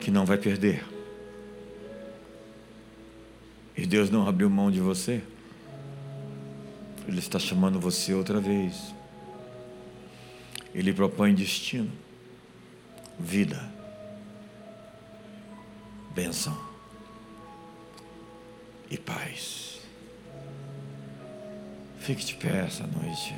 que 0.00 0.10
não 0.10 0.24
vai 0.24 0.36
perder. 0.36 0.84
E 3.76 3.86
Deus 3.86 4.10
não 4.10 4.28
abriu 4.28 4.48
mão 4.48 4.70
de 4.70 4.80
você. 4.80 5.22
Ele 7.08 7.18
está 7.18 7.38
chamando 7.38 7.80
você 7.80 8.14
outra 8.14 8.40
vez. 8.40 8.94
Ele 10.74 10.92
propõe 10.92 11.34
destino, 11.34 11.90
vida, 13.18 13.60
bênção 16.14 16.56
e 18.90 18.96
paz. 18.96 19.80
Fique 21.98 22.24
de 22.24 22.34
pé 22.34 22.64
essa 22.66 22.86
noite. 22.86 23.34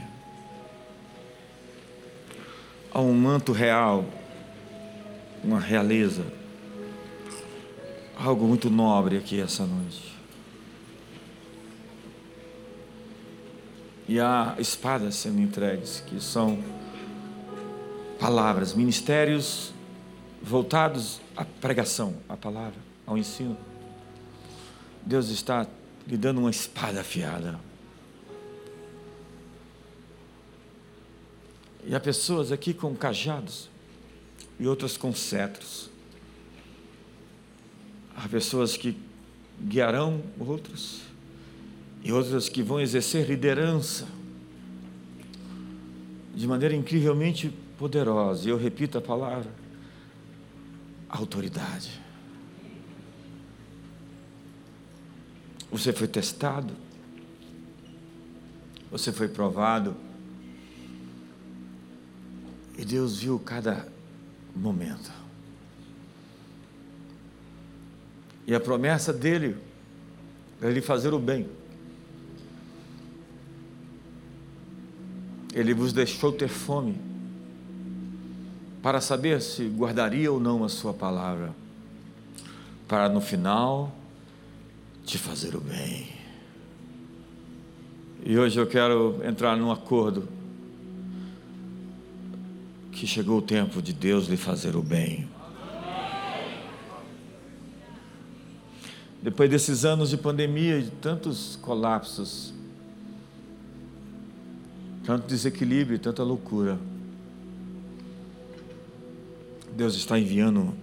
Há 2.92 3.00
um 3.00 3.14
manto 3.14 3.52
real, 3.52 4.04
uma 5.44 5.60
realeza, 5.60 6.24
algo 8.18 8.46
muito 8.46 8.70
nobre 8.70 9.18
aqui 9.18 9.40
essa 9.40 9.64
noite. 9.66 10.16
e 14.08 14.20
há 14.20 14.54
espadas 14.58 15.16
sendo 15.16 15.40
entregues, 15.40 16.02
que 16.06 16.20
são 16.20 16.58
palavras, 18.18 18.74
ministérios 18.74 19.72
voltados 20.42 21.20
à 21.36 21.44
pregação, 21.44 22.14
à 22.28 22.36
palavra, 22.36 22.78
ao 23.06 23.18
ensino. 23.18 23.56
Deus 25.04 25.28
está 25.28 25.66
lhe 26.06 26.16
dando 26.16 26.38
uma 26.38 26.50
espada 26.50 27.00
afiada. 27.00 27.58
E 31.84 31.94
há 31.94 32.00
pessoas 32.00 32.50
aqui 32.50 32.74
com 32.74 32.94
cajados 32.94 33.68
e 34.58 34.66
outras 34.66 34.96
com 34.96 35.14
cetros. 35.14 35.88
Há 38.16 38.28
pessoas 38.28 38.76
que 38.76 38.96
guiarão 39.60 40.22
outros 40.38 41.02
e 42.02 42.12
outras 42.12 42.48
que 42.48 42.62
vão 42.62 42.80
exercer 42.80 43.28
liderança 43.28 44.06
de 46.34 46.46
maneira 46.46 46.74
incrivelmente 46.74 47.52
poderosa. 47.78 48.46
E 48.46 48.50
eu 48.50 48.56
repito 48.56 48.98
a 48.98 49.00
palavra: 49.00 49.50
autoridade. 51.08 52.00
Você 55.70 55.92
foi 55.92 56.06
testado, 56.06 56.74
você 58.90 59.12
foi 59.12 59.28
provado, 59.28 59.96
e 62.78 62.84
Deus 62.84 63.18
viu 63.18 63.38
cada 63.38 63.86
momento. 64.54 65.10
E 68.46 68.54
a 68.54 68.60
promessa 68.60 69.12
dele 69.12 69.56
é 70.62 70.70
lhe 70.70 70.80
fazer 70.80 71.12
o 71.12 71.18
bem. 71.18 71.48
Ele 75.52 75.74
vos 75.74 75.92
deixou 75.92 76.32
ter 76.32 76.48
fome, 76.48 76.96
para 78.86 79.00
saber 79.00 79.42
se 79.42 79.64
guardaria 79.64 80.30
ou 80.30 80.38
não 80.38 80.62
a 80.62 80.68
sua 80.68 80.94
palavra, 80.94 81.52
para 82.86 83.08
no 83.08 83.20
final 83.20 83.92
te 85.04 85.18
fazer 85.18 85.56
o 85.56 85.60
bem. 85.60 86.06
E 88.24 88.38
hoje 88.38 88.60
eu 88.60 88.66
quero 88.68 89.20
entrar 89.24 89.56
num 89.56 89.72
acordo 89.72 90.28
que 92.92 93.08
chegou 93.08 93.38
o 93.38 93.42
tempo 93.42 93.82
de 93.82 93.92
Deus 93.92 94.28
lhe 94.28 94.36
fazer 94.36 94.76
o 94.76 94.82
bem. 94.84 95.28
Depois 99.20 99.50
desses 99.50 99.84
anos 99.84 100.10
de 100.10 100.16
pandemia 100.16 100.80
de 100.80 100.92
tantos 100.92 101.56
colapsos, 101.60 102.54
tanto 105.04 105.26
desequilíbrio, 105.26 105.98
tanta 105.98 106.22
loucura. 106.22 106.78
Deus 109.76 109.94
está 109.94 110.18
enviando 110.18 110.74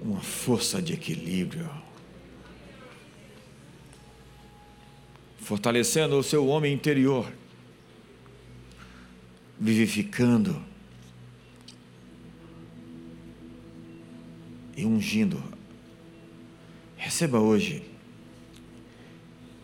uma 0.00 0.22
força 0.22 0.80
de 0.80 0.94
equilíbrio, 0.94 1.68
fortalecendo 5.36 6.18
o 6.18 6.22
seu 6.22 6.46
homem 6.46 6.72
interior, 6.72 7.30
vivificando 9.60 10.58
e 14.74 14.86
ungindo. 14.86 15.44
Receba 16.96 17.38
hoje 17.38 17.82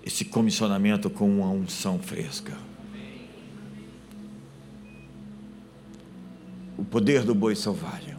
esse 0.05 0.27
comissionamento 0.27 1.09
com 1.09 1.31
uma 1.31 1.49
unção 1.49 1.99
fresca. 1.99 2.68
Poder 6.91 7.23
do 7.23 7.35
boi 7.35 7.55
selvagem. 7.55 8.17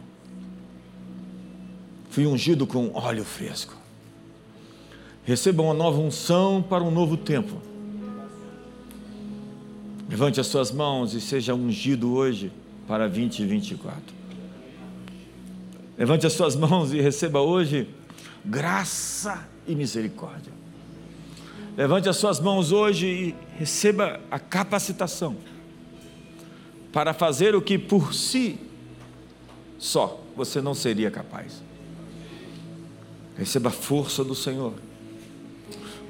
Fui 2.10 2.26
ungido 2.26 2.66
com 2.66 2.90
óleo 2.94 3.24
fresco. 3.24 3.74
Receba 5.24 5.62
uma 5.62 5.74
nova 5.74 6.00
unção 6.00 6.62
para 6.62 6.82
um 6.82 6.90
novo 6.90 7.16
tempo. 7.16 7.60
Levante 10.08 10.40
as 10.40 10.48
suas 10.48 10.72
mãos 10.72 11.14
e 11.14 11.20
seja 11.20 11.54
ungido 11.54 12.12
hoje 12.12 12.50
para 12.86 13.06
2024. 13.06 14.02
Levante 15.96 16.26
as 16.26 16.32
suas 16.32 16.56
mãos 16.56 16.92
e 16.92 17.00
receba 17.00 17.40
hoje 17.40 17.88
graça 18.44 19.46
e 19.68 19.74
misericórdia. 19.74 20.52
Levante 21.76 22.08
as 22.08 22.16
suas 22.16 22.40
mãos 22.40 22.72
hoje 22.72 23.06
e 23.06 23.34
receba 23.56 24.18
a 24.30 24.38
capacitação 24.38 25.36
para 26.92 27.14
fazer 27.14 27.54
o 27.54 27.62
que 27.62 27.78
por 27.78 28.14
si 28.14 28.58
só 29.78 30.22
você 30.36 30.60
não 30.60 30.74
seria 30.74 31.10
capaz. 31.10 31.62
Receba 33.36 33.70
a 33.70 33.72
força 33.72 34.22
do 34.22 34.34
Senhor. 34.34 34.74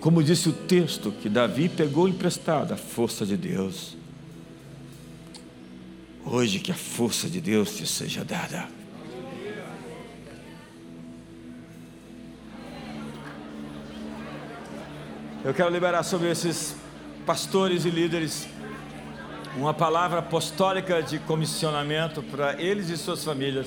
Como 0.01 0.23
disse 0.23 0.49
o 0.49 0.53
texto 0.53 1.13
que 1.13 1.29
Davi 1.29 1.69
pegou 1.69 2.09
emprestado, 2.09 2.73
a 2.73 2.77
força 2.77 3.25
de 3.27 3.37
Deus. 3.37 3.97
Hoje 6.25 6.59
que 6.59 6.73
a 6.73 6.75
força 6.75 7.29
de 7.29 7.41
Deus 7.41 7.77
te 7.77 7.87
seja 7.87 8.25
dada. 8.25 8.69
Eu 15.45 15.55
quero 15.55 15.71
liberar 15.71 16.03
sobre 16.03 16.31
esses 16.31 16.77
pastores 17.25 17.85
e 17.85 17.91
líderes 17.91 18.47
uma 19.57 19.75
palavra 19.75 20.21
apostólica 20.21 21.03
de 21.03 21.19
comissionamento 21.19 22.23
para 22.23 22.61
eles 22.61 22.89
e 22.89 22.97
suas 22.97 23.25
famílias. 23.25 23.67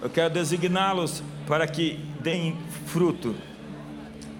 Eu 0.00 0.08
quero 0.08 0.32
designá-los 0.32 1.22
para 1.46 1.66
que 1.66 1.98
deem 2.20 2.56
fruto, 2.86 3.34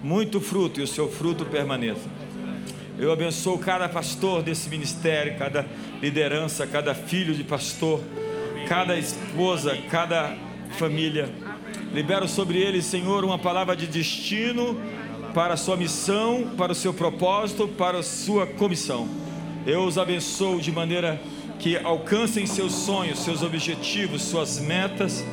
muito 0.01 0.39
fruto, 0.39 0.79
e 0.79 0.83
o 0.83 0.87
seu 0.87 1.09
fruto 1.09 1.45
permaneça. 1.45 2.07
Eu 2.97 3.11
abençoo 3.11 3.57
cada 3.57 3.87
pastor 3.87 4.41
desse 4.41 4.69
ministério, 4.69 5.37
cada 5.37 5.65
liderança, 6.01 6.65
cada 6.65 6.93
filho 6.95 7.33
de 7.33 7.43
pastor, 7.43 8.01
cada 8.67 8.97
esposa, 8.97 9.77
cada 9.89 10.35
família. 10.71 11.29
Libero 11.93 12.27
sobre 12.27 12.59
eles, 12.59 12.85
Senhor, 12.85 13.23
uma 13.23 13.39
palavra 13.39 13.75
de 13.75 13.87
destino 13.87 14.79
para 15.33 15.53
a 15.53 15.57
sua 15.57 15.77
missão, 15.77 16.51
para 16.57 16.71
o 16.71 16.75
seu 16.75 16.93
propósito, 16.93 17.67
para 17.67 17.99
a 17.99 18.03
sua 18.03 18.45
comissão. 18.45 19.28
Eu 19.65 19.83
os 19.83 19.97
abençoo 19.97 20.59
de 20.59 20.71
maneira 20.71 21.19
que 21.59 21.77
alcancem 21.77 22.45
seus 22.45 22.73
sonhos, 22.73 23.19
seus 23.19 23.43
objetivos, 23.43 24.21
suas 24.21 24.59
metas 24.59 25.23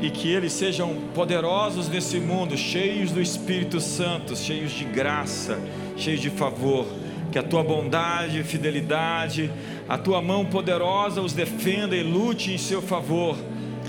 e 0.00 0.10
que 0.10 0.28
eles 0.28 0.52
sejam 0.52 0.96
poderosos 1.14 1.88
nesse 1.88 2.18
mundo, 2.18 2.56
cheios 2.56 3.12
do 3.12 3.20
Espírito 3.20 3.80
Santo, 3.80 4.34
cheios 4.34 4.72
de 4.72 4.84
graça 4.84 5.58
cheios 5.96 6.20
de 6.20 6.30
favor. 6.30 6.86
Que 7.30 7.38
a 7.38 7.42
tua 7.42 7.62
bondade 7.62 8.42
fidelidade, 8.42 9.50
a 9.88 9.96
tua 9.96 10.20
mão 10.20 10.44
poderosa 10.44 11.22
os 11.22 11.32
defenda 11.32 11.96
e 11.96 12.02
lute 12.02 12.52
em 12.52 12.58
seu 12.58 12.82
favor. 12.82 13.36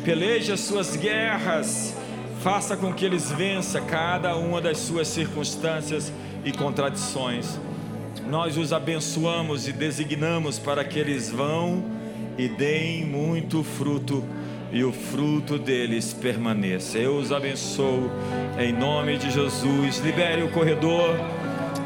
Peleje 0.05 0.51
as 0.51 0.61
suas 0.61 0.95
guerras, 0.95 1.95
faça 2.41 2.77
com 2.77 2.93
que 2.93 3.03
eles 3.03 3.31
vençam 3.31 3.85
cada 3.85 4.35
uma 4.35 4.61
das 4.61 4.77
suas 4.77 5.09
circunstâncias 5.09 6.11
e 6.45 6.51
contradições. 6.51 7.59
Nós 8.29 8.57
os 8.57 8.71
abençoamos 8.71 9.67
e 9.67 9.73
designamos 9.73 10.57
para 10.57 10.83
que 10.83 10.97
eles 10.97 11.29
vão 11.29 11.83
e 12.37 12.47
deem 12.47 13.05
muito 13.05 13.63
fruto 13.63 14.23
e 14.71 14.83
o 14.83 14.91
fruto 14.91 15.59
deles 15.59 16.13
permaneça. 16.13 16.97
Eu 16.97 17.17
os 17.17 17.31
abençoo 17.31 18.09
em 18.57 18.73
nome 18.73 19.17
de 19.17 19.29
Jesus. 19.29 19.99
Libere 19.99 20.41
o 20.41 20.49
corredor. 20.49 21.15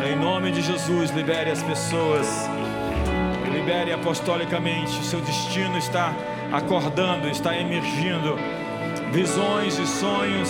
Em 0.05 0.15
nome 0.15 0.51
de 0.51 0.61
Jesus, 0.61 1.11
libere 1.11 1.51
as 1.51 1.61
pessoas. 1.61 2.27
Libere 3.51 3.91
apostolicamente. 3.91 4.97
O 4.99 5.03
seu 5.03 5.19
destino 5.19 5.77
está 5.77 6.15
acordando, 6.53 7.27
está 7.27 7.57
emergindo. 7.57 8.37
Visões 9.11 9.77
e 9.77 9.85
sonhos 9.85 10.49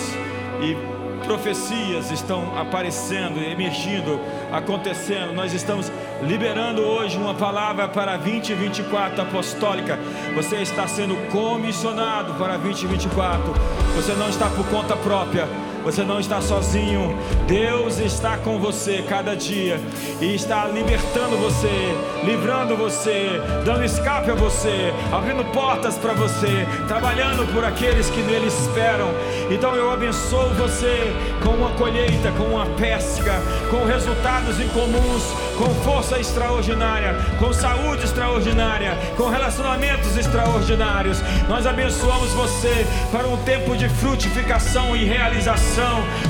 e 0.62 0.97
profecias 1.28 2.10
estão 2.10 2.58
aparecendo, 2.58 3.38
emergindo, 3.38 4.18
acontecendo. 4.50 5.34
Nós 5.34 5.52
estamos 5.52 5.92
liberando 6.22 6.80
hoje 6.80 7.18
uma 7.18 7.34
palavra 7.34 7.86
para 7.86 8.16
2024 8.16 9.20
apostólica. 9.20 9.98
Você 10.34 10.56
está 10.56 10.88
sendo 10.88 11.14
comissionado 11.30 12.32
para 12.34 12.56
2024. 12.56 13.52
Você 13.94 14.14
não 14.14 14.30
está 14.30 14.48
por 14.48 14.66
conta 14.68 14.96
própria. 14.96 15.46
Você 15.88 16.04
não 16.04 16.20
está 16.20 16.42
sozinho. 16.42 17.18
Deus 17.46 17.98
está 17.98 18.36
com 18.36 18.58
você 18.58 19.02
cada 19.08 19.34
dia 19.34 19.80
e 20.20 20.34
está 20.34 20.66
libertando 20.66 21.38
você, 21.38 21.96
livrando 22.26 22.76
você, 22.76 23.40
dando 23.64 23.82
escape 23.82 24.30
a 24.30 24.34
você, 24.34 24.92
abrindo 25.10 25.42
portas 25.50 25.96
para 25.96 26.12
você, 26.12 26.66
trabalhando 26.86 27.50
por 27.54 27.64
aqueles 27.64 28.10
que 28.10 28.20
nele 28.20 28.48
esperam. 28.48 29.08
Então 29.50 29.74
eu 29.74 29.90
abençoo 29.90 30.50
você 30.58 31.10
com 31.42 31.52
uma 31.52 31.70
colheita, 31.70 32.32
com 32.32 32.44
uma 32.44 32.66
pesca, 32.76 33.40
com 33.70 33.86
resultados 33.86 34.60
incomuns, 34.60 35.22
com 35.56 35.74
força 35.82 36.18
extraordinária, 36.20 37.16
com 37.38 37.52
saúde 37.52 38.04
extraordinária, 38.04 38.96
com 39.16 39.28
relacionamentos 39.28 40.16
extraordinários. 40.16 41.20
Nós 41.48 41.66
abençoamos 41.66 42.30
você 42.32 42.86
para 43.10 43.26
um 43.26 43.36
tempo 43.38 43.76
de 43.76 43.88
frutificação 43.88 44.94
e 44.94 45.04
realização, 45.04 45.77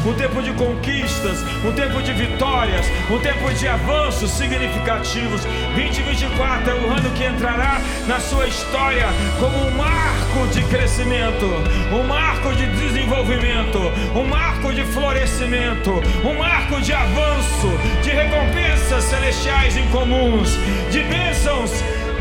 um 0.05 0.15
tempo 0.15 0.43
de 0.43 0.53
conquistas, 0.53 1.43
um 1.65 1.73
tempo 1.73 2.03
de 2.03 2.13
vitórias, 2.13 2.87
um 3.11 3.19
tempo 3.19 3.53
de 3.55 3.67
avanços 3.67 4.31
significativos. 4.31 5.45
2024 5.75 6.71
é 6.71 6.75
o 6.75 6.91
ano 6.91 7.11
que 7.11 7.25
entrará 7.25 7.81
na 8.07 8.21
sua 8.21 8.47
história 8.47 9.07
como 9.39 9.57
um 9.67 9.71
marco 9.77 10.47
de 10.53 10.63
crescimento, 10.65 11.47
um 11.93 12.03
marco 12.07 12.55
de 12.55 12.67
desenvolvimento, 12.67 13.79
um 14.15 14.25
marco 14.25 14.73
de 14.73 14.85
florescimento, 14.85 16.03
um 16.25 16.39
marco 16.39 16.81
de 16.81 16.93
avanço, 16.93 17.69
de 18.03 18.11
recompensas 18.11 19.05
celestiais 19.05 19.77
incomuns, 19.77 20.59
de 20.91 21.03
bênçãos 21.05 21.71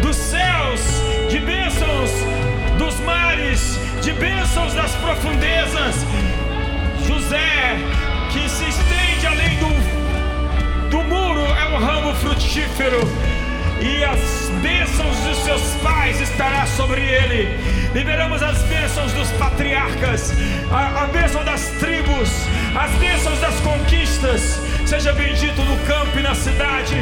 dos 0.02 0.16
céus, 0.16 0.82
de 1.30 1.40
bênçãos 1.40 2.12
dos 2.78 3.00
mares, 3.02 3.80
de 4.02 4.14
bênçãos 4.14 4.74
das 4.74 4.92
profundezas. 4.96 6.06
José, 7.08 7.78
que 8.32 8.50
se 8.50 8.68
estende 8.68 9.28
além 9.28 9.58
do, 9.58 10.90
do 10.90 11.04
muro, 11.04 11.42
é 11.42 11.66
um 11.70 11.78
ramo 11.78 12.14
frutífero 12.16 13.00
e 13.80 14.04
as 14.04 14.50
bênçãos 14.62 15.16
dos 15.20 15.38
seus 15.38 15.62
pais 15.82 16.20
estará 16.20 16.66
sobre 16.66 17.02
ele. 17.02 17.58
Liberamos 17.94 18.44
as 18.44 18.62
bênçãos 18.64 19.14
dos 19.14 19.32
patriarcas, 19.34 20.34
a, 20.70 21.04
a 21.04 21.08
bênção 21.08 21.44
das 21.46 21.68
tribos, 21.80 22.30
as 22.76 22.92
bênçãos 23.00 23.40
das 23.40 23.56
conquistas. 23.62 24.67
Seja 24.88 25.12
bendito 25.12 25.62
no 25.64 25.78
campo 25.86 26.18
e 26.18 26.22
na 26.22 26.34
cidade, 26.34 26.96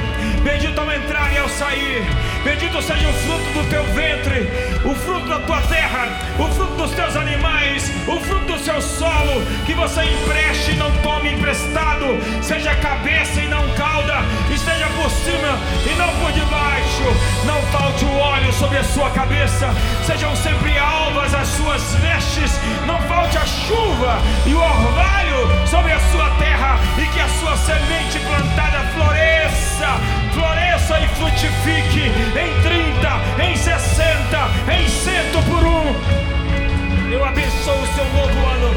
bendito 0.43 0.81
ao 0.81 0.91
entrar 0.91 1.31
e 1.31 1.37
ao 1.37 1.47
sair. 1.47 2.03
Bendito 2.43 2.81
seja 2.81 3.07
o 3.07 3.13
fruto 3.13 3.53
do 3.53 3.69
teu 3.69 3.83
ventre, 3.93 4.49
o 4.83 4.95
fruto 4.95 5.27
da 5.27 5.39
tua 5.41 5.61
terra, 5.61 6.09
o 6.39 6.47
fruto 6.47 6.73
dos 6.73 6.91
teus 6.93 7.15
animais, 7.15 7.91
o 8.07 8.19
fruto 8.21 8.53
do 8.53 8.59
seu 8.59 8.81
solo, 8.81 9.45
que 9.67 9.75
você 9.75 10.03
empreste 10.03 10.71
e 10.71 10.75
não 10.77 10.91
tome 11.03 11.33
emprestado, 11.33 12.17
seja 12.41 12.73
cabeça 12.75 13.39
e 13.39 13.47
não 13.47 13.67
cauda, 13.75 14.17
esteja 14.51 14.87
por 14.87 15.09
cima 15.11 15.59
e 15.85 15.95
não 15.95 16.09
por 16.19 16.31
debaixo. 16.31 17.45
Não 17.45 17.61
falte 17.71 18.03
o 18.03 18.17
óleo 18.17 18.51
sobre 18.53 18.79
a 18.79 18.83
sua 18.83 19.11
cabeça, 19.11 19.69
sejam 20.05 20.35
sempre 20.35 20.75
alvas 20.77 21.33
as 21.35 21.47
suas 21.49 21.95
vestes, 21.95 22.59
não 22.87 22.99
falte 23.03 23.37
a 23.37 23.45
chuva 23.45 24.17
e 24.45 24.53
o 24.55 24.59
orvalho 24.59 25.67
sobre 25.67 25.91
a 25.91 25.99
sua 26.11 26.29
terra, 26.39 26.79
e 26.97 27.05
que 27.07 27.19
a 27.19 27.27
sua 27.27 27.57
semente 27.75 28.19
plantada 28.19 28.79
floresça, 28.93 29.87
floresça 30.33 30.99
e 30.99 31.07
frutifique 31.09 31.99
em 31.99 32.61
30, 32.61 33.43
em 33.43 33.55
60, 33.57 34.37
em 34.71 34.87
cento 34.87 35.43
por 35.43 35.63
um. 35.63 37.11
Eu 37.11 37.25
abençoo 37.25 37.81
o 37.81 37.87
seu 37.87 38.05
novo 38.05 38.47
ano. 38.47 38.71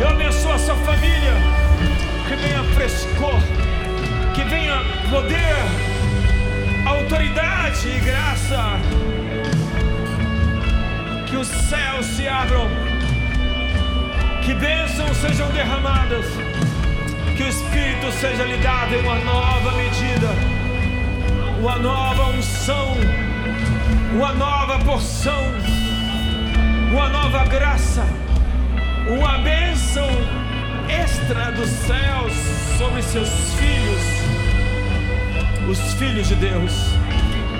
Eu 0.00 0.08
abençoo 0.08 0.52
a 0.52 0.58
sua 0.58 0.74
família. 0.76 1.34
Que 2.28 2.34
venha 2.36 2.64
frescor, 2.74 3.40
que 4.34 4.42
venha 4.44 4.82
poder, 5.10 5.56
autoridade 6.86 7.88
e 7.88 8.00
graça. 8.00 8.80
Que 11.26 11.36
os 11.36 11.46
céus 11.46 12.06
se 12.06 12.26
abram, 12.26 12.68
que 14.42 14.54
bênçãos 14.54 15.16
sejam 15.18 15.48
derramadas 15.50 16.45
que 17.36 17.42
o 17.42 17.48
Espírito 17.48 18.10
seja 18.12 18.44
lhe 18.44 18.56
dado 18.56 18.94
em 18.94 19.00
uma 19.00 19.16
nova 19.16 19.72
medida, 19.72 20.28
uma 21.60 21.76
nova 21.76 22.30
unção, 22.30 22.96
uma 24.14 24.32
nova 24.32 24.78
porção, 24.78 25.44
uma 26.90 27.08
nova 27.10 27.44
graça, 27.44 28.06
uma 29.06 29.36
bênção 29.38 30.08
extra 30.88 31.52
dos 31.52 31.68
céus 31.68 32.32
sobre 32.78 33.02
seus 33.02 33.28
filhos, 33.54 34.02
os 35.68 35.92
filhos 35.94 36.28
de 36.28 36.36
Deus. 36.36 36.72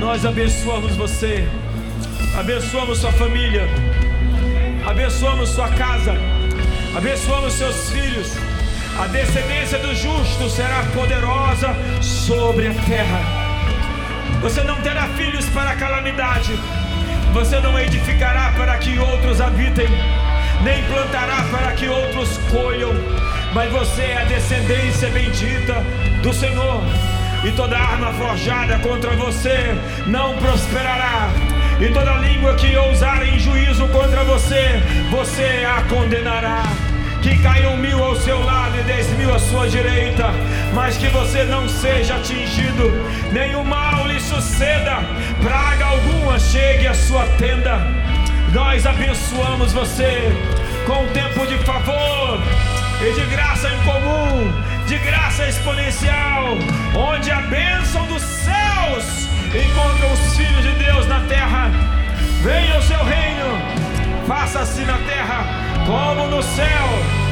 Nós 0.01 0.25
abençoamos 0.25 0.97
você, 0.97 1.47
abençoamos 2.39 2.99
sua 2.99 3.13
família, 3.13 3.69
abençoamos 4.89 5.51
sua 5.51 5.69
casa, 5.69 6.15
abençoamos 6.97 7.53
seus 7.53 7.91
filhos 7.91 8.46
a 8.99 9.07
descendência 9.09 9.79
do 9.79 9.95
justo 9.95 10.49
será 10.49 10.83
poderosa 10.95 11.77
sobre 12.01 12.69
a 12.69 12.75
terra. 12.75 13.21
Você 14.41 14.63
não 14.63 14.81
terá 14.81 15.07
filhos 15.09 15.47
para 15.51 15.71
a 15.71 15.77
calamidade. 15.77 16.59
Você 17.33 17.61
não 17.61 17.79
edificará 17.79 18.53
para 18.57 18.79
que 18.79 18.99
outros 18.99 19.41
habitem, 19.41 19.89
nem 20.63 20.83
plantará 20.85 21.45
para 21.51 21.73
que 21.73 21.87
outros 21.87 22.39
colham. 22.51 22.95
Mas 23.53 23.71
você 23.71 24.03
é 24.03 24.23
a 24.23 24.25
descendência 24.25 25.11
bendita 25.11 25.85
do 26.23 26.33
Senhor. 26.33 26.83
E 27.45 27.53
toda 27.53 27.77
arma 27.77 28.13
forjada 28.15 28.79
contra 28.79 29.11
você 29.11 29.77
não 30.07 30.39
prosperará. 30.39 31.29
E 31.79 31.93
toda 31.93 32.15
língua 32.17 32.55
que 32.55 32.75
ousar 32.75 33.23
em 33.27 33.39
juízo 33.39 33.87
contra 33.89 34.25
você, 34.25 34.83
você 35.11 35.67
a 35.67 35.83
condenará 35.83 36.63
que 37.27 37.37
caiam 37.39 37.77
mil 37.77 38.05
ao 38.05 38.15
seu 38.15 38.41
lado 38.41 38.79
e 38.79 38.83
dez 38.85 39.09
mil 39.19 39.35
à 39.35 39.39
sua 39.41 39.69
direita, 39.69 40.27
mas 40.73 40.97
que 40.97 41.09
você 41.09 41.43
não 41.43 41.69
seja 41.69 42.15
atingido, 42.15 42.89
nenhum 43.33 43.65
mal 43.65 44.07
lhe 44.07 44.21
suceda, 44.21 44.99
praga 45.43 45.87
alguma 45.87 46.39
chegue 46.39 46.87
à 46.87 46.95
sua 46.95 47.27
tenda. 47.37 47.85
Nós 48.53 48.87
abençoamos 48.87 49.73
você 49.73 50.33
com 50.87 51.03
um 51.03 51.09
tempo 51.09 51.45
de 51.49 51.59
favor 51.65 52.41
e 53.01 53.13
de 53.13 53.27
graça 53.27 53.71
em 53.75 53.83
comum, 53.83 54.53
de 54.87 54.97
graça 54.99 55.49
exponencial, 55.49 56.57
onde 56.95 57.33
a 57.33 57.41
bênção 57.41 58.07
dos 58.07 58.23
céus 58.23 59.29
encontra 59.49 60.07
os 60.13 60.37
filhos 60.37 60.63
de 60.63 60.85
Deus 60.85 61.09
na 61.09 61.19
terra. 61.23 61.73
Venha 62.45 62.79
o 62.79 62.83
seu 62.83 63.03
reino, 63.05 64.27
faça-se 64.29 64.83
na 64.83 64.99
terra 64.99 65.66
como 65.87 66.27
no 66.27 66.43
céu. 66.43 67.26